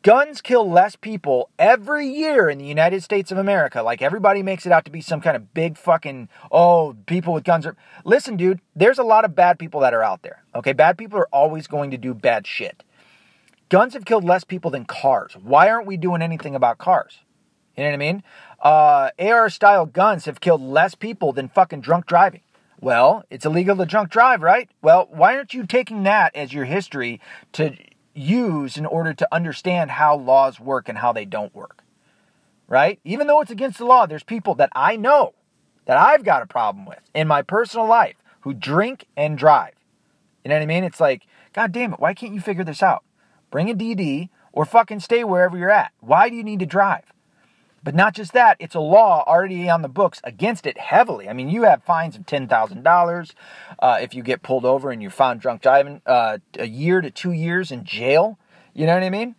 Guns 0.03 0.43
kill 0.43 0.71
less 0.71 0.97
people 0.97 1.49
every 1.59 2.07
year 2.07 2.51
in 2.51 2.59
the 2.59 2.67
United 2.67 3.03
States 3.03 3.33
of 3.33 3.39
America. 3.39 3.83
Like 3.83 4.03
everybody 4.03 4.43
makes 4.43 4.67
it 4.67 4.73
out 4.73 4.85
to 4.85 4.91
be 4.91 5.01
some 5.01 5.23
kind 5.23 5.35
of 5.35 5.55
big 5.55 5.79
fucking 5.79 6.29
oh, 6.53 6.95
people 7.07 7.33
with 7.33 7.43
guns 7.43 7.65
are. 7.65 7.75
Listen, 8.05 8.37
dude, 8.37 8.61
there's 8.77 8.99
a 8.99 9.03
lot 9.03 9.25
of 9.25 9.35
bad 9.35 9.59
people 9.59 9.81
that 9.81 9.95
are 9.95 10.03
out 10.03 10.23
there. 10.23 10.45
Okay, 10.55 10.75
bad 10.75 10.99
people 10.99 11.19
are 11.19 11.29
always 11.33 11.67
going 11.67 11.91
to 11.91 11.97
do 11.97 12.13
bad 12.13 12.47
shit. 12.47 12.83
Guns 13.71 13.95
have 13.95 14.05
killed 14.05 14.25
less 14.25 14.45
people 14.45 14.71
than 14.71 14.85
cars. 14.85 15.37
Why 15.43 15.71
aren't 15.71 15.87
we 15.87 15.97
doing 15.97 16.21
anything 16.21 16.55
about 16.55 16.77
cars? 16.77 17.21
You 17.75 17.85
know 17.85 17.89
what 17.89 17.95
I 17.95 17.97
mean? 17.97 18.23
Uh, 18.61 19.11
AR 19.19 19.49
style 19.49 19.87
guns 19.87 20.27
have 20.27 20.41
killed 20.41 20.61
less 20.61 20.95
people 20.95 21.33
than 21.33 21.49
fucking 21.49 21.81
drunk 21.81 22.05
driving. 22.07 22.43
Well, 22.85 23.25
it's 23.31 23.47
illegal 23.47 23.77
to 23.79 23.87
drunk 23.87 24.11
drive, 24.11 24.43
right? 24.43 24.69
Well, 24.83 25.09
why 25.11 25.37
aren't 25.37 25.55
you 25.55 25.65
taking 25.65 26.03
that 26.03 26.37
as 26.37 26.53
your 26.53 26.67
history 26.67 27.19
to 27.53 27.79
use 28.13 28.77
in 28.77 28.85
order 28.85 29.15
to 29.15 29.29
understand 29.33 29.93
how 29.93 30.15
laws 30.15 30.61
work 30.61 30.91
and 30.91 30.99
how 30.99 31.11
they 31.11 31.25
don't 31.25 31.55
work? 31.55 31.83
Right? 32.69 33.01
Even 33.03 33.27
though 33.27 33.41
it's 33.41 33.51
against 33.51 33.79
the 33.79 33.87
law, 33.87 34.05
there's 34.05 34.23
people 34.23 34.55
that 34.57 34.69
I 34.75 34.97
know 34.97 35.33
that 35.87 35.97
I've 35.97 36.25
got 36.25 36.43
a 36.43 36.47
problem 36.47 36.85
with 36.85 37.01
in 37.15 37.27
my 37.27 37.41
personal 37.41 37.87
life 37.87 38.17
who 38.41 38.53
drink 38.53 39.07
and 39.17 39.39
drive. 39.39 39.73
You 40.45 40.51
know 40.51 40.57
what 40.57 40.63
I 40.63 40.67
mean? 40.67 40.85
It's 40.85 41.01
like, 41.01 41.27
God 41.55 41.73
damn 41.73 41.95
it, 41.95 42.01
why 42.01 42.13
can't 42.13 42.35
you 42.35 42.41
figure 42.43 42.65
this 42.65 42.83
out? 42.83 43.03
Bring 43.51 43.71
a 43.71 43.75
DD 43.75 44.29
or 44.53 44.67
fucking 44.67 45.01
stay 45.01 45.25
wherever 45.25 45.57
you're 45.57 45.71
at. 45.71 45.93
Why 46.01 46.29
do 46.29 46.37
you 46.37 46.45
need 46.45 46.61
to 46.61 46.67
drive? 46.67 47.14
But 47.85 47.95
not 47.95 48.15
just 48.15 48.33
that, 48.33 48.57
it's 48.59 48.75
a 48.75 48.81
law 48.81 49.23
already 49.27 49.69
on 49.69 49.83
the 49.83 49.89
books 49.89 50.21
against 50.25 50.67
it 50.67 50.79
heavily. 50.79 51.29
I 51.29 51.35
mean, 51.35 51.51
you 51.51 51.65
have 51.65 51.85
fines 51.85 52.17
of 52.17 52.23
$10,000 52.23 53.35
uh, 53.79 53.99
if 54.01 54.15
you 54.15 54.23
get 54.23 54.43
pulled 54.43 54.65
over 54.65 54.91
and 54.91 55.03
you're 55.03 55.11
found 55.11 55.41
drunk 55.41 55.61
driving, 55.61 56.01
uh, 56.07 56.39
a 56.59 56.67
year 56.67 57.03
to 57.03 57.11
two 57.11 57.33
years 57.33 57.71
in 57.71 57.85
jail. 57.85 58.39
You 58.73 58.87
know 58.87 58.95
what 58.95 59.03
I 59.03 59.11
mean? 59.11 59.35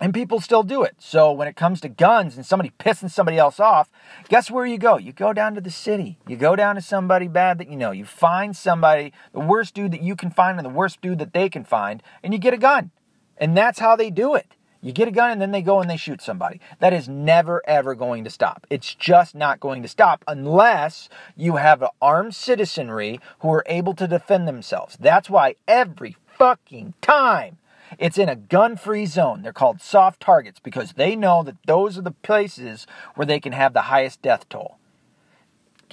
And 0.00 0.12
people 0.12 0.40
still 0.40 0.62
do 0.62 0.82
it. 0.82 0.96
So 0.98 1.32
when 1.32 1.48
it 1.48 1.56
comes 1.56 1.80
to 1.82 1.88
guns 1.88 2.36
and 2.36 2.44
somebody 2.44 2.72
pissing 2.78 3.10
somebody 3.10 3.38
else 3.38 3.58
off, 3.58 3.90
guess 4.28 4.50
where 4.50 4.66
you 4.66 4.76
go? 4.76 4.98
You 4.98 5.12
go 5.12 5.32
down 5.32 5.54
to 5.54 5.60
the 5.60 5.70
city. 5.70 6.18
You 6.26 6.36
go 6.36 6.56
down 6.56 6.74
to 6.74 6.82
somebody 6.82 7.28
bad 7.28 7.58
that 7.58 7.68
you 7.70 7.76
know. 7.76 7.92
You 7.92 8.04
find 8.04 8.54
somebody, 8.54 9.12
the 9.32 9.40
worst 9.40 9.72
dude 9.72 9.92
that 9.92 10.02
you 10.02 10.16
can 10.16 10.30
find 10.30 10.58
and 10.58 10.66
the 10.66 10.70
worst 10.70 11.00
dude 11.00 11.18
that 11.18 11.32
they 11.32 11.48
can 11.48 11.64
find, 11.64 12.02
and 12.22 12.34
you 12.34 12.38
get 12.38 12.52
a 12.52 12.58
gun. 12.58 12.90
And 13.38 13.56
that's 13.56 13.78
how 13.78 13.96
they 13.96 14.10
do 14.10 14.34
it. 14.34 14.53
You 14.84 14.92
get 14.92 15.08
a 15.08 15.12
gun 15.12 15.30
and 15.30 15.40
then 15.40 15.50
they 15.50 15.62
go 15.62 15.80
and 15.80 15.88
they 15.88 15.96
shoot 15.96 16.20
somebody. 16.20 16.60
That 16.78 16.92
is 16.92 17.08
never 17.08 17.62
ever 17.66 17.94
going 17.94 18.22
to 18.24 18.30
stop. 18.30 18.66
It's 18.68 18.94
just 18.94 19.34
not 19.34 19.58
going 19.58 19.80
to 19.80 19.88
stop 19.88 20.22
unless 20.28 21.08
you 21.34 21.56
have 21.56 21.80
an 21.80 21.88
armed 22.02 22.34
citizenry 22.34 23.18
who 23.38 23.50
are 23.50 23.64
able 23.64 23.94
to 23.94 24.06
defend 24.06 24.46
themselves. 24.46 24.98
That's 25.00 25.30
why 25.30 25.54
every 25.66 26.18
fucking 26.26 26.92
time 27.00 27.56
it's 27.98 28.18
in 28.18 28.28
a 28.28 28.36
gun 28.36 28.76
free 28.76 29.06
zone. 29.06 29.40
They're 29.40 29.54
called 29.54 29.80
soft 29.80 30.20
targets 30.20 30.60
because 30.60 30.92
they 30.92 31.16
know 31.16 31.42
that 31.44 31.56
those 31.66 31.96
are 31.96 32.02
the 32.02 32.10
places 32.10 32.86
where 33.14 33.26
they 33.26 33.40
can 33.40 33.52
have 33.52 33.72
the 33.72 33.82
highest 33.82 34.20
death 34.20 34.46
toll. 34.50 34.76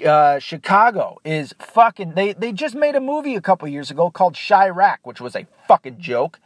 Uh, 0.05 0.39
Chicago 0.39 1.19
is 1.23 1.53
fucking. 1.59 2.15
They, 2.15 2.33
they 2.33 2.51
just 2.51 2.75
made 2.75 2.95
a 2.95 3.01
movie 3.01 3.35
a 3.35 3.41
couple 3.41 3.69
years 3.69 3.89
ago 3.89 4.09
called 4.09 4.33
Chi-Raq, 4.33 4.97
which 5.03 5.21
was 5.21 5.35
a 5.35 5.47
fucking 5.67 5.99
joke. 5.99 6.39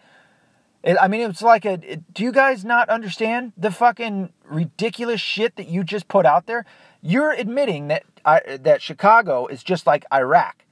I 0.85 1.07
mean, 1.07 1.21
it's 1.21 1.41
like 1.41 1.65
a. 1.65 1.77
Do 1.77 2.23
you 2.23 2.31
guys 2.31 2.63
not 2.63 2.89
understand 2.89 3.53
the 3.57 3.71
fucking 3.71 4.31
ridiculous 4.43 5.19
shit 5.19 5.55
that 5.55 5.67
you 5.67 5.83
just 5.83 6.07
put 6.07 6.25
out 6.25 6.45
there? 6.45 6.65
You're 7.01 7.31
admitting 7.31 7.87
that 7.87 8.03
I, 8.23 8.57
that 8.61 8.81
Chicago 8.81 9.47
is 9.47 9.63
just 9.63 9.87
like 9.87 10.05
Iraq, 10.13 10.63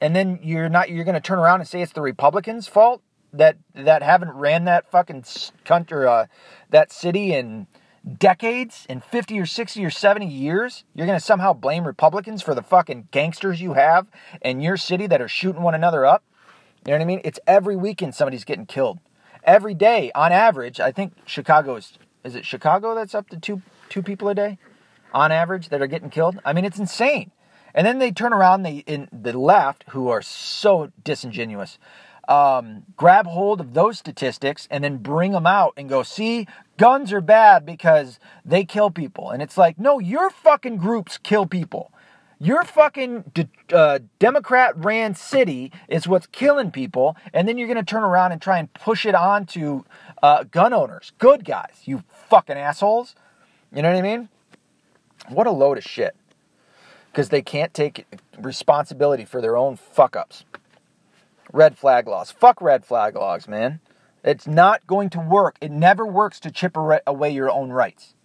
and 0.00 0.14
then 0.14 0.40
you're 0.42 0.68
not. 0.68 0.90
You're 0.90 1.04
going 1.04 1.14
to 1.14 1.20
turn 1.20 1.38
around 1.38 1.60
and 1.60 1.68
say 1.68 1.80
it's 1.80 1.92
the 1.92 2.02
Republicans' 2.02 2.68
fault 2.68 3.00
that 3.32 3.56
that 3.74 4.02
haven't 4.02 4.32
ran 4.32 4.64
that 4.64 4.90
fucking 4.90 5.24
country, 5.64 6.06
uh, 6.06 6.26
that 6.70 6.92
city 6.92 7.32
in 7.32 7.66
decades, 8.18 8.86
in 8.88 9.00
50 9.00 9.38
or 9.40 9.46
60 9.46 9.84
or 9.84 9.90
70 9.90 10.26
years, 10.26 10.84
you're 10.94 11.06
going 11.06 11.18
to 11.18 11.24
somehow 11.24 11.52
blame 11.52 11.86
Republicans 11.86 12.40
for 12.40 12.54
the 12.54 12.62
fucking 12.62 13.08
gangsters 13.10 13.60
you 13.60 13.72
have 13.72 14.06
in 14.42 14.60
your 14.60 14.76
city 14.76 15.06
that 15.08 15.20
are 15.20 15.28
shooting 15.28 15.62
one 15.62 15.74
another 15.74 16.06
up? 16.06 16.22
You 16.86 16.92
know 16.92 16.98
what 16.98 17.02
I 17.02 17.06
mean? 17.06 17.20
It's 17.24 17.40
every 17.48 17.74
weekend 17.74 18.14
somebody's 18.14 18.44
getting 18.44 18.64
killed. 18.64 19.00
Every 19.42 19.74
day, 19.74 20.12
on 20.14 20.30
average, 20.30 20.78
I 20.78 20.92
think 20.92 21.14
Chicago 21.24 21.74
is, 21.74 21.98
is 22.22 22.36
it 22.36 22.44
Chicago 22.44 22.94
that's 22.94 23.12
up 23.12 23.28
to 23.30 23.38
two, 23.38 23.60
two 23.88 24.02
people 24.02 24.28
a 24.28 24.36
day 24.36 24.58
on 25.12 25.32
average 25.32 25.70
that 25.70 25.82
are 25.82 25.88
getting 25.88 26.10
killed? 26.10 26.38
I 26.44 26.52
mean, 26.52 26.64
it's 26.64 26.78
insane. 26.78 27.32
And 27.74 27.84
then 27.84 27.98
they 27.98 28.12
turn 28.12 28.32
around, 28.32 28.62
they 28.62 28.78
in 28.86 29.08
the 29.12 29.36
left, 29.36 29.84
who 29.88 30.08
are 30.08 30.22
so 30.22 30.92
disingenuous, 31.02 31.78
um, 32.28 32.84
grab 32.96 33.26
hold 33.26 33.60
of 33.60 33.74
those 33.74 33.98
statistics 33.98 34.68
and 34.70 34.84
then 34.84 34.98
bring 34.98 35.32
them 35.32 35.46
out 35.46 35.74
and 35.76 35.88
go, 35.88 36.04
see, 36.04 36.46
guns 36.76 37.12
are 37.12 37.20
bad 37.20 37.66
because 37.66 38.20
they 38.44 38.64
kill 38.64 38.90
people. 38.90 39.30
And 39.30 39.42
it's 39.42 39.58
like, 39.58 39.78
no, 39.78 39.98
your 39.98 40.30
fucking 40.30 40.76
groups 40.76 41.18
kill 41.18 41.46
people. 41.46 41.90
Your 42.38 42.64
fucking 42.64 43.32
uh, 43.72 44.00
Democrat 44.18 44.76
ran 44.76 45.14
city 45.14 45.72
is 45.88 46.06
what's 46.06 46.26
killing 46.26 46.70
people, 46.70 47.16
and 47.32 47.48
then 47.48 47.56
you're 47.56 47.66
going 47.66 47.78
to 47.78 47.84
turn 47.84 48.02
around 48.02 48.32
and 48.32 48.42
try 48.42 48.58
and 48.58 48.72
push 48.74 49.06
it 49.06 49.14
on 49.14 49.46
to 49.46 49.86
uh, 50.22 50.44
gun 50.44 50.74
owners, 50.74 51.12
good 51.18 51.44
guys, 51.46 51.82
you 51.84 52.02
fucking 52.28 52.56
assholes. 52.56 53.14
You 53.74 53.80
know 53.80 53.90
what 53.90 53.98
I 53.98 54.02
mean? 54.02 54.28
What 55.28 55.46
a 55.46 55.50
load 55.50 55.78
of 55.78 55.84
shit 55.84 56.14
because 57.10 57.30
they 57.30 57.40
can't 57.40 57.72
take 57.72 58.06
responsibility 58.38 59.24
for 59.24 59.40
their 59.40 59.56
own 59.56 59.76
fuck 59.76 60.14
ups. 60.14 60.44
Red 61.50 61.78
flag 61.78 62.06
laws. 62.06 62.30
Fuck 62.30 62.60
red 62.60 62.84
flag 62.84 63.16
laws, 63.16 63.48
man. 63.48 63.80
It's 64.22 64.46
not 64.46 64.86
going 64.86 65.08
to 65.10 65.20
work. 65.20 65.56
It 65.62 65.70
never 65.70 66.04
works 66.04 66.38
to 66.40 66.50
chip 66.50 66.76
away 66.76 67.30
your 67.30 67.50
own 67.50 67.70
rights. 67.70 68.15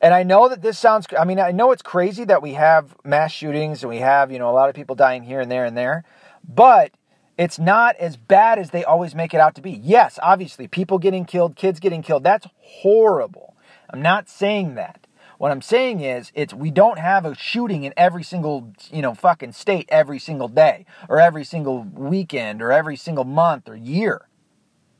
And 0.00 0.14
I 0.14 0.22
know 0.22 0.48
that 0.48 0.62
this 0.62 0.78
sounds, 0.78 1.06
I 1.18 1.24
mean, 1.24 1.38
I 1.38 1.52
know 1.52 1.72
it's 1.72 1.82
crazy 1.82 2.24
that 2.24 2.42
we 2.42 2.54
have 2.54 2.96
mass 3.04 3.32
shootings 3.32 3.82
and 3.82 3.90
we 3.90 3.98
have, 3.98 4.32
you 4.32 4.38
know, 4.38 4.50
a 4.50 4.52
lot 4.52 4.70
of 4.70 4.74
people 4.74 4.96
dying 4.96 5.22
here 5.22 5.40
and 5.40 5.50
there 5.50 5.64
and 5.64 5.76
there, 5.76 6.04
but 6.48 6.92
it's 7.36 7.58
not 7.58 7.96
as 7.96 8.16
bad 8.16 8.58
as 8.58 8.70
they 8.70 8.84
always 8.84 9.14
make 9.14 9.34
it 9.34 9.40
out 9.40 9.54
to 9.56 9.62
be. 9.62 9.72
Yes, 9.72 10.18
obviously, 10.22 10.68
people 10.68 10.98
getting 10.98 11.24
killed, 11.24 11.56
kids 11.56 11.80
getting 11.80 12.02
killed, 12.02 12.24
that's 12.24 12.46
horrible. 12.60 13.56
I'm 13.90 14.02
not 14.02 14.28
saying 14.28 14.74
that. 14.74 15.06
What 15.38 15.50
I'm 15.50 15.62
saying 15.62 16.00
is, 16.00 16.32
it's 16.34 16.52
we 16.52 16.70
don't 16.70 16.98
have 16.98 17.24
a 17.24 17.34
shooting 17.34 17.84
in 17.84 17.94
every 17.96 18.22
single, 18.22 18.74
you 18.90 19.00
know, 19.00 19.14
fucking 19.14 19.52
state 19.52 19.86
every 19.88 20.18
single 20.18 20.48
day 20.48 20.84
or 21.08 21.18
every 21.18 21.44
single 21.44 21.82
weekend 21.82 22.60
or 22.60 22.70
every 22.70 22.96
single 22.96 23.24
month 23.24 23.66
or 23.66 23.74
year. 23.74 24.28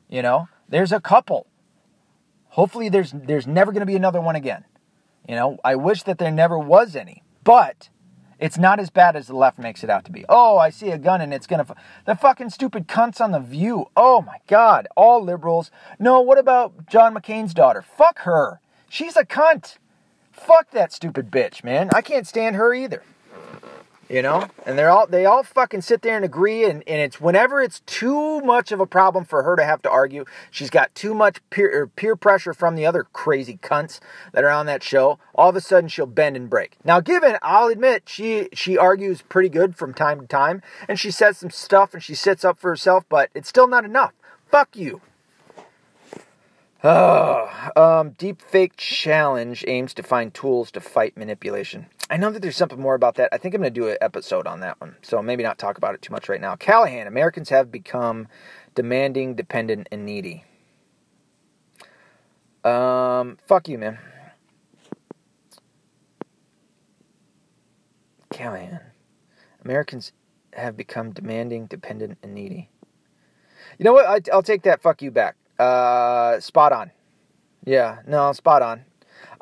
You 0.08 0.22
know, 0.22 0.48
there's 0.66 0.92
a 0.92 1.00
couple. 1.00 1.46
Hopefully, 2.48 2.88
there's 2.88 3.12
there's 3.12 3.46
never 3.46 3.70
going 3.70 3.80
to 3.80 3.86
be 3.86 3.96
another 3.96 4.20
one 4.22 4.34
again. 4.34 4.64
You 5.28 5.36
know, 5.36 5.58
I 5.64 5.76
wish 5.76 6.02
that 6.04 6.18
there 6.18 6.30
never 6.30 6.58
was 6.58 6.96
any, 6.96 7.22
but 7.44 7.88
it's 8.38 8.58
not 8.58 8.80
as 8.80 8.90
bad 8.90 9.16
as 9.16 9.26
the 9.26 9.36
left 9.36 9.58
makes 9.58 9.84
it 9.84 9.90
out 9.90 10.04
to 10.06 10.12
be. 10.12 10.24
Oh, 10.28 10.56
I 10.58 10.70
see 10.70 10.90
a 10.90 10.98
gun 10.98 11.20
and 11.20 11.32
it's 11.32 11.46
gonna. 11.46 11.66
F-. 11.68 11.76
The 12.06 12.14
fucking 12.14 12.50
stupid 12.50 12.88
cunts 12.88 13.20
on 13.20 13.30
the 13.32 13.38
View. 13.38 13.86
Oh 13.96 14.22
my 14.22 14.38
God, 14.46 14.88
all 14.96 15.22
liberals. 15.22 15.70
No, 15.98 16.20
what 16.20 16.38
about 16.38 16.88
John 16.88 17.14
McCain's 17.14 17.54
daughter? 17.54 17.82
Fuck 17.82 18.20
her. 18.20 18.60
She's 18.88 19.16
a 19.16 19.24
cunt. 19.24 19.76
Fuck 20.32 20.70
that 20.70 20.92
stupid 20.92 21.30
bitch, 21.30 21.62
man. 21.62 21.90
I 21.94 22.00
can't 22.00 22.26
stand 22.26 22.56
her 22.56 22.72
either. 22.72 23.02
You 24.10 24.22
know? 24.22 24.48
And 24.66 24.76
they're 24.76 24.90
all 24.90 25.06
they 25.06 25.24
all 25.24 25.44
fucking 25.44 25.82
sit 25.82 26.02
there 26.02 26.16
and 26.16 26.24
agree 26.24 26.64
and, 26.64 26.82
and 26.88 27.00
it's 27.00 27.20
whenever 27.20 27.60
it's 27.60 27.78
too 27.86 28.40
much 28.40 28.72
of 28.72 28.80
a 28.80 28.86
problem 28.86 29.24
for 29.24 29.44
her 29.44 29.54
to 29.54 29.62
have 29.64 29.82
to 29.82 29.90
argue, 29.90 30.24
she's 30.50 30.68
got 30.68 30.92
too 30.96 31.14
much 31.14 31.38
peer 31.50 31.82
er, 31.82 31.86
peer 31.86 32.16
pressure 32.16 32.52
from 32.52 32.74
the 32.74 32.84
other 32.84 33.04
crazy 33.12 33.58
cunts 33.62 34.00
that 34.32 34.42
are 34.42 34.50
on 34.50 34.66
that 34.66 34.82
show, 34.82 35.20
all 35.36 35.50
of 35.50 35.56
a 35.56 35.60
sudden 35.60 35.88
she'll 35.88 36.06
bend 36.06 36.36
and 36.36 36.50
break. 36.50 36.76
Now 36.84 36.98
given 36.98 37.38
I'll 37.40 37.68
admit 37.68 38.08
she 38.08 38.48
she 38.52 38.76
argues 38.76 39.22
pretty 39.22 39.48
good 39.48 39.76
from 39.76 39.94
time 39.94 40.20
to 40.20 40.26
time 40.26 40.60
and 40.88 40.98
she 40.98 41.12
says 41.12 41.38
some 41.38 41.50
stuff 41.50 41.94
and 41.94 42.02
she 42.02 42.16
sits 42.16 42.44
up 42.44 42.58
for 42.58 42.70
herself, 42.70 43.04
but 43.08 43.30
it's 43.32 43.48
still 43.48 43.68
not 43.68 43.84
enough. 43.84 44.12
Fuck 44.50 44.74
you. 44.74 45.00
Oh, 46.82 47.46
um, 47.76 48.12
Deepfake 48.12 48.76
Challenge 48.76 49.64
aims 49.68 49.92
to 49.94 50.02
find 50.02 50.32
tools 50.32 50.70
to 50.70 50.80
fight 50.80 51.14
manipulation. 51.16 51.86
I 52.08 52.16
know 52.16 52.30
that 52.30 52.40
there's 52.40 52.56
something 52.56 52.80
more 52.80 52.94
about 52.94 53.16
that. 53.16 53.28
I 53.32 53.38
think 53.38 53.54
I'm 53.54 53.60
going 53.60 53.72
to 53.72 53.80
do 53.80 53.88
an 53.88 53.98
episode 54.00 54.46
on 54.46 54.60
that 54.60 54.80
one. 54.80 54.96
So 55.02 55.20
maybe 55.20 55.42
not 55.42 55.58
talk 55.58 55.76
about 55.76 55.94
it 55.94 56.00
too 56.00 56.12
much 56.12 56.28
right 56.28 56.40
now. 56.40 56.56
Callahan, 56.56 57.06
Americans 57.06 57.50
have 57.50 57.70
become 57.70 58.28
demanding, 58.74 59.34
dependent, 59.34 59.88
and 59.92 60.06
needy. 60.06 60.44
Um, 62.64 63.36
fuck 63.46 63.68
you, 63.68 63.76
man. 63.76 63.98
Callahan. 68.32 68.80
Americans 69.62 70.12
have 70.54 70.78
become 70.78 71.10
demanding, 71.10 71.66
dependent, 71.66 72.16
and 72.22 72.34
needy. 72.34 72.70
You 73.78 73.84
know 73.84 73.92
what? 73.92 74.06
I, 74.06 74.34
will 74.34 74.42
take 74.42 74.62
that 74.62 74.80
fuck 74.80 75.02
you 75.02 75.10
back. 75.10 75.36
Uh, 75.60 76.40
spot 76.40 76.72
on. 76.72 76.90
Yeah, 77.64 77.98
no, 78.06 78.32
spot 78.32 78.62
on. 78.62 78.84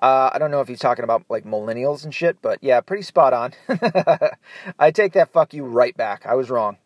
Uh, 0.00 0.30
I 0.32 0.38
don't 0.38 0.50
know 0.50 0.60
if 0.60 0.66
he's 0.66 0.80
talking 0.80 1.04
about 1.04 1.24
like 1.28 1.44
millennials 1.44 2.02
and 2.02 2.12
shit, 2.12 2.42
but 2.42 2.58
yeah, 2.60 2.80
pretty 2.80 3.04
spot 3.04 3.32
on. 3.32 3.52
I 4.78 4.90
take 4.90 5.12
that 5.12 5.32
fuck 5.32 5.54
you 5.54 5.64
right 5.64 5.96
back. 5.96 6.26
I 6.26 6.34
was 6.34 6.50
wrong. 6.50 6.78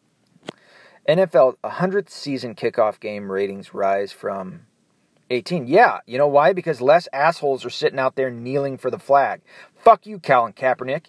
NFL 1.08 1.56
100th 1.64 2.10
season 2.10 2.54
kickoff 2.54 3.00
game 3.00 3.32
ratings 3.32 3.72
rise 3.72 4.12
from 4.12 4.66
18. 5.30 5.66
Yeah, 5.66 6.00
you 6.06 6.18
know 6.18 6.28
why? 6.28 6.52
Because 6.52 6.82
less 6.82 7.08
assholes 7.12 7.64
are 7.64 7.70
sitting 7.70 7.98
out 7.98 8.16
there 8.16 8.30
kneeling 8.30 8.76
for 8.76 8.90
the 8.90 8.98
flag. 8.98 9.40
Fuck 9.74 10.06
you, 10.06 10.18
Colin 10.18 10.52
Kaepernick. 10.52 11.06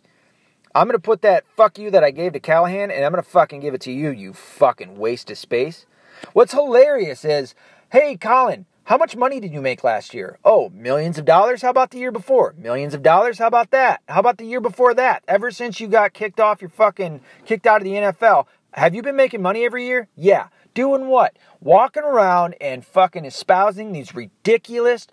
I'm 0.74 0.88
going 0.88 0.97
to 0.97 0.99
put 0.99 1.21
that 1.24 1.43
fuck 1.57 1.78
you 1.78 1.91
that 1.91 2.03
I 2.05 2.11
gave 2.11 2.34
to 2.34 2.39
Callahan 2.39 2.89
and 2.89 3.05
I'm 3.05 3.11
going 3.11 3.24
to 3.24 3.30
fucking 3.30 3.59
give 3.59 3.74
it 3.74 3.82
to 3.82 3.91
you, 3.91 4.09
you 4.11 4.34
fucking 4.34 4.97
waste 4.97 5.30
of 5.30 5.38
space. 5.38 5.86
What's 6.32 6.53
hilarious 6.53 7.26
is 7.26 7.53
Hey, 7.94 8.18
Colin, 8.18 8.66
how 8.86 8.98
much 8.98 9.16
money 9.16 9.39
did 9.39 9.54
you 9.54 9.62
make 9.62 9.84
last 9.84 10.16
year? 10.16 10.39
Oh, 10.44 10.70
millions 10.70 11.20
of 11.20 11.26
dollars? 11.26 11.62
How 11.62 11.70
about 11.70 11.91
the 11.91 12.00
year 12.00 12.12
before? 12.12 12.56
Millions 12.58 12.96
of 12.96 13.04
dollars? 13.04 13.38
How 13.38 13.46
about 13.46 13.70
that? 13.70 14.02
How 14.08 14.20
about 14.20 14.39
the 14.39 14.48
year 14.48 14.60
before 14.60 14.96
that? 14.96 15.24
Ever 15.28 15.52
since 15.52 15.80
you 15.80 15.88
got 15.88 16.12
kicked 16.12 16.39
off 16.39 16.60
your 16.60 16.72
fucking, 16.72 17.22
kicked 17.46 17.68
out 17.68 17.82
of 17.82 17.84
the 17.84 17.91
NFL, 17.91 18.48
have 18.72 18.96
you 18.96 19.04
been 19.04 19.16
making 19.16 19.44
money 19.44 19.64
every 19.64 19.86
year? 19.86 20.08
Yeah. 20.16 20.48
Doing 20.74 21.06
what? 21.06 21.38
Walking 21.62 22.02
around 22.02 22.56
and 22.60 22.84
fucking 22.84 23.26
espousing 23.26 23.91
these 23.91 24.16
ridiculous, 24.16 25.06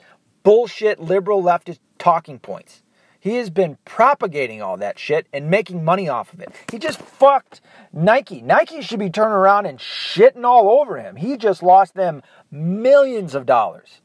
bullshit 0.43 0.99
liberal 0.99 1.43
leftist 1.43 1.81
talking 1.99 2.39
points. 2.39 2.83
He 3.21 3.37
has 3.37 3.51
been 3.51 3.77
propagating 3.85 4.63
all 4.63 4.79
that 4.79 4.99
shit 4.99 5.27
and 5.33 5.51
making 5.51 5.85
money 5.85 6.09
off 6.09 6.33
of 6.33 6.41
it. 6.41 6.55
He 6.73 6.79
just 6.79 7.01
fucked 7.01 7.61
Nike. 7.93 8.41
Nike 8.41 8.81
should 8.81 8.99
be 8.99 9.11
turning 9.11 9.35
around 9.35 9.67
and 9.67 9.79
shitting 9.79 10.45
all 10.45 10.81
over 10.81 10.99
him. 10.99 11.17
He 11.17 11.37
just 11.37 11.63
lost 11.63 11.95
them 11.95 12.23
millions 12.51 13.35
of 13.35 13.45
dollars. 13.45 14.01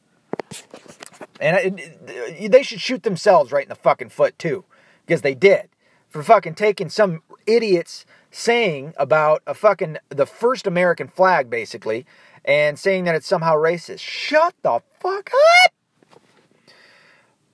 And 1.39 1.55
uh, 1.55 1.59
it, 1.59 1.80
it, 1.80 2.45
uh, 2.45 2.47
they 2.51 2.63
should 2.63 2.82
shoot 2.82 3.03
themselves 3.03 3.51
right 3.51 3.63
in 3.63 3.70
the 3.70 3.76
fucking 3.76 4.09
foot 4.09 4.38
too, 4.38 4.66
because 5.05 5.22
they 5.22 5.36
did 5.36 5.70
for 6.09 6.22
fucking 6.24 6.55
taking 6.55 6.89
some 6.89 7.24
idiots 7.45 8.05
saying 8.32 8.93
about 8.97 9.41
a 9.47 9.53
fucking 9.53 9.97
the 10.09 10.26
first 10.26 10.68
American 10.68 11.07
flag 11.07 11.49
basically 11.49 12.05
and 12.43 12.78
saying 12.78 13.05
that 13.05 13.16
it's 13.16 13.28
somehow 13.28 13.55
racist. 13.55 13.99
Shut 13.99 14.53
the 14.61 14.82
fuck 14.99 15.32
up. 15.66 15.74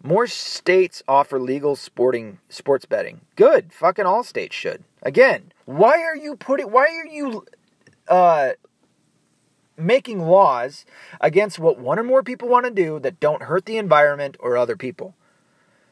More 0.03 0.25
states 0.25 1.03
offer 1.07 1.39
legal 1.39 1.75
sporting 1.75 2.39
sports 2.49 2.85
betting. 2.85 3.21
Good. 3.35 3.71
Fucking 3.71 4.05
all 4.05 4.23
states 4.23 4.55
should. 4.55 4.83
Again, 5.03 5.51
why 5.65 6.01
are 6.01 6.15
you 6.15 6.35
putting 6.35 6.71
why 6.71 6.87
are 6.87 7.05
you 7.05 7.45
uh 8.07 8.51
making 9.77 10.21
laws 10.21 10.85
against 11.19 11.59
what 11.59 11.79
one 11.79 11.99
or 11.99 12.03
more 12.03 12.23
people 12.23 12.47
want 12.47 12.65
to 12.65 12.71
do 12.71 12.99
that 12.99 13.19
don't 13.19 13.43
hurt 13.43 13.65
the 13.65 13.77
environment 13.77 14.37
or 14.39 14.57
other 14.57 14.75
people? 14.75 15.15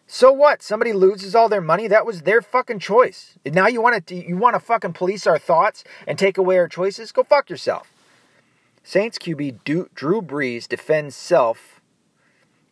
So 0.08 0.32
what? 0.32 0.64
Somebody 0.64 0.92
loses 0.92 1.36
all 1.36 1.50
their 1.50 1.62
money. 1.62 1.88
That 1.88 2.06
was 2.06 2.24
their 2.24 2.42
fucking 2.42 2.80
choice. 2.80 3.38
Now 3.46 3.68
you 3.68 3.80
want 3.80 4.08
to 4.08 4.16
you 4.16 4.38
want 4.38 4.56
to 4.56 4.60
fucking 4.60 4.94
police 4.94 5.28
our 5.28 5.38
thoughts 5.38 5.84
and 6.08 6.18
take 6.18 6.40
away 6.40 6.58
our 6.58 6.68
choices? 6.68 7.12
Go 7.12 7.22
fuck 7.22 7.48
yourself. 7.48 7.94
Saints 8.84 9.20
QB 9.20 9.64
Drew 9.94 10.22
Brees 10.24 10.68
defends 10.68 11.16
self 11.16 11.79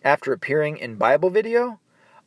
after 0.04 0.34
appearing 0.34 0.78
in 0.78 0.96
Bible 0.96 1.30
video. 1.30 1.80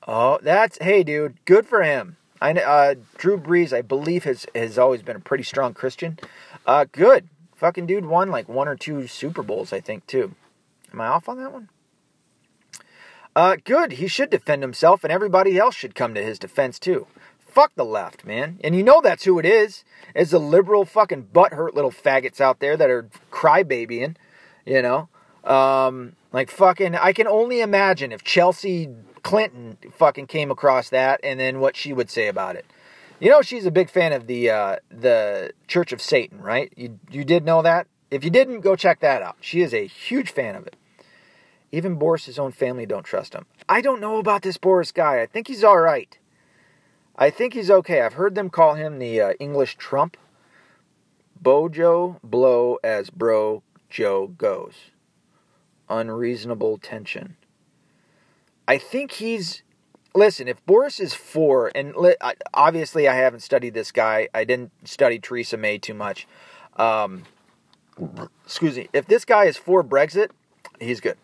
Oh, 0.06 0.38
that's 0.42 0.78
hey, 0.80 1.02
dude, 1.02 1.36
good 1.44 1.66
for 1.66 1.82
him. 1.82 2.16
I 2.40 2.52
uh, 2.52 2.94
Drew 3.18 3.38
Brees, 3.38 3.72
I 3.72 3.82
believe 3.82 4.24
has 4.24 4.46
has 4.54 4.78
always 4.78 5.02
been 5.02 5.16
a 5.16 5.20
pretty 5.20 5.44
strong 5.44 5.74
Christian. 5.74 6.18
Uh, 6.66 6.86
good, 6.90 7.28
fucking 7.54 7.86
dude 7.86 8.06
won 8.06 8.30
like 8.30 8.48
one 8.48 8.68
or 8.68 8.76
two 8.76 9.06
Super 9.06 9.42
Bowls, 9.42 9.72
I 9.72 9.80
think 9.80 10.06
too. 10.06 10.34
Am 10.92 11.00
I 11.00 11.06
off 11.08 11.28
on 11.28 11.36
that 11.38 11.52
one? 11.52 11.68
Uh, 13.36 13.56
good. 13.62 13.92
He 13.92 14.08
should 14.08 14.30
defend 14.30 14.62
himself, 14.62 15.04
and 15.04 15.12
everybody 15.12 15.56
else 15.58 15.74
should 15.74 15.94
come 15.94 16.14
to 16.14 16.22
his 16.22 16.38
defense 16.38 16.78
too. 16.78 17.06
Fuck 17.38 17.72
the 17.74 17.84
left, 17.84 18.24
man. 18.24 18.58
And 18.62 18.74
you 18.74 18.82
know 18.82 19.00
that's 19.00 19.24
who 19.24 19.38
it 19.38 19.46
is. 19.46 19.84
It's 20.14 20.30
the 20.30 20.38
liberal 20.38 20.84
fucking 20.84 21.28
butthurt 21.32 21.74
little 21.74 21.90
faggots 21.90 22.40
out 22.40 22.60
there 22.60 22.76
that 22.76 22.90
are 22.90 23.08
crybabying, 23.30 24.16
you 24.64 24.82
know? 24.82 25.08
Um, 25.44 26.14
like 26.32 26.50
fucking, 26.50 26.94
I 26.94 27.12
can 27.12 27.26
only 27.26 27.60
imagine 27.60 28.12
if 28.12 28.22
Chelsea 28.22 28.88
Clinton 29.22 29.78
fucking 29.92 30.26
came 30.26 30.50
across 30.50 30.90
that 30.90 31.20
and 31.22 31.38
then 31.38 31.60
what 31.60 31.76
she 31.76 31.92
would 31.92 32.10
say 32.10 32.28
about 32.28 32.56
it. 32.56 32.66
You 33.20 33.28
know 33.28 33.42
she's 33.42 33.66
a 33.66 33.70
big 33.70 33.90
fan 33.90 34.14
of 34.14 34.26
the 34.26 34.48
uh, 34.48 34.76
the 34.90 35.52
Church 35.68 35.92
of 35.92 36.00
Satan, 36.00 36.40
right? 36.40 36.72
You 36.74 36.98
you 37.10 37.22
did 37.22 37.44
know 37.44 37.60
that? 37.60 37.86
If 38.10 38.24
you 38.24 38.30
didn't, 38.30 38.60
go 38.60 38.74
check 38.76 39.00
that 39.00 39.20
out. 39.20 39.36
She 39.42 39.60
is 39.60 39.74
a 39.74 39.86
huge 39.86 40.30
fan 40.30 40.56
of 40.56 40.66
it. 40.66 40.74
Even 41.70 41.96
Boris's 41.96 42.38
own 42.38 42.50
family 42.50 42.86
don't 42.86 43.04
trust 43.04 43.34
him. 43.34 43.44
I 43.68 43.82
don't 43.82 44.00
know 44.00 44.18
about 44.18 44.40
this 44.40 44.56
Boris 44.56 44.90
guy. 44.90 45.20
I 45.20 45.26
think 45.26 45.48
he's 45.48 45.62
all 45.62 45.78
right. 45.78 46.16
I 47.14 47.28
think 47.28 47.52
he's 47.52 47.70
okay. 47.70 48.00
I've 48.00 48.14
heard 48.14 48.34
them 48.34 48.48
call 48.48 48.74
him 48.74 48.98
the 48.98 49.20
uh, 49.20 49.32
English 49.34 49.76
Trump. 49.76 50.16
Bojo 51.40 52.18
blow 52.24 52.78
as 52.82 53.10
bro 53.10 53.62
Joe 53.90 54.28
goes. 54.28 54.74
Unreasonable 55.90 56.78
tension. 56.78 57.36
I 58.66 58.78
think 58.78 59.12
he's 59.12 59.62
listen, 60.14 60.48
if 60.48 60.64
Boris 60.66 61.00
is 61.00 61.14
for, 61.14 61.70
and 61.74 61.94
obviously 62.54 63.08
I 63.08 63.14
haven't 63.14 63.40
studied 63.40 63.74
this 63.74 63.92
guy, 63.92 64.28
I 64.34 64.44
didn't 64.44 64.72
study 64.84 65.18
Theresa 65.18 65.56
May 65.56 65.78
too 65.78 65.94
much. 65.94 66.26
Um, 66.76 67.24
excuse 68.44 68.76
me. 68.76 68.88
If 68.92 69.06
this 69.06 69.24
guy 69.24 69.44
is 69.44 69.56
for 69.56 69.84
Brexit, 69.84 70.30
he's 70.80 71.00
good, 71.00 71.18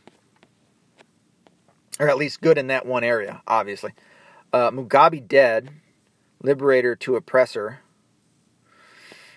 or 1.98 2.08
at 2.08 2.16
least 2.16 2.40
good 2.40 2.58
in 2.58 2.66
that 2.68 2.86
one 2.86 3.04
area. 3.04 3.42
Obviously, 3.46 3.92
uh, 4.52 4.70
Mugabe 4.70 5.26
dead, 5.26 5.70
liberator 6.42 6.94
to 6.96 7.16
oppressor. 7.16 7.80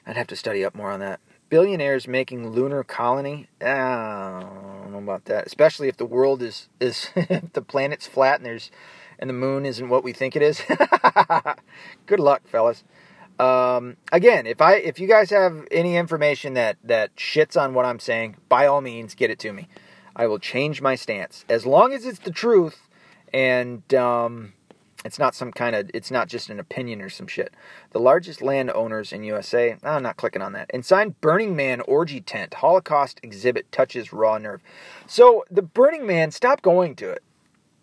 I'd 0.05 0.17
have 0.17 0.27
to 0.27 0.35
study 0.35 0.65
up 0.65 0.73
more 0.73 0.91
on 0.91 0.99
that. 1.01 1.19
Billionaires 1.49 2.07
making 2.07 2.49
lunar 2.49 2.83
colony. 2.83 3.47
I 3.61 4.43
don't 4.89 5.05
know 5.05 5.11
about 5.11 5.25
that. 5.25 5.45
Especially 5.45 5.87
if 5.87 5.97
the 5.97 6.05
world 6.05 6.41
is 6.41 6.69
is 6.79 7.09
the 7.53 7.61
planet's 7.61 8.07
flat 8.07 8.37
and 8.37 8.45
there's 8.45 8.71
and 9.17 9.29
the 9.29 9.33
moon 9.33 9.65
isn't 9.65 9.89
what 9.89 10.03
we 10.03 10.13
think 10.13 10.35
it 10.35 10.41
is. 10.41 10.61
Good 12.05 12.19
luck, 12.19 12.47
fellas. 12.47 12.83
Um, 13.37 13.97
again, 14.11 14.47
if 14.47 14.61
I 14.61 14.75
if 14.75 14.99
you 14.99 15.07
guys 15.07 15.29
have 15.29 15.65
any 15.71 15.95
information 15.95 16.53
that 16.55 16.77
that 16.83 17.15
shits 17.15 17.59
on 17.59 17.73
what 17.73 17.85
I'm 17.85 17.99
saying, 17.99 18.37
by 18.49 18.65
all 18.65 18.81
means, 18.81 19.15
get 19.15 19.29
it 19.29 19.39
to 19.39 19.53
me. 19.53 19.67
I 20.15 20.27
will 20.27 20.39
change 20.39 20.81
my 20.81 20.95
stance 20.95 21.45
as 21.47 21.65
long 21.65 21.93
as 21.93 22.05
it's 22.05 22.19
the 22.19 22.31
truth 22.31 22.89
and 23.33 23.93
um, 23.93 24.53
it's 25.05 25.19
not 25.19 25.33
some 25.33 25.51
kind 25.51 25.75
of 25.75 25.89
it's 25.93 26.11
not 26.11 26.27
just 26.27 26.49
an 26.49 26.59
opinion 26.59 27.01
or 27.01 27.09
some 27.09 27.27
shit. 27.27 27.53
The 27.91 27.99
largest 27.99 28.41
landowners 28.41 29.13
in 29.13 29.23
USA. 29.23 29.77
Oh, 29.83 29.91
I'm 29.91 30.03
not 30.03 30.17
clicking 30.17 30.41
on 30.41 30.53
that. 30.53 30.69
Inside 30.73 31.21
Burning 31.21 31.55
Man 31.55 31.81
orgy 31.81 32.19
tent, 32.19 32.55
Holocaust 32.55 33.19
exhibit 33.23 33.71
touches 33.71 34.11
raw 34.11 34.37
nerve. 34.37 34.61
So 35.07 35.45
the 35.49 35.61
Burning 35.61 36.05
Man, 36.05 36.31
stop 36.31 36.61
going 36.61 36.95
to 36.97 37.09
it. 37.11 37.23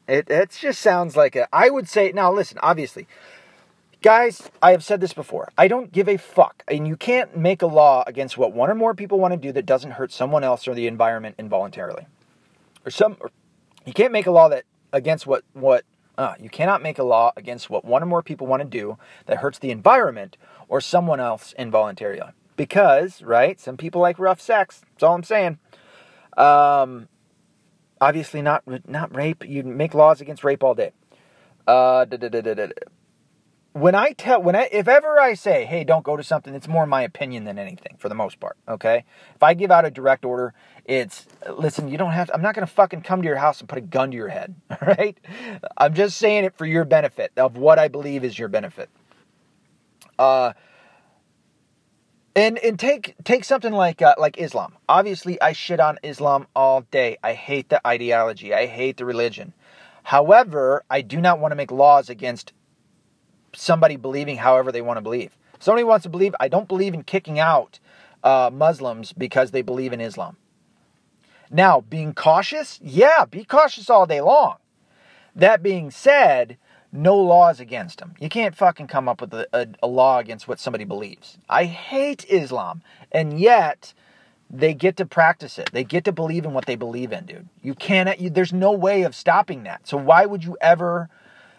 It 0.06 0.30
it 0.30 0.50
just 0.50 0.80
sounds 0.80 1.16
like 1.16 1.34
a. 1.36 1.48
I 1.52 1.70
would 1.70 1.88
say 1.88 2.12
now. 2.12 2.32
Listen, 2.32 2.58
obviously, 2.62 3.06
guys, 4.02 4.50
I 4.62 4.72
have 4.72 4.84
said 4.84 5.00
this 5.00 5.14
before. 5.14 5.50
I 5.56 5.68
don't 5.68 5.90
give 5.92 6.08
a 6.08 6.16
fuck, 6.16 6.62
and 6.68 6.86
you 6.86 6.96
can't 6.96 7.36
make 7.36 7.62
a 7.62 7.66
law 7.66 8.04
against 8.06 8.36
what 8.36 8.52
one 8.52 8.70
or 8.70 8.74
more 8.74 8.94
people 8.94 9.18
want 9.18 9.32
to 9.32 9.38
do 9.38 9.52
that 9.52 9.66
doesn't 9.66 9.92
hurt 9.92 10.12
someone 10.12 10.44
else 10.44 10.68
or 10.68 10.74
the 10.74 10.86
environment 10.86 11.36
involuntarily, 11.38 12.06
or 12.84 12.90
some. 12.90 13.16
Or, 13.20 13.30
you 13.84 13.92
can't 13.92 14.12
make 14.12 14.26
a 14.26 14.30
law 14.30 14.48
that 14.48 14.64
against 14.92 15.26
what 15.26 15.44
what. 15.54 15.84
Uh, 16.18 16.34
you 16.40 16.48
cannot 16.48 16.82
make 16.82 16.98
a 16.98 17.02
law 17.02 17.32
against 17.36 17.68
what 17.68 17.84
one 17.84 18.02
or 18.02 18.06
more 18.06 18.22
people 18.22 18.46
want 18.46 18.62
to 18.62 18.68
do 18.68 18.96
that 19.26 19.38
hurts 19.38 19.58
the 19.58 19.70
environment 19.70 20.36
or 20.68 20.80
someone 20.80 21.20
else 21.20 21.54
involuntarily. 21.58 22.32
Because, 22.56 23.22
right, 23.22 23.60
some 23.60 23.76
people 23.76 24.00
like 24.00 24.18
rough 24.18 24.40
sex. 24.40 24.80
That's 24.92 25.02
all 25.02 25.14
I'm 25.14 25.22
saying. 25.22 25.58
Um, 26.38 27.08
obviously 28.00 28.42
not 28.42 28.62
not 28.88 29.14
rape. 29.14 29.44
You 29.46 29.62
make 29.62 29.94
laws 29.94 30.20
against 30.20 30.44
rape 30.44 30.62
all 30.62 30.74
day. 30.74 30.92
Uh, 31.66 32.06
when 33.72 33.94
I 33.94 34.12
tell 34.12 34.40
when 34.40 34.56
I 34.56 34.68
if 34.72 34.88
ever 34.88 35.20
I 35.20 35.34
say, 35.34 35.64
"Hey, 35.64 35.84
don't 35.84 36.04
go 36.04 36.16
to 36.16 36.22
something," 36.22 36.54
it's 36.54 36.68
more 36.68 36.86
my 36.86 37.02
opinion 37.02 37.44
than 37.44 37.58
anything 37.58 37.96
for 37.98 38.08
the 38.08 38.14
most 38.14 38.40
part. 38.40 38.56
Okay, 38.68 39.04
if 39.34 39.42
I 39.42 39.54
give 39.54 39.70
out 39.70 39.84
a 39.84 39.90
direct 39.90 40.24
order, 40.24 40.54
it's 40.88 41.26
listen. 41.58 41.88
You 41.88 41.98
don't 41.98 42.12
have. 42.12 42.28
To, 42.28 42.34
I'm 42.34 42.42
not 42.42 42.54
going 42.54 42.66
to 42.66 42.72
fucking 42.72 43.02
come 43.02 43.22
to 43.22 43.26
your 43.26 43.36
house 43.36 43.60
and 43.60 43.68
put 43.68 43.78
a 43.78 43.82
gun 43.82 44.12
to 44.12 44.16
your 44.16 44.28
head. 44.28 44.54
All 44.70 44.78
right, 44.86 45.18
I'm 45.76 45.94
just 45.94 46.16
saying 46.16 46.44
it 46.44 46.56
for 46.56 46.64
your 46.64 46.84
benefit 46.84 47.32
of 47.36 47.56
what 47.56 47.78
I 47.78 47.88
believe 47.88 48.24
is 48.24 48.38
your 48.38 48.48
benefit. 48.48 48.88
Uh, 50.18 50.52
and 52.36 52.58
and 52.58 52.78
take 52.78 53.16
take 53.24 53.44
something 53.44 53.72
like 53.72 54.00
uh, 54.00 54.14
like 54.18 54.38
Islam. 54.38 54.76
Obviously, 54.88 55.40
I 55.40 55.52
shit 55.52 55.80
on 55.80 55.98
Islam 56.04 56.46
all 56.54 56.82
day. 56.82 57.16
I 57.22 57.32
hate 57.32 57.68
the 57.68 57.84
ideology. 57.86 58.54
I 58.54 58.66
hate 58.66 58.98
the 58.98 59.04
religion. 59.04 59.54
However, 60.04 60.84
I 60.88 61.00
do 61.00 61.20
not 61.20 61.40
want 61.40 61.50
to 61.50 61.56
make 61.56 61.72
laws 61.72 62.08
against 62.08 62.52
somebody 63.54 63.96
believing 63.96 64.36
however 64.36 64.70
they 64.70 64.82
want 64.82 64.98
to 64.98 65.02
believe. 65.02 65.36
somebody 65.58 65.82
wants 65.82 66.04
to 66.04 66.08
believe. 66.08 66.34
I 66.38 66.46
don't 66.48 66.68
believe 66.68 66.94
in 66.94 67.02
kicking 67.02 67.40
out 67.40 67.80
uh, 68.22 68.50
Muslims 68.52 69.12
because 69.12 69.50
they 69.50 69.62
believe 69.62 69.92
in 69.92 70.00
Islam. 70.00 70.36
Now, 71.50 71.80
being 71.80 72.14
cautious, 72.14 72.78
yeah, 72.82 73.24
be 73.24 73.44
cautious 73.44 73.88
all 73.88 74.06
day 74.06 74.20
long. 74.20 74.56
That 75.34 75.62
being 75.62 75.90
said, 75.90 76.56
no 76.92 77.16
laws 77.16 77.60
against 77.60 77.98
them. 77.98 78.14
You 78.18 78.28
can't 78.28 78.56
fucking 78.56 78.86
come 78.86 79.08
up 79.08 79.20
with 79.20 79.34
a, 79.34 79.46
a, 79.52 79.66
a, 79.82 79.86
law 79.86 80.18
against 80.18 80.48
what 80.48 80.58
somebody 80.58 80.84
believes. 80.84 81.38
I 81.48 81.64
hate 81.64 82.24
Islam, 82.28 82.82
and 83.12 83.38
yet 83.38 83.92
they 84.48 84.74
get 84.74 84.96
to 84.96 85.06
practice 85.06 85.58
it. 85.58 85.70
They 85.72 85.84
get 85.84 86.04
to 86.04 86.12
believe 86.12 86.44
in 86.44 86.54
what 86.54 86.66
they 86.66 86.76
believe 86.76 87.12
in, 87.12 87.26
dude. 87.26 87.48
You 87.62 87.74
cannot. 87.74 88.20
You, 88.20 88.30
there's 88.30 88.52
no 88.52 88.72
way 88.72 89.02
of 89.02 89.14
stopping 89.14 89.64
that. 89.64 89.86
So 89.86 89.96
why 89.96 90.26
would 90.26 90.44
you 90.44 90.56
ever? 90.60 91.08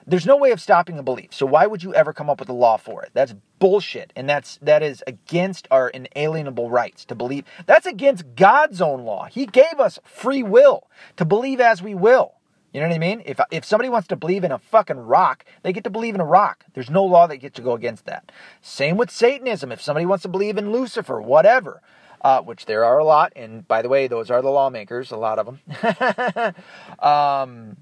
There's 0.09 0.25
no 0.25 0.37
way 0.37 0.51
of 0.51 0.61
stopping 0.61 0.97
a 0.97 1.03
belief. 1.03 1.33
So 1.33 1.45
why 1.45 1.67
would 1.67 1.83
you 1.83 1.93
ever 1.93 2.13
come 2.13 2.29
up 2.29 2.39
with 2.39 2.47
a 2.47 2.53
law 2.53 2.77
for 2.77 3.03
it? 3.03 3.11
That's 3.13 3.35
bullshit, 3.59 4.13
and 4.15 4.29
that's 4.29 4.57
that 4.61 4.81
is 4.81 5.03
against 5.05 5.67
our 5.69 5.89
inalienable 5.89 6.69
rights 6.69 7.03
to 7.05 7.15
believe. 7.15 7.43
That's 7.65 7.85
against 7.85 8.35
God's 8.35 8.81
own 8.81 9.03
law. 9.03 9.25
He 9.25 9.45
gave 9.45 9.79
us 9.79 9.99
free 10.05 10.43
will 10.43 10.87
to 11.17 11.25
believe 11.25 11.59
as 11.59 11.83
we 11.83 11.93
will. 11.93 12.35
You 12.73 12.79
know 12.79 12.87
what 12.87 12.95
I 12.95 12.99
mean? 12.99 13.21
If 13.25 13.41
if 13.51 13.65
somebody 13.65 13.89
wants 13.89 14.07
to 14.07 14.15
believe 14.15 14.45
in 14.45 14.51
a 14.53 14.59
fucking 14.59 14.97
rock, 14.97 15.43
they 15.63 15.73
get 15.73 15.83
to 15.83 15.89
believe 15.89 16.15
in 16.15 16.21
a 16.21 16.25
rock. 16.25 16.63
There's 16.73 16.89
no 16.89 17.03
law 17.03 17.27
that 17.27 17.37
gets 17.37 17.55
to 17.57 17.61
go 17.61 17.73
against 17.73 18.05
that. 18.05 18.31
Same 18.61 18.95
with 18.95 19.11
Satanism. 19.11 19.73
If 19.73 19.81
somebody 19.81 20.05
wants 20.05 20.23
to 20.23 20.29
believe 20.29 20.57
in 20.57 20.71
Lucifer, 20.71 21.21
whatever, 21.21 21.81
uh, 22.21 22.41
which 22.41 22.65
there 22.65 22.85
are 22.85 22.97
a 22.97 23.03
lot, 23.03 23.33
and 23.35 23.67
by 23.67 23.81
the 23.81 23.89
way, 23.89 24.07
those 24.07 24.31
are 24.31 24.41
the 24.41 24.49
lawmakers, 24.49 25.11
a 25.11 25.17
lot 25.17 25.39
of 25.39 25.45
them. 25.45 26.55
um, 26.99 27.77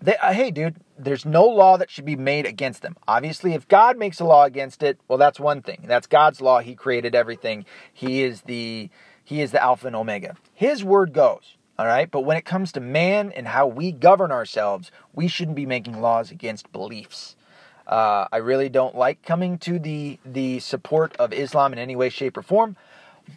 they, 0.00 0.16
uh, 0.16 0.32
hey, 0.32 0.50
dude, 0.50 0.76
there's 0.98 1.24
no 1.24 1.44
law 1.46 1.76
that 1.76 1.90
should 1.90 2.04
be 2.04 2.16
made 2.16 2.46
against 2.46 2.82
them. 2.82 2.96
Obviously, 3.06 3.54
if 3.54 3.66
God 3.68 3.96
makes 3.96 4.20
a 4.20 4.24
law 4.24 4.44
against 4.44 4.82
it, 4.82 4.98
well, 5.08 5.18
that's 5.18 5.40
one 5.40 5.62
thing. 5.62 5.84
That's 5.86 6.06
God's 6.06 6.40
law. 6.40 6.60
He 6.60 6.74
created 6.74 7.14
everything. 7.14 7.64
He 7.92 8.22
is 8.22 8.42
the 8.42 8.90
He 9.24 9.40
is 9.40 9.52
the 9.52 9.62
Alpha 9.62 9.86
and 9.86 9.96
Omega. 9.96 10.36
His 10.54 10.84
word 10.84 11.12
goes. 11.12 11.56
All 11.78 11.86
right. 11.86 12.10
But 12.10 12.22
when 12.22 12.36
it 12.36 12.44
comes 12.44 12.72
to 12.72 12.80
man 12.80 13.32
and 13.32 13.46
how 13.46 13.66
we 13.66 13.92
govern 13.92 14.32
ourselves, 14.32 14.90
we 15.14 15.28
shouldn't 15.28 15.56
be 15.56 15.66
making 15.66 16.00
laws 16.00 16.30
against 16.30 16.72
beliefs. 16.72 17.36
Uh, 17.86 18.26
I 18.32 18.38
really 18.38 18.68
don't 18.68 18.96
like 18.96 19.22
coming 19.22 19.58
to 19.58 19.78
the 19.78 20.18
the 20.24 20.58
support 20.58 21.16
of 21.16 21.32
Islam 21.32 21.72
in 21.72 21.78
any 21.78 21.96
way, 21.96 22.08
shape, 22.08 22.36
or 22.36 22.42
form. 22.42 22.76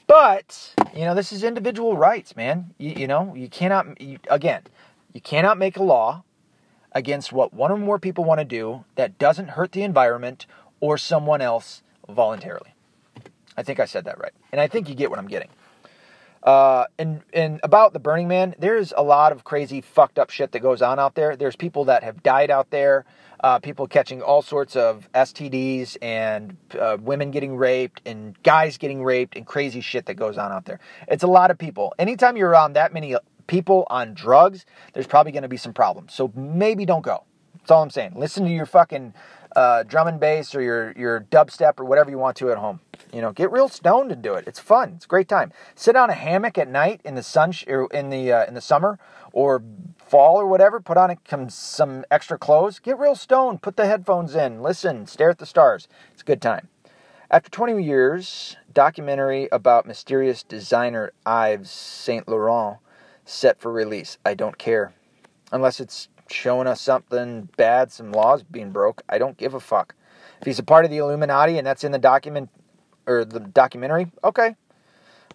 But 0.07 0.75
you 0.93 1.05
know, 1.05 1.15
this 1.15 1.31
is 1.31 1.43
individual 1.43 1.97
rights, 1.97 2.35
man. 2.35 2.73
You, 2.77 2.91
you 2.91 3.07
know, 3.07 3.33
you 3.35 3.47
cannot. 3.47 4.01
You, 4.01 4.19
again, 4.29 4.63
you 5.13 5.21
cannot 5.21 5.57
make 5.57 5.77
a 5.77 5.83
law 5.83 6.23
against 6.91 7.31
what 7.31 7.53
one 7.53 7.71
or 7.71 7.77
more 7.77 7.99
people 7.99 8.23
want 8.23 8.39
to 8.39 8.45
do 8.45 8.83
that 8.95 9.17
doesn't 9.17 9.49
hurt 9.49 9.71
the 9.71 9.83
environment 9.83 10.45
or 10.79 10.97
someone 10.97 11.41
else 11.41 11.83
voluntarily. 12.09 12.73
I 13.57 13.63
think 13.63 13.79
I 13.79 13.85
said 13.85 14.05
that 14.05 14.19
right, 14.19 14.33
and 14.51 14.59
I 14.59 14.67
think 14.67 14.89
you 14.89 14.95
get 14.95 15.09
what 15.09 15.19
I'm 15.19 15.27
getting. 15.27 15.49
Uh, 16.43 16.85
and 16.97 17.21
and 17.33 17.59
about 17.61 17.93
the 17.93 17.99
Burning 17.99 18.27
Man, 18.27 18.55
there's 18.57 18.93
a 18.97 19.03
lot 19.03 19.31
of 19.31 19.43
crazy, 19.43 19.81
fucked 19.81 20.17
up 20.17 20.31
shit 20.31 20.51
that 20.53 20.59
goes 20.59 20.81
on 20.81 20.97
out 20.99 21.13
there. 21.13 21.35
There's 21.35 21.55
people 21.55 21.85
that 21.85 22.03
have 22.03 22.23
died 22.23 22.49
out 22.49 22.71
there, 22.71 23.05
uh, 23.41 23.59
people 23.59 23.87
catching 23.87 24.23
all 24.23 24.41
sorts 24.41 24.75
of 24.75 25.07
STDs, 25.13 25.97
and 26.01 26.57
uh, 26.79 26.97
women 26.99 27.29
getting 27.29 27.55
raped, 27.57 28.01
and 28.07 28.41
guys 28.41 28.77
getting 28.77 29.03
raped, 29.03 29.35
and 29.35 29.45
crazy 29.45 29.81
shit 29.81 30.07
that 30.07 30.15
goes 30.15 30.39
on 30.39 30.51
out 30.51 30.65
there. 30.65 30.79
It's 31.07 31.23
a 31.23 31.27
lot 31.27 31.51
of 31.51 31.59
people. 31.59 31.93
Anytime 31.99 32.35
you're 32.37 32.49
around 32.49 32.73
that 32.73 32.91
many 32.91 33.15
people 33.51 33.85
on 33.89 34.13
drugs, 34.13 34.65
there's 34.93 35.05
probably 35.05 35.33
going 35.33 35.43
to 35.43 35.49
be 35.49 35.57
some 35.57 35.73
problems. 35.73 36.13
So 36.13 36.31
maybe 36.33 36.85
don't 36.85 37.03
go. 37.03 37.25
That's 37.55 37.69
all 37.69 37.83
I'm 37.83 37.89
saying. 37.89 38.13
Listen 38.15 38.45
to 38.45 38.49
your 38.49 38.65
fucking 38.65 39.13
uh, 39.57 39.83
drum 39.83 40.07
and 40.07 40.21
bass 40.21 40.55
or 40.55 40.61
your 40.61 40.93
your 40.93 41.19
dubstep 41.19 41.77
or 41.77 41.83
whatever 41.83 42.09
you 42.09 42.17
want 42.17 42.37
to 42.37 42.49
at 42.49 42.57
home. 42.57 42.79
You 43.13 43.19
know, 43.19 43.33
get 43.33 43.51
real 43.51 43.67
stoned 43.67 44.09
and 44.09 44.21
do 44.21 44.35
it. 44.35 44.45
It's 44.47 44.57
fun. 44.57 44.93
It's 44.95 45.03
a 45.03 45.07
great 45.09 45.27
time. 45.27 45.51
Sit 45.75 45.97
on 45.97 46.09
a 46.09 46.13
hammock 46.13 46.57
at 46.57 46.69
night 46.69 47.01
in 47.03 47.15
the 47.15 47.21
sun 47.21 47.51
sh- 47.51 47.65
or 47.67 47.87
in 47.91 48.09
the 48.09 48.31
uh, 48.31 48.45
in 48.45 48.53
the 48.53 48.61
summer 48.61 48.97
or 49.33 49.61
fall 49.97 50.37
or 50.37 50.47
whatever. 50.47 50.79
Put 50.79 50.97
on 50.97 51.11
a, 51.11 51.49
some 51.49 52.05
extra 52.09 52.37
clothes. 52.37 52.79
Get 52.79 52.97
real 52.97 53.15
stoned. 53.15 53.61
Put 53.61 53.75
the 53.75 53.85
headphones 53.85 54.33
in. 54.33 54.61
Listen. 54.61 55.05
Stare 55.07 55.31
at 55.31 55.39
the 55.39 55.45
stars. 55.45 55.89
It's 56.13 56.21
a 56.21 56.25
good 56.25 56.41
time. 56.41 56.69
After 57.29 57.49
20 57.49 57.83
years, 57.83 58.55
documentary 58.73 59.49
about 59.51 59.85
mysterious 59.85 60.41
designer 60.41 61.11
Yves 61.25 61.69
Saint 61.69 62.29
Laurent 62.29 62.77
set 63.25 63.59
for 63.59 63.71
release. 63.71 64.17
I 64.25 64.33
don't 64.33 64.57
care. 64.57 64.93
Unless 65.51 65.79
it's 65.79 66.09
showing 66.29 66.67
us 66.67 66.81
something 66.81 67.49
bad, 67.57 67.91
some 67.91 68.11
laws 68.11 68.43
being 68.43 68.71
broke. 68.71 69.01
I 69.09 69.17
don't 69.17 69.37
give 69.37 69.53
a 69.53 69.59
fuck. 69.59 69.95
If 70.39 70.47
he's 70.47 70.59
a 70.59 70.63
part 70.63 70.85
of 70.85 70.91
the 70.91 70.97
Illuminati 70.97 71.57
and 71.57 71.67
that's 71.67 71.83
in 71.83 71.91
the 71.91 71.99
document 71.99 72.49
or 73.05 73.25
the 73.25 73.39
documentary, 73.39 74.11
okay. 74.23 74.55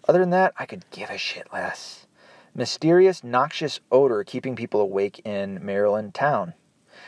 Other 0.07 0.19
than 0.19 0.31
that, 0.31 0.53
I 0.57 0.65
could 0.65 0.89
give 0.91 1.09
a 1.09 1.17
shit 1.17 1.47
less. 1.53 2.07
Mysterious, 2.55 3.23
noxious 3.23 3.79
odor 3.91 4.23
keeping 4.23 4.55
people 4.55 4.81
awake 4.81 5.21
in 5.23 5.63
Maryland 5.63 6.13
town. 6.13 6.53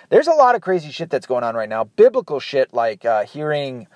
There's 0.09 0.27
a 0.27 0.33
lot 0.33 0.55
of 0.55 0.61
crazy 0.61 0.91
shit 0.91 1.09
that's 1.09 1.25
going 1.25 1.43
on 1.43 1.55
right 1.55 1.69
now. 1.69 1.85
Biblical 1.85 2.39
shit 2.39 2.73
like 2.73 3.05
uh, 3.05 3.25
hearing 3.25 3.87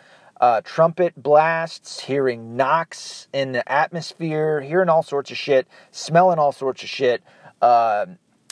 uh, 0.43 0.59
trumpet 0.59 1.13
blasts, 1.15 2.01
hearing 2.01 2.57
knocks 2.57 3.29
in 3.31 3.53
the 3.53 3.71
atmosphere, 3.71 4.59
hearing 4.59 4.89
all 4.89 5.01
sorts 5.01 5.31
of 5.31 5.37
shit, 5.37 5.65
smelling 5.91 6.37
all 6.37 6.51
sorts 6.51 6.83
of 6.83 6.89
shit. 6.89 7.23
Uh, 7.61 8.05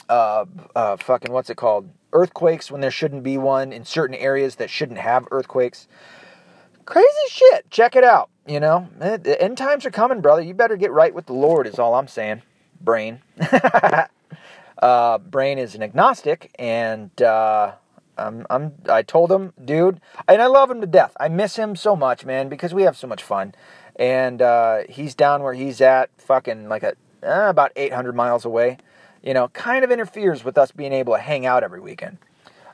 uh, 0.08 0.46
uh, 0.74 0.96
fucking 0.96 1.30
what's 1.30 1.50
it 1.50 1.58
called? 1.58 1.90
Earthquakes 2.14 2.70
when 2.70 2.80
there 2.80 2.90
shouldn't 2.90 3.22
be 3.22 3.36
one 3.36 3.74
in 3.74 3.84
certain 3.84 4.16
areas 4.16 4.54
that 4.54 4.70
shouldn't 4.70 5.00
have 5.00 5.28
earthquakes. 5.30 5.86
Crazy 6.86 7.06
shit. 7.28 7.68
Check 7.68 7.94
it 7.94 8.04
out. 8.04 8.30
You 8.46 8.60
know, 8.60 8.88
eh, 9.02 9.18
the 9.18 9.42
end 9.42 9.58
times 9.58 9.84
are 9.84 9.90
coming, 9.90 10.22
brother. 10.22 10.40
You 10.40 10.54
better 10.54 10.76
get 10.76 10.92
right 10.92 11.14
with 11.14 11.26
the 11.26 11.34
Lord, 11.34 11.66
is 11.66 11.78
all 11.78 11.94
I'm 11.94 12.08
saying. 12.08 12.40
Brain. 12.80 13.20
uh, 14.78 15.18
Brain 15.18 15.58
is 15.58 15.74
an 15.74 15.82
agnostic, 15.82 16.54
and 16.58 17.10
uh, 17.20 17.72
I'm, 18.18 18.46
I'm, 18.50 18.74
I 18.88 19.02
told 19.02 19.32
him, 19.32 19.52
dude, 19.64 20.00
and 20.28 20.42
I 20.42 20.46
love 20.46 20.70
him 20.70 20.80
to 20.80 20.86
death. 20.86 21.16
I 21.18 21.28
miss 21.28 21.56
him 21.56 21.76
so 21.76 21.96
much, 21.96 22.24
man, 22.24 22.48
because 22.48 22.74
we 22.74 22.82
have 22.82 22.96
so 22.96 23.06
much 23.06 23.22
fun. 23.22 23.54
And 23.96 24.40
uh, 24.40 24.82
he's 24.88 25.14
down 25.14 25.42
where 25.42 25.54
he's 25.54 25.80
at, 25.80 26.10
fucking 26.18 26.68
like 26.68 26.82
a, 26.82 26.94
uh, 27.22 27.50
about 27.50 27.72
800 27.76 28.14
miles 28.14 28.44
away 28.44 28.78
you 29.22 29.34
know, 29.34 29.48
kind 29.48 29.84
of 29.84 29.90
interferes 29.90 30.44
with 30.44 30.58
us 30.58 30.72
being 30.72 30.92
able 30.92 31.14
to 31.14 31.20
hang 31.20 31.46
out 31.46 31.62
every 31.62 31.80
weekend. 31.80 32.18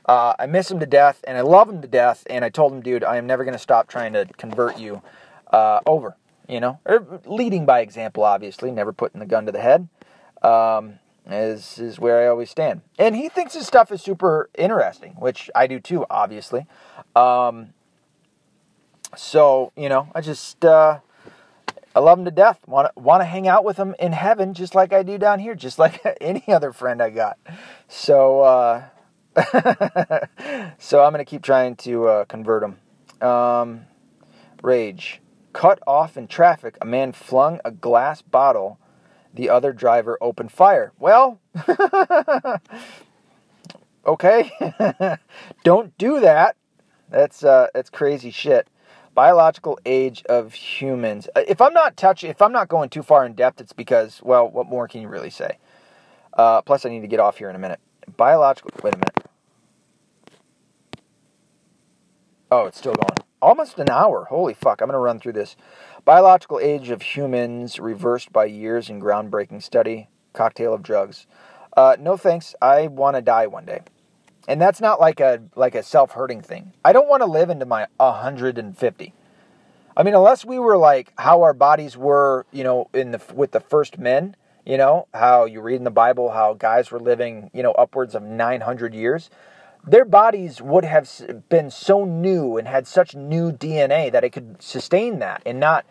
Uh, 0.05 0.33
I 0.39 0.47
miss 0.47 0.71
him 0.71 0.79
to 0.79 0.87
death, 0.87 1.23
and 1.27 1.37
I 1.37 1.41
love 1.41 1.69
him 1.69 1.81
to 1.81 1.87
death. 1.87 2.25
And 2.29 2.43
I 2.43 2.49
told 2.49 2.73
him, 2.73 2.81
dude, 2.81 3.03
I 3.03 3.17
am 3.17 3.27
never 3.27 3.43
going 3.43 3.53
to 3.53 3.59
stop 3.59 3.87
trying 3.87 4.13
to 4.13 4.25
convert 4.37 4.79
you 4.79 5.01
uh, 5.51 5.79
over. 5.85 6.15
You 6.47 6.59
know, 6.59 6.79
or 6.83 7.21
leading 7.27 7.67
by 7.67 7.81
example, 7.81 8.23
obviously, 8.23 8.71
never 8.71 8.91
putting 8.91 9.19
the 9.19 9.27
gun 9.27 9.45
to 9.45 9.51
the 9.51 9.61
head. 9.61 9.87
Um, 10.41 10.97
is 11.31 11.79
is 11.79 11.99
where 11.99 12.21
I 12.21 12.27
always 12.27 12.49
stand. 12.49 12.81
And 12.97 13.15
he 13.15 13.29
thinks 13.29 13.53
his 13.53 13.67
stuff 13.67 13.91
is 13.91 14.01
super 14.01 14.49
interesting, 14.57 15.13
which 15.13 15.49
I 15.55 15.67
do 15.67 15.79
too, 15.79 16.05
obviously. 16.09 16.65
Um, 17.15 17.73
so 19.15 19.71
you 19.75 19.89
know, 19.89 20.09
I 20.13 20.21
just 20.21 20.63
uh, 20.63 20.99
I 21.95 21.99
love 21.99 22.19
him 22.19 22.25
to 22.25 22.31
death. 22.31 22.59
Want 22.67 22.93
to 22.93 23.01
want 23.01 23.21
to 23.21 23.25
hang 23.25 23.47
out 23.47 23.63
with 23.63 23.77
him 23.77 23.95
in 23.99 24.11
heaven, 24.11 24.53
just 24.53 24.75
like 24.75 24.93
I 24.93 25.03
do 25.03 25.17
down 25.17 25.39
here, 25.39 25.55
just 25.55 25.79
like 25.79 26.01
any 26.21 26.43
other 26.47 26.71
friend 26.71 27.01
I 27.01 27.09
got. 27.09 27.37
So, 27.87 28.41
uh, 28.41 28.83
so 30.77 31.03
I'm 31.03 31.11
gonna 31.11 31.25
keep 31.25 31.41
trying 31.41 31.75
to 31.77 32.07
uh, 32.07 32.25
convert 32.25 32.63
him. 32.63 33.27
Um, 33.27 33.81
rage. 34.61 35.21
Cut 35.51 35.79
off 35.87 36.15
in 36.15 36.27
traffic, 36.27 36.77
a 36.79 36.85
man 36.85 37.11
flung 37.11 37.59
a 37.65 37.71
glass 37.71 38.21
bottle. 38.21 38.77
The 39.33 39.49
other 39.49 39.73
driver 39.73 40.17
opened 40.21 40.51
fire. 40.51 40.91
Well, 40.99 41.39
okay, 44.05 44.51
don't 45.63 45.97
do 45.97 46.19
that. 46.19 46.55
That's 47.09 47.43
uh, 47.43 47.67
that's 47.73 47.89
crazy 47.89 48.31
shit 48.31 48.67
biological 49.19 49.77
age 49.85 50.23
of 50.29 50.53
humans. 50.53 51.27
Uh, 51.35 51.41
if 51.45 51.59
I'm 51.59 51.73
not 51.73 51.97
touching, 51.97 52.29
if 52.29 52.41
I'm 52.41 52.53
not 52.53 52.69
going 52.69 52.89
too 52.89 53.03
far 53.03 53.25
in 53.25 53.33
depth, 53.33 53.59
it's 53.59 53.73
because, 53.73 54.21
well, 54.23 54.47
what 54.47 54.67
more 54.67 54.87
can 54.87 55.01
you 55.01 55.09
really 55.09 55.29
say? 55.29 55.57
Uh, 56.33 56.61
plus, 56.61 56.85
I 56.85 56.89
need 56.89 57.01
to 57.01 57.07
get 57.07 57.19
off 57.19 57.37
here 57.37 57.49
in 57.49 57.55
a 57.57 57.59
minute. 57.59 57.81
Biological. 58.15 58.71
Wait 58.81 58.93
a 58.93 58.97
minute. 58.97 59.27
Oh, 62.49 62.65
it's 62.65 62.77
still 62.77 62.93
going. 62.93 63.17
Almost 63.41 63.77
an 63.79 63.89
hour. 63.89 64.25
Holy 64.29 64.53
fuck! 64.53 64.81
I'm 64.81 64.87
gonna 64.87 64.99
run 64.99 65.19
through 65.19 65.33
this. 65.33 65.57
Biological 66.05 66.59
age 66.59 66.89
of 66.89 67.01
humans 67.01 67.79
reversed 67.79 68.31
by 68.31 68.45
years 68.45 68.89
in 68.89 69.01
groundbreaking 69.01 69.61
study. 69.61 70.07
Cocktail 70.33 70.73
of 70.73 70.83
drugs. 70.83 71.27
Uh, 71.75 71.95
no 71.99 72.17
thanks. 72.17 72.55
I 72.61 72.87
want 72.87 73.15
to 73.15 73.21
die 73.21 73.47
one 73.47 73.65
day 73.65 73.81
and 74.49 74.59
that's 74.59 74.81
not 74.81 74.99
like 74.99 75.19
a 75.19 75.43
like 75.55 75.75
a 75.75 75.83
self-hurting 75.83 76.41
thing. 76.41 76.73
I 76.83 76.91
don't 76.91 77.07
want 77.07 77.21
to 77.21 77.27
live 77.27 77.51
into 77.51 77.67
my 77.67 77.85
150. 77.97 79.13
I 79.95 80.03
mean, 80.03 80.15
unless 80.15 80.43
we 80.43 80.57
were 80.57 80.75
like 80.75 81.13
how 81.19 81.43
our 81.43 81.53
bodies 81.53 81.95
were, 81.95 82.47
you 82.51 82.63
know, 82.63 82.89
in 82.91 83.11
the 83.11 83.21
with 83.31 83.51
the 83.51 83.59
first 83.59 83.99
men, 83.99 84.35
you 84.65 84.75
know, 84.75 85.07
how 85.13 85.45
you 85.45 85.61
read 85.61 85.75
in 85.75 85.83
the 85.83 85.91
Bible 85.91 86.31
how 86.31 86.55
guys 86.55 86.89
were 86.89 86.99
living, 86.99 87.51
you 87.53 87.61
know, 87.61 87.73
upwards 87.73 88.15
of 88.15 88.23
900 88.23 88.95
years. 88.95 89.29
Their 89.89 90.05
bodies 90.05 90.61
would 90.61 90.85
have 90.85 91.09
been 91.49 91.71
so 91.71 92.05
new 92.05 92.57
and 92.57 92.67
had 92.67 92.85
such 92.85 93.15
new 93.15 93.51
DNA 93.51 94.11
that 94.11 94.23
it 94.23 94.29
could 94.29 94.61
sustain 94.61 95.17
that 95.19 95.41
and 95.47 95.59
not 95.59 95.85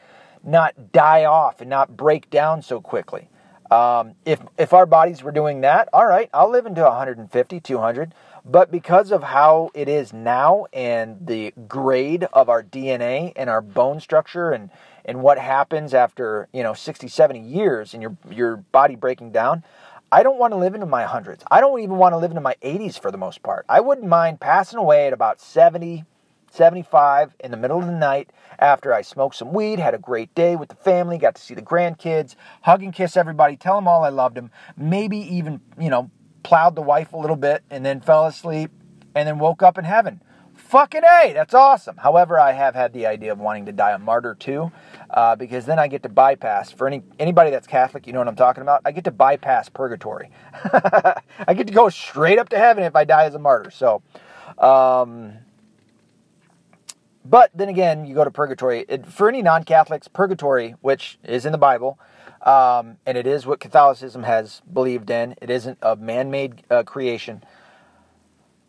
not 0.44 0.92
die 0.92 1.24
off 1.24 1.60
and 1.60 1.68
not 1.68 1.96
break 1.96 2.30
down 2.30 2.62
so 2.62 2.80
quickly. 2.80 3.28
Um, 3.72 4.14
if 4.24 4.40
if 4.56 4.72
our 4.72 4.86
bodies 4.86 5.24
were 5.24 5.32
doing 5.32 5.62
that, 5.62 5.88
all 5.92 6.06
right, 6.06 6.30
I'll 6.32 6.48
live 6.48 6.64
into 6.64 6.82
150, 6.82 7.58
200. 7.60 8.14
But 8.44 8.70
because 8.70 9.10
of 9.10 9.24
how 9.24 9.70
it 9.74 9.88
is 9.88 10.12
now 10.12 10.66
and 10.72 11.26
the 11.26 11.52
grade 11.66 12.24
of 12.32 12.48
our 12.48 12.62
DNA 12.62 13.32
and 13.36 13.50
our 13.50 13.60
bone 13.60 14.00
structure 14.00 14.52
and, 14.52 14.70
and 15.04 15.22
what 15.22 15.38
happens 15.38 15.92
after, 15.92 16.48
you 16.52 16.62
know, 16.62 16.72
60, 16.72 17.08
70 17.08 17.40
years 17.40 17.92
and 17.92 18.02
your, 18.02 18.16
your 18.30 18.56
body 18.56 18.94
breaking 18.94 19.32
down, 19.32 19.64
I 20.10 20.22
don't 20.22 20.38
want 20.38 20.52
to 20.52 20.56
live 20.56 20.74
into 20.74 20.86
my 20.86 21.04
hundreds. 21.04 21.44
I 21.50 21.60
don't 21.60 21.80
even 21.80 21.96
want 21.96 22.14
to 22.14 22.16
live 22.16 22.30
into 22.30 22.40
my 22.40 22.56
80s 22.62 22.98
for 22.98 23.10
the 23.10 23.18
most 23.18 23.42
part. 23.42 23.66
I 23.68 23.80
wouldn't 23.80 24.08
mind 24.08 24.40
passing 24.40 24.78
away 24.78 25.06
at 25.06 25.12
about 25.12 25.38
70, 25.38 26.04
75 26.50 27.34
in 27.40 27.50
the 27.50 27.58
middle 27.58 27.78
of 27.78 27.84
the 27.84 27.92
night 27.92 28.30
after 28.58 28.94
I 28.94 29.02
smoked 29.02 29.36
some 29.36 29.52
weed, 29.52 29.78
had 29.78 29.92
a 29.92 29.98
great 29.98 30.34
day 30.34 30.56
with 30.56 30.70
the 30.70 30.76
family, 30.76 31.18
got 31.18 31.34
to 31.34 31.42
see 31.42 31.52
the 31.52 31.60
grandkids, 31.60 32.36
hug 32.62 32.82
and 32.82 32.94
kiss 32.94 33.18
everybody, 33.18 33.56
tell 33.56 33.74
them 33.74 33.86
all 33.86 34.02
I 34.02 34.08
loved 34.08 34.36
them, 34.36 34.50
maybe 34.78 35.18
even, 35.18 35.60
you 35.78 35.90
know, 35.90 36.10
plowed 36.42 36.74
the 36.74 36.82
wife 36.82 37.12
a 37.12 37.18
little 37.18 37.36
bit 37.36 37.62
and 37.68 37.84
then 37.84 38.00
fell 38.00 38.24
asleep 38.24 38.70
and 39.14 39.28
then 39.28 39.38
woke 39.38 39.62
up 39.62 39.76
in 39.76 39.84
heaven. 39.84 40.22
Fucking 40.68 41.00
A, 41.02 41.32
that's 41.32 41.54
awesome. 41.54 41.96
However, 41.96 42.38
I 42.38 42.52
have 42.52 42.74
had 42.74 42.92
the 42.92 43.06
idea 43.06 43.32
of 43.32 43.38
wanting 43.38 43.64
to 43.64 43.72
die 43.72 43.92
a 43.92 43.98
martyr 43.98 44.34
too, 44.34 44.70
uh, 45.08 45.34
because 45.34 45.64
then 45.64 45.78
I 45.78 45.88
get 45.88 46.02
to 46.02 46.10
bypass, 46.10 46.70
for 46.70 46.86
any 46.86 47.02
anybody 47.18 47.50
that's 47.50 47.66
Catholic, 47.66 48.06
you 48.06 48.12
know 48.12 48.18
what 48.18 48.28
I'm 48.28 48.36
talking 48.36 48.60
about, 48.60 48.82
I 48.84 48.92
get 48.92 49.04
to 49.04 49.10
bypass 49.10 49.70
purgatory. 49.70 50.30
I 50.52 51.54
get 51.56 51.68
to 51.68 51.72
go 51.72 51.88
straight 51.88 52.38
up 52.38 52.50
to 52.50 52.58
heaven 52.58 52.84
if 52.84 52.94
I 52.94 53.04
die 53.04 53.24
as 53.24 53.34
a 53.34 53.38
martyr. 53.38 53.70
So, 53.70 54.02
um, 54.58 55.38
but 57.24 57.50
then 57.54 57.70
again, 57.70 58.04
you 58.04 58.14
go 58.14 58.24
to 58.24 58.30
purgatory. 58.30 58.84
It, 58.90 59.06
for 59.06 59.26
any 59.26 59.40
non 59.40 59.64
Catholics, 59.64 60.06
purgatory, 60.06 60.74
which 60.82 61.18
is 61.24 61.46
in 61.46 61.52
the 61.52 61.58
Bible, 61.58 61.98
um, 62.42 62.98
and 63.06 63.16
it 63.16 63.26
is 63.26 63.46
what 63.46 63.58
Catholicism 63.58 64.24
has 64.24 64.60
believed 64.70 65.08
in. 65.08 65.34
It 65.40 65.48
isn't 65.48 65.78
a 65.80 65.96
man 65.96 66.30
made 66.30 66.62
uh, 66.70 66.82
creation. 66.82 67.42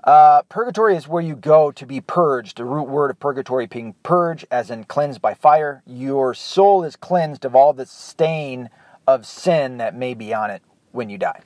Uh, 0.04 0.42
purgatory 0.44 0.96
is 0.96 1.08
where 1.08 1.22
you 1.22 1.36
go 1.36 1.72
to 1.72 1.86
be 1.86 2.00
purged. 2.02 2.58
The 2.58 2.66
root 2.66 2.88
word 2.88 3.12
of 3.12 3.20
purgatory 3.20 3.68
being 3.68 3.96
purge, 4.04 4.46
as 4.50 4.72
in 4.72 4.86
cleansed 4.86 5.22
by 5.22 5.34
fire. 5.34 5.84
Your 5.86 6.34
soul 6.34 6.84
is 6.84 6.96
cleansed 6.96 7.46
of 7.46 7.56
all 7.56 7.74
the 7.74 7.86
stain 7.86 8.70
of 9.08 9.26
sin 9.26 9.78
that 9.78 9.96
may 9.96 10.14
be 10.14 10.34
on 10.34 10.50
it 10.52 10.62
when 10.92 11.10
you 11.10 11.18
die. 11.18 11.42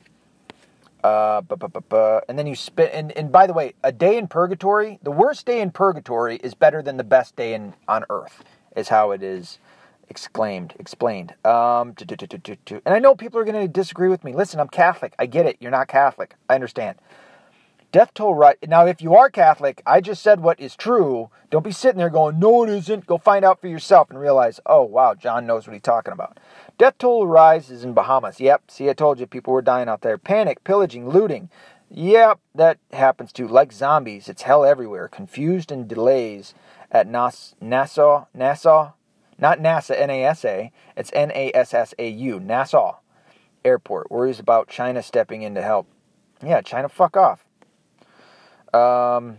Uh, 1.04 1.42
and 2.30 2.40
then 2.40 2.48
you 2.48 2.56
spit. 2.56 2.92
And, 2.94 3.12
and 3.14 3.32
by 3.32 3.48
the 3.48 3.54
way, 3.54 3.74
a 3.84 3.92
day 3.92 4.18
in 4.18 4.28
purgatory, 4.28 5.00
the 5.04 5.12
worst 5.12 5.46
day 5.46 5.60
in 5.60 5.72
purgatory 5.72 6.38
is 6.38 6.54
better 6.54 6.82
than 6.82 6.98
the 6.98 7.04
best 7.04 7.36
day 7.36 7.54
in, 7.54 7.74
on 7.88 8.06
earth, 8.10 8.44
is 8.78 8.88
how 8.88 9.12
it 9.12 9.22
is 9.22 9.60
exclaimed, 10.10 10.76
explained. 10.80 11.34
Um, 11.44 11.96
and 12.00 12.82
I 12.86 13.00
know 13.00 13.16
people 13.16 13.40
are 13.40 13.44
going 13.44 13.60
to 13.60 13.68
disagree 13.68 14.10
with 14.10 14.24
me. 14.24 14.34
Listen, 14.34 14.60
I'm 14.60 14.70
Catholic. 14.70 15.14
I 15.20 15.26
get 15.26 15.46
it. 15.46 15.58
You're 15.60 15.72
not 15.72 15.88
Catholic. 15.88 16.36
I 16.48 16.56
understand. 16.56 16.98
Death 17.94 18.16
toll 18.16 18.34
right 18.34 18.58
now. 18.68 18.88
If 18.88 19.04
you 19.04 19.16
are 19.16 19.30
Catholic, 19.30 19.84
I 19.86 20.02
just 20.02 20.24
said 20.24 20.40
what 20.40 20.60
is 20.60 20.76
true. 20.76 21.30
Don't 21.52 21.64
be 21.64 21.72
sitting 21.72 22.00
there 22.00 22.10
going, 22.10 22.40
"No, 22.40 22.64
it 22.64 22.70
isn't." 22.72 23.06
Go 23.06 23.20
find 23.20 23.46
out 23.46 23.62
for 23.62 23.68
yourself 23.68 24.10
and 24.10 24.20
realize, 24.20 24.60
oh 24.66 24.82
wow, 24.82 25.14
John 25.14 25.46
knows 25.46 25.68
what 25.68 25.74
he's 25.74 25.84
talking 25.84 26.12
about. 26.12 26.40
Death 26.80 26.98
toll 26.98 27.28
rises 27.28 27.84
in 27.84 27.94
Bahamas. 27.94 28.40
Yep. 28.40 28.72
See, 28.72 28.90
I 28.90 28.94
told 28.94 29.20
you, 29.20 29.28
people 29.28 29.54
were 29.54 29.62
dying 29.62 29.88
out 29.88 30.02
there. 30.02 30.18
Panic, 30.18 30.64
pillaging, 30.64 31.08
looting. 31.08 31.52
Yep, 31.92 32.40
that 32.56 32.80
happens 32.94 33.32
too. 33.32 33.48
Like 33.48 33.72
zombies, 33.72 34.28
it's 34.28 34.42
hell 34.42 34.66
everywhere. 34.66 35.08
Confused 35.08 35.72
and 35.72 35.88
delays 35.88 36.56
at 36.92 37.06
Nas- 37.06 37.54
Nassau, 37.62 38.26
Nassau, 38.34 38.94
not 39.38 39.60
NASA, 39.60 39.96
NASA. 40.10 40.72
It's 40.98 41.12
N 41.14 41.32
A 41.36 41.52
S 41.54 41.76
S 41.76 41.94
A 42.00 42.10
U, 42.10 42.40
Nassau 42.40 42.96
Airport. 43.64 44.10
Worries 44.10 44.40
about 44.40 44.68
China 44.68 45.04
stepping 45.04 45.44
in 45.44 45.54
to 45.54 45.62
help. 45.62 45.86
Yeah, 46.44 46.62
China, 46.62 46.90
fuck 46.90 47.16
off. 47.16 47.46
Um, 48.74 49.38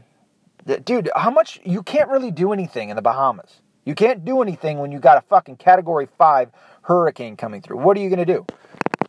dude, 0.84 1.10
how 1.14 1.30
much 1.30 1.60
you 1.64 1.82
can't 1.82 2.08
really 2.10 2.30
do 2.30 2.52
anything 2.52 2.90
in 2.90 2.96
the 2.96 3.02
Bahamas. 3.02 3.60
You 3.84 3.94
can't 3.94 4.24
do 4.24 4.40
anything 4.40 4.78
when 4.78 4.92
you 4.92 4.98
got 4.98 5.18
a 5.18 5.20
fucking 5.22 5.56
Category 5.56 6.08
Five 6.18 6.50
hurricane 6.82 7.36
coming 7.36 7.60
through. 7.60 7.78
What 7.78 7.96
are 7.96 8.00
you 8.00 8.08
gonna 8.08 8.24
do? 8.24 8.46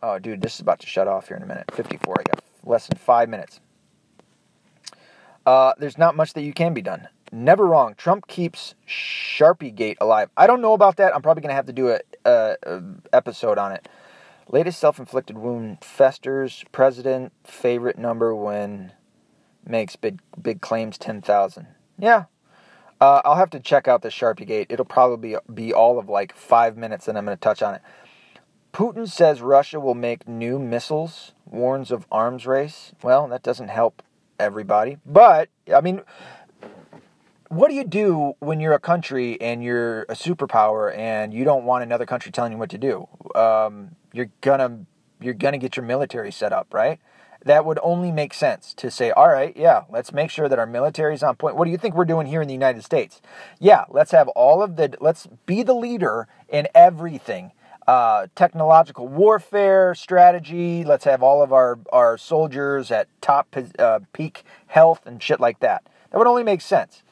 Oh, 0.02 0.18
dude, 0.18 0.42
this 0.42 0.54
is 0.54 0.60
about 0.60 0.80
to 0.80 0.86
shut 0.86 1.08
off 1.08 1.28
here 1.28 1.36
in 1.36 1.42
a 1.42 1.46
minute. 1.46 1.64
54. 1.72 2.14
I 2.18 2.22
got 2.22 2.44
less 2.64 2.86
than 2.86 2.98
five 2.98 3.28
minutes. 3.28 3.60
Uh, 5.46 5.72
there's 5.78 5.96
not 5.96 6.16
much 6.16 6.34
that 6.34 6.42
you 6.42 6.52
can 6.52 6.74
be 6.74 6.82
done. 6.82 7.08
Never 7.32 7.66
wrong. 7.66 7.94
Trump 7.96 8.26
keeps 8.26 8.74
Sharpie 8.86 9.74
Gate 9.74 9.96
alive. 10.00 10.28
I 10.36 10.46
don't 10.46 10.60
know 10.60 10.74
about 10.74 10.96
that. 10.96 11.14
I'm 11.14 11.22
probably 11.22 11.40
going 11.40 11.50
to 11.50 11.54
have 11.54 11.66
to 11.66 11.72
do 11.72 11.88
a, 11.90 12.00
a, 12.24 12.56
a, 12.62 12.82
episode 13.12 13.58
on 13.58 13.72
it. 13.72 13.88
Latest 14.48 14.78
self-inflicted 14.78 15.38
wound 15.38 15.82
festers. 15.82 16.64
President 16.72 17.32
favorite 17.44 17.98
number 17.98 18.34
when 18.34 18.92
makes 19.66 19.96
big 19.96 20.20
big 20.40 20.60
claims. 20.60 20.98
Ten 20.98 21.22
thousand. 21.22 21.66
Yeah. 21.98 22.24
Uh, 22.98 23.20
I'll 23.24 23.36
have 23.36 23.50
to 23.50 23.60
check 23.60 23.86
out 23.86 24.00
the 24.00 24.08
Sharpie 24.08 24.46
Gate. 24.46 24.68
It'll 24.70 24.86
probably 24.86 25.36
be 25.52 25.72
all 25.72 25.98
of 25.98 26.08
like 26.08 26.34
five 26.34 26.78
minutes, 26.78 27.08
and 27.08 27.18
I'm 27.18 27.26
going 27.26 27.36
to 27.36 27.40
touch 27.40 27.62
on 27.62 27.74
it. 27.74 27.82
Putin 28.72 29.06
says 29.06 29.42
Russia 29.42 29.78
will 29.78 29.94
make 29.94 30.26
new 30.26 30.58
missiles. 30.58 31.32
Warns 31.44 31.90
of 31.90 32.06
arms 32.10 32.46
race. 32.46 32.92
Well, 33.02 33.28
that 33.28 33.42
doesn't 33.42 33.68
help 33.68 34.02
everybody. 34.38 34.98
But 35.04 35.50
I 35.74 35.80
mean 35.80 36.02
what 37.48 37.68
do 37.68 37.74
you 37.74 37.84
do 37.84 38.34
when 38.40 38.60
you're 38.60 38.72
a 38.72 38.80
country 38.80 39.40
and 39.40 39.62
you're 39.62 40.02
a 40.02 40.14
superpower 40.14 40.96
and 40.96 41.32
you 41.32 41.44
don't 41.44 41.64
want 41.64 41.82
another 41.82 42.06
country 42.06 42.32
telling 42.32 42.52
you 42.52 42.58
what 42.58 42.70
to 42.70 42.78
do? 42.78 43.08
Um, 43.34 43.96
you're 44.12 44.30
gonna 44.40 44.80
you're 45.20 45.34
gonna 45.34 45.58
get 45.58 45.76
your 45.76 45.84
military 45.84 46.32
set 46.32 46.52
up, 46.52 46.72
right? 46.72 46.98
That 47.46 47.64
would 47.64 47.78
only 47.82 48.12
make 48.12 48.34
sense 48.34 48.74
to 48.74 48.90
say, 48.90 49.10
all 49.12 49.28
right, 49.28 49.56
yeah, 49.56 49.84
let's 49.88 50.12
make 50.12 50.30
sure 50.30 50.48
that 50.48 50.58
our 50.58 50.66
military 50.66 51.14
is 51.14 51.22
on 51.22 51.36
point. 51.36 51.56
What 51.56 51.64
do 51.64 51.70
you 51.70 51.78
think 51.78 51.94
we're 51.94 52.04
doing 52.04 52.26
here 52.26 52.42
in 52.42 52.48
the 52.48 52.54
United 52.54 52.84
States? 52.84 53.22
Yeah, 53.58 53.84
let's 53.88 54.10
have 54.10 54.28
all 54.28 54.62
of 54.62 54.76
the 54.76 54.96
let's 55.00 55.28
be 55.46 55.62
the 55.62 55.74
leader 55.74 56.28
in 56.48 56.68
everything. 56.74 57.52
Uh, 57.86 58.26
technological 58.34 59.06
warfare 59.06 59.94
strategy. 59.94 60.84
Let's 60.84 61.04
have 61.04 61.22
all 61.22 61.40
of 61.40 61.52
our, 61.52 61.78
our 61.92 62.18
soldiers 62.18 62.90
at 62.90 63.06
top 63.20 63.56
uh, 63.78 64.00
peak 64.12 64.42
health 64.66 65.06
and 65.06 65.22
shit 65.22 65.38
like 65.38 65.60
that. 65.60 65.86
That 66.10 66.18
would 66.18 66.26
only 66.26 66.42
make 66.42 66.60
sense 66.60 67.04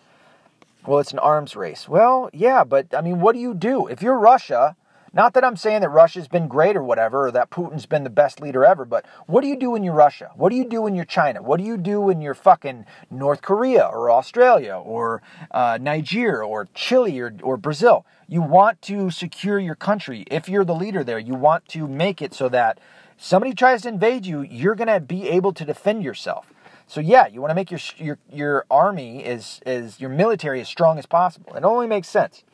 well, 0.87 0.99
it's 0.99 1.13
an 1.13 1.19
arms 1.19 1.57
race. 1.57 1.89
Well, 1.89 2.31
yeah, 2.33 2.65
but 2.65 2.95
I 2.95 3.01
mean, 3.01 3.21
what 3.21 3.35
do 3.35 3.41
you 3.41 3.55
do? 3.55 3.87
If 3.87 4.03
you're 4.03 4.19
Russia, 4.19 4.77
not 5.15 5.33
that 5.35 5.45
I'm 5.45 5.57
saying 5.57 5.81
that 5.83 5.91
Russia's 5.91 6.27
been 6.27 6.49
great 6.49 6.77
or 6.77 6.83
whatever, 6.83 7.29
or 7.29 7.31
that 7.31 7.51
Putin's 7.51 7.87
been 7.87 8.03
the 8.03 8.11
best 8.11 8.41
leader 8.41 8.65
ever, 8.65 8.85
but 8.85 9.07
what 9.27 9.43
do 9.43 9.47
you 9.47 9.57
do 9.57 9.71
when 9.71 9.85
you're 9.85 9.95
Russia? 9.95 10.33
What 10.35 10.51
do 10.51 10.57
you 10.57 10.65
do 10.65 10.83
when 10.83 10.95
you're 10.97 11.05
China? 11.05 11.41
What 11.41 11.59
do 11.59 11.65
you 11.65 11.77
do 11.77 12.01
when 12.01 12.21
you're 12.21 12.35
fucking 12.35 12.85
North 13.11 13.41
Korea 13.41 13.85
or 13.85 14.11
Australia 14.11 14.75
or 14.75 15.23
uh, 15.53 15.79
Nigeria 15.81 16.47
or 16.47 16.69
Chile 16.75 17.21
or, 17.21 17.35
or 17.43 17.57
Brazil? 17.57 18.05
You 18.29 18.43
want 18.43 18.83
to 18.83 19.11
secure 19.11 19.61
your 19.61 19.77
country. 19.77 20.25
If 20.31 20.49
you're 20.49 20.65
the 20.65 20.75
leader 20.75 21.05
there, 21.05 21.19
you 21.19 21.35
want 21.35 21.69
to 21.69 21.87
make 21.87 22.21
it 22.21 22.35
so 22.35 22.49
that 22.49 22.81
somebody 23.17 23.55
tries 23.55 23.83
to 23.83 23.89
invade 23.89 24.27
you, 24.27 24.43
you're 24.43 24.75
going 24.75 24.89
to 24.89 25.01
be 25.01 25.29
able 25.29 25.53
to 25.53 25.65
defend 25.65 26.03
yourself. 26.03 26.53
So 26.87 27.01
yeah, 27.01 27.27
you 27.29 27.41
want 27.41 27.51
to 27.51 27.55
make 27.55 27.71
your 27.71 27.81
your 27.97 28.19
your 28.31 28.67
army 28.71 29.25
is 29.25 29.61
is 29.65 30.01
your 30.01 30.11
military 30.11 30.61
as 30.61 30.69
strong 30.69 30.99
as 30.99 31.07
possible. 31.07 31.55
It 31.55 31.65
only 31.65 31.87
makes 31.87 32.09
sense. 32.09 32.45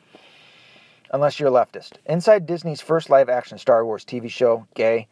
Unless 1.13 1.39
you're 1.39 1.49
a 1.49 1.51
leftist. 1.51 1.93
Inside 2.05 2.45
Disney's 2.45 2.79
first 2.79 3.09
live 3.09 3.27
action 3.27 3.57
Star 3.57 3.85
Wars 3.85 4.05
TV 4.05 4.29
show, 4.29 4.65
Gay, 4.75 5.09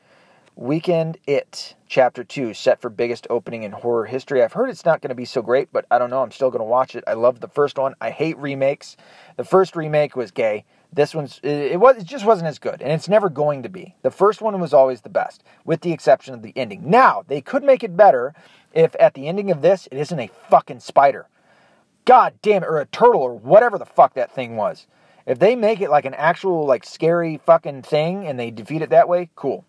Weekend 0.56 1.18
It, 1.28 1.76
Chapter 1.90 2.24
2, 2.24 2.54
set 2.54 2.82
for 2.82 2.90
biggest 2.90 3.28
opening 3.30 3.64
in 3.64 3.74
horror 3.74 4.06
history. 4.06 4.42
I've 4.42 4.54
heard 4.54 4.70
it's 4.70 4.86
not 4.86 5.02
going 5.02 5.10
to 5.10 5.16
be 5.16 5.26
so 5.26 5.42
great, 5.42 5.74
but 5.74 5.86
I 5.92 5.98
don't 5.98 6.10
know. 6.10 6.24
I'm 6.24 6.32
still 6.32 6.52
going 6.52 6.62
to 6.62 6.66
watch 6.66 6.96
it. 6.96 7.04
I 7.06 7.14
love 7.14 7.42
the 7.42 7.50
first 7.50 7.78
one. 7.78 7.96
I 8.00 8.12
hate 8.12 8.38
remakes. 8.38 8.96
The 9.36 9.44
first 9.44 9.76
remake 9.76 10.16
was 10.16 10.32
gay. 10.32 10.64
This 10.94 11.14
one's 11.14 11.42
it 11.44 11.80
was 11.80 11.98
it 11.98 12.06
just 12.06 12.26
wasn't 12.26 12.48
as 12.48 12.60
good, 12.60 12.82
and 12.82 12.92
it's 12.92 13.10
never 13.10 13.30
going 13.30 13.62
to 13.64 13.70
be. 13.70 13.94
The 14.02 14.10
first 14.10 14.42
one 14.42 14.60
was 14.60 14.74
always 14.74 15.02
the 15.02 15.10
best, 15.10 15.44
with 15.66 15.82
the 15.82 15.92
exception 15.92 16.34
of 16.34 16.42
the 16.42 16.54
ending. 16.56 16.90
Now 16.90 17.26
they 17.28 17.42
could 17.42 17.64
make 17.64 17.84
it 17.84 17.98
better 17.98 18.34
if 18.74 18.96
at 19.00 19.14
the 19.14 19.28
ending 19.28 19.52
of 19.52 19.62
this 19.62 19.88
it 19.92 19.98
isn't 19.98 20.20
a 20.20 20.32
fucking 20.50 20.80
spider. 20.80 21.28
God 22.06 22.34
damn 22.42 22.64
it, 22.64 22.68
or 22.68 22.80
a 22.80 22.86
turtle 22.86 23.22
or 23.22 23.36
whatever 23.36 23.78
the 23.78 23.86
fuck 23.86 24.14
that 24.16 24.34
thing 24.34 24.56
was. 24.56 24.88
If 25.26 25.40
they 25.40 25.56
make 25.56 25.82
it 25.82 25.90
like 25.90 26.06
an 26.06 26.14
actual 26.14 26.66
like 26.66 26.84
scary 26.84 27.40
fucking 27.46 27.84
thing 27.84 28.26
and 28.26 28.40
they 28.40 28.52
defeat 28.52 28.82
it 28.82 28.90
that 28.90 29.08
way, 29.08 29.30
cool. 29.36 29.66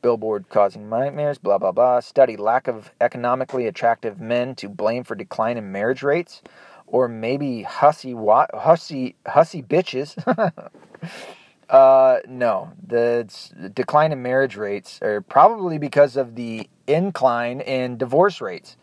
Billboard 0.00 0.48
causing 0.48 0.88
nightmares, 0.88 1.38
blah 1.38 1.58
blah 1.58 1.72
blah. 1.72 2.00
Study 2.00 2.36
lack 2.36 2.68
of 2.68 2.90
economically 3.00 3.66
attractive 3.66 4.20
men 4.20 4.54
to 4.56 4.68
blame 4.68 5.04
for 5.04 5.14
decline 5.14 5.56
in 5.56 5.70
marriage 5.70 6.02
rates 6.02 6.42
or 6.86 7.08
maybe 7.08 7.62
hussy 7.62 8.14
hussy 8.54 9.16
hussy 9.26 9.62
bitches. 9.62 10.16
uh, 11.70 12.18
no, 12.28 12.72
the 12.86 13.70
decline 13.74 14.12
in 14.12 14.22
marriage 14.22 14.56
rates 14.56 15.00
are 15.02 15.20
probably 15.22 15.78
because 15.78 16.16
of 16.16 16.34
the 16.36 16.68
incline 16.86 17.60
in 17.60 17.96
divorce 17.96 18.40
rates. 18.40 18.76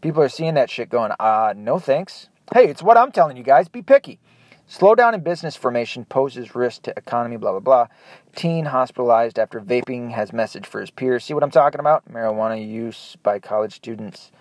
People 0.00 0.22
are 0.22 0.28
seeing 0.28 0.54
that 0.54 0.68
shit 0.68 0.90
going, 0.90 1.12
uh, 1.18 1.54
no 1.56 1.78
thanks. 1.78 2.28
Hey, 2.52 2.68
it's 2.68 2.82
what 2.82 2.98
I'm 2.98 3.10
telling 3.10 3.38
you 3.38 3.42
guys. 3.42 3.68
Be 3.68 3.80
picky. 3.80 4.18
Slowdown 4.68 5.12
in 5.12 5.20
business 5.20 5.56
formation 5.56 6.04
poses 6.06 6.54
risk 6.54 6.82
to 6.82 6.94
economy, 6.96 7.36
blah, 7.36 7.50
blah, 7.52 7.60
blah. 7.60 7.86
Teen 8.34 8.64
hospitalized 8.64 9.38
after 9.38 9.60
vaping 9.60 10.10
has 10.12 10.32
message 10.32 10.66
for 10.66 10.80
his 10.80 10.90
peers. 10.90 11.24
See 11.24 11.34
what 11.34 11.42
I'm 11.42 11.50
talking 11.50 11.80
about? 11.80 12.10
Marijuana 12.10 12.66
use 12.66 13.16
by 13.22 13.38
college 13.38 13.74
students 13.74 14.32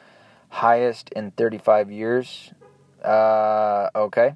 highest 0.50 1.10
in 1.10 1.32
35 1.32 1.92
years. 1.92 2.52
Uh, 3.04 3.90
okay. 3.96 4.36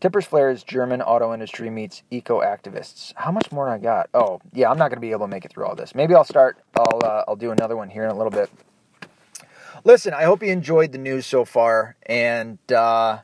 Tippers 0.00 0.26
Flares 0.26 0.62
German 0.64 1.02
auto 1.02 1.32
industry 1.32 1.70
meets 1.70 2.02
eco 2.10 2.40
activists. 2.40 3.12
How 3.16 3.30
much 3.30 3.50
more 3.52 3.68
I 3.68 3.78
got? 3.78 4.08
Oh, 4.14 4.40
yeah, 4.52 4.70
I'm 4.70 4.78
not 4.78 4.88
going 4.90 4.96
to 4.96 5.00
be 5.00 5.10
able 5.10 5.26
to 5.26 5.30
make 5.30 5.44
it 5.44 5.52
through 5.52 5.66
all 5.66 5.74
this. 5.74 5.94
Maybe 5.94 6.14
I'll 6.14 6.24
start. 6.24 6.58
I'll 6.76 7.00
uh, 7.04 7.24
I'll 7.26 7.36
do 7.36 7.50
another 7.50 7.76
one 7.76 7.90
here 7.90 8.04
in 8.04 8.10
a 8.10 8.14
little 8.14 8.30
bit. 8.30 8.50
Listen, 9.84 10.14
I 10.14 10.22
hope 10.24 10.42
you 10.42 10.50
enjoyed 10.50 10.92
the 10.92 10.98
news 10.98 11.26
so 11.26 11.44
far, 11.44 11.96
and 12.06 12.58
uh, 12.72 13.18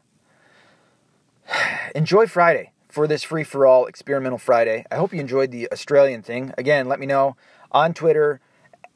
enjoy 1.95 2.27
Friday 2.27 2.73
for 2.89 3.07
this 3.07 3.23
free 3.23 3.45
for 3.45 3.67
all 3.67 3.87
experimental 3.87 4.39
Friday. 4.39 4.85
I 4.91 4.97
hope 4.97 5.13
you 5.13 5.21
enjoyed 5.21 5.51
the 5.51 5.71
Australian 5.73 6.23
thing. 6.23 6.53
Again, 6.59 6.89
let 6.89 7.01
me 7.01 7.07
know 7.07 7.37
on 7.73 7.95
Twitter 7.95 8.41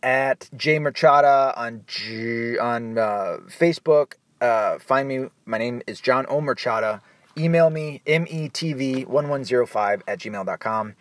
at 0.02 0.48
J 0.56 0.78
Murchada 0.78 1.56
on 1.56 1.84
G, 1.86 2.58
on 2.58 2.98
uh, 2.98 3.38
Facebook 3.48 4.14
uh, 4.40 4.78
find 4.78 5.08
me. 5.08 5.26
My 5.46 5.58
name 5.58 5.82
is 5.86 6.00
John 6.00 6.24
Omerchada. 6.26 7.00
Email 7.36 7.70
me, 7.70 8.02
metv1105 8.06 10.02
at 10.06 10.18
gmail.com. 10.18 10.94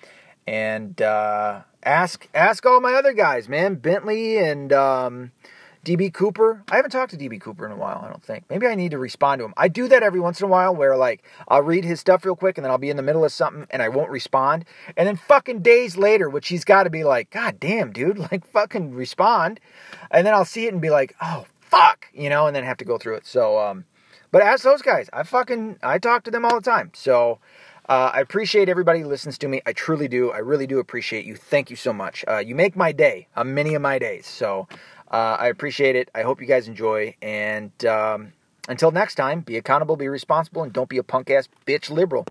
And 0.45 1.01
uh, 1.01 1.61
ask 1.83 2.27
ask 2.33 2.65
all 2.65 2.79
my 2.79 2.93
other 2.93 3.13
guys, 3.13 3.49
man. 3.49 3.75
Bentley 3.75 4.37
and 4.37 4.71
um, 4.71 5.31
DB 5.87 6.13
Cooper. 6.13 6.63
I 6.69 6.75
haven't 6.75 6.91
talked 6.91 7.11
to 7.11 7.17
DB 7.17 7.39
Cooper 7.39 7.65
in 7.65 7.71
a 7.71 7.77
while, 7.77 8.01
I 8.03 8.09
don't 8.09 8.21
think. 8.21 8.43
Maybe 8.49 8.67
I 8.67 8.75
need 8.75 8.91
to 8.91 8.97
respond 8.97 9.39
to 9.39 9.45
him. 9.45 9.53
I 9.55 9.69
do 9.69 9.87
that 9.87 10.03
every 10.03 10.19
once 10.19 10.41
in 10.41 10.45
a 10.45 10.49
while 10.49 10.75
where, 10.75 10.97
like, 10.97 11.23
I'll 11.47 11.61
read 11.61 11.85
his 11.85 12.01
stuff 12.01 12.25
real 12.25 12.35
quick 12.35 12.57
and 12.57 12.65
then 12.65 12.71
I'll 12.71 12.77
be 12.77 12.89
in 12.89 12.97
the 12.97 13.03
middle 13.03 13.23
of 13.23 13.31
something 13.31 13.65
and 13.69 13.81
I 13.81 13.87
won't 13.87 14.09
respond. 14.09 14.65
And 14.97 15.07
then 15.07 15.15
fucking 15.15 15.61
days 15.61 15.95
later, 15.95 16.29
which 16.29 16.49
he's 16.49 16.65
got 16.65 16.83
to 16.83 16.89
be 16.89 17.05
like, 17.05 17.29
God 17.29 17.57
damn, 17.61 17.93
dude, 17.93 18.17
like, 18.31 18.45
fucking 18.45 18.93
respond. 18.93 19.61
And 20.11 20.27
then 20.27 20.33
I'll 20.33 20.43
see 20.43 20.65
it 20.65 20.73
and 20.73 20.81
be 20.81 20.89
like, 20.89 21.15
oh, 21.21 21.45
fuck, 21.61 22.07
you 22.13 22.29
know, 22.29 22.47
and 22.47 22.55
then 22.55 22.65
have 22.65 22.77
to 22.77 22.85
go 22.85 22.97
through 22.97 23.15
it. 23.15 23.25
So, 23.25 23.57
um, 23.57 23.85
but 24.31 24.41
ask 24.41 24.65
those 24.65 24.81
guys. 24.81 25.09
I 25.13 25.23
fucking 25.23 25.77
I 25.81 25.99
talk 25.99 26.25
to 26.25 26.31
them 26.31 26.43
all 26.43 26.55
the 26.55 26.69
time. 26.69 26.91
So 26.93 27.39
uh, 27.89 28.11
I 28.13 28.19
appreciate 28.19 28.67
everybody 28.67 28.99
who 28.99 29.07
listens 29.07 29.37
to 29.37 29.47
me. 29.47 29.61
I 29.65 29.71
truly 29.71 30.09
do. 30.09 30.31
I 30.31 30.39
really 30.39 30.67
do 30.67 30.79
appreciate 30.79 31.25
you. 31.25 31.35
Thank 31.37 31.69
you 31.69 31.77
so 31.77 31.93
much. 31.93 32.25
Uh, 32.27 32.39
you 32.39 32.53
make 32.53 32.75
my 32.75 32.91
day, 32.91 33.27
uh, 33.37 33.45
many 33.45 33.75
of 33.75 33.81
my 33.81 33.97
days. 33.97 34.27
So 34.27 34.67
uh, 35.11 35.37
I 35.39 35.47
appreciate 35.47 35.95
it. 35.95 36.09
I 36.13 36.21
hope 36.21 36.41
you 36.41 36.47
guys 36.47 36.67
enjoy. 36.67 37.15
And 37.21 37.71
um, 37.85 38.33
until 38.69 38.91
next 38.91 39.15
time, 39.15 39.41
be 39.41 39.57
accountable, 39.57 39.95
be 39.95 40.07
responsible, 40.07 40.63
and 40.63 40.73
don't 40.73 40.89
be 40.89 40.97
a 40.97 41.03
punk 41.03 41.29
ass 41.29 41.47
bitch 41.65 41.89
liberal. 41.89 42.27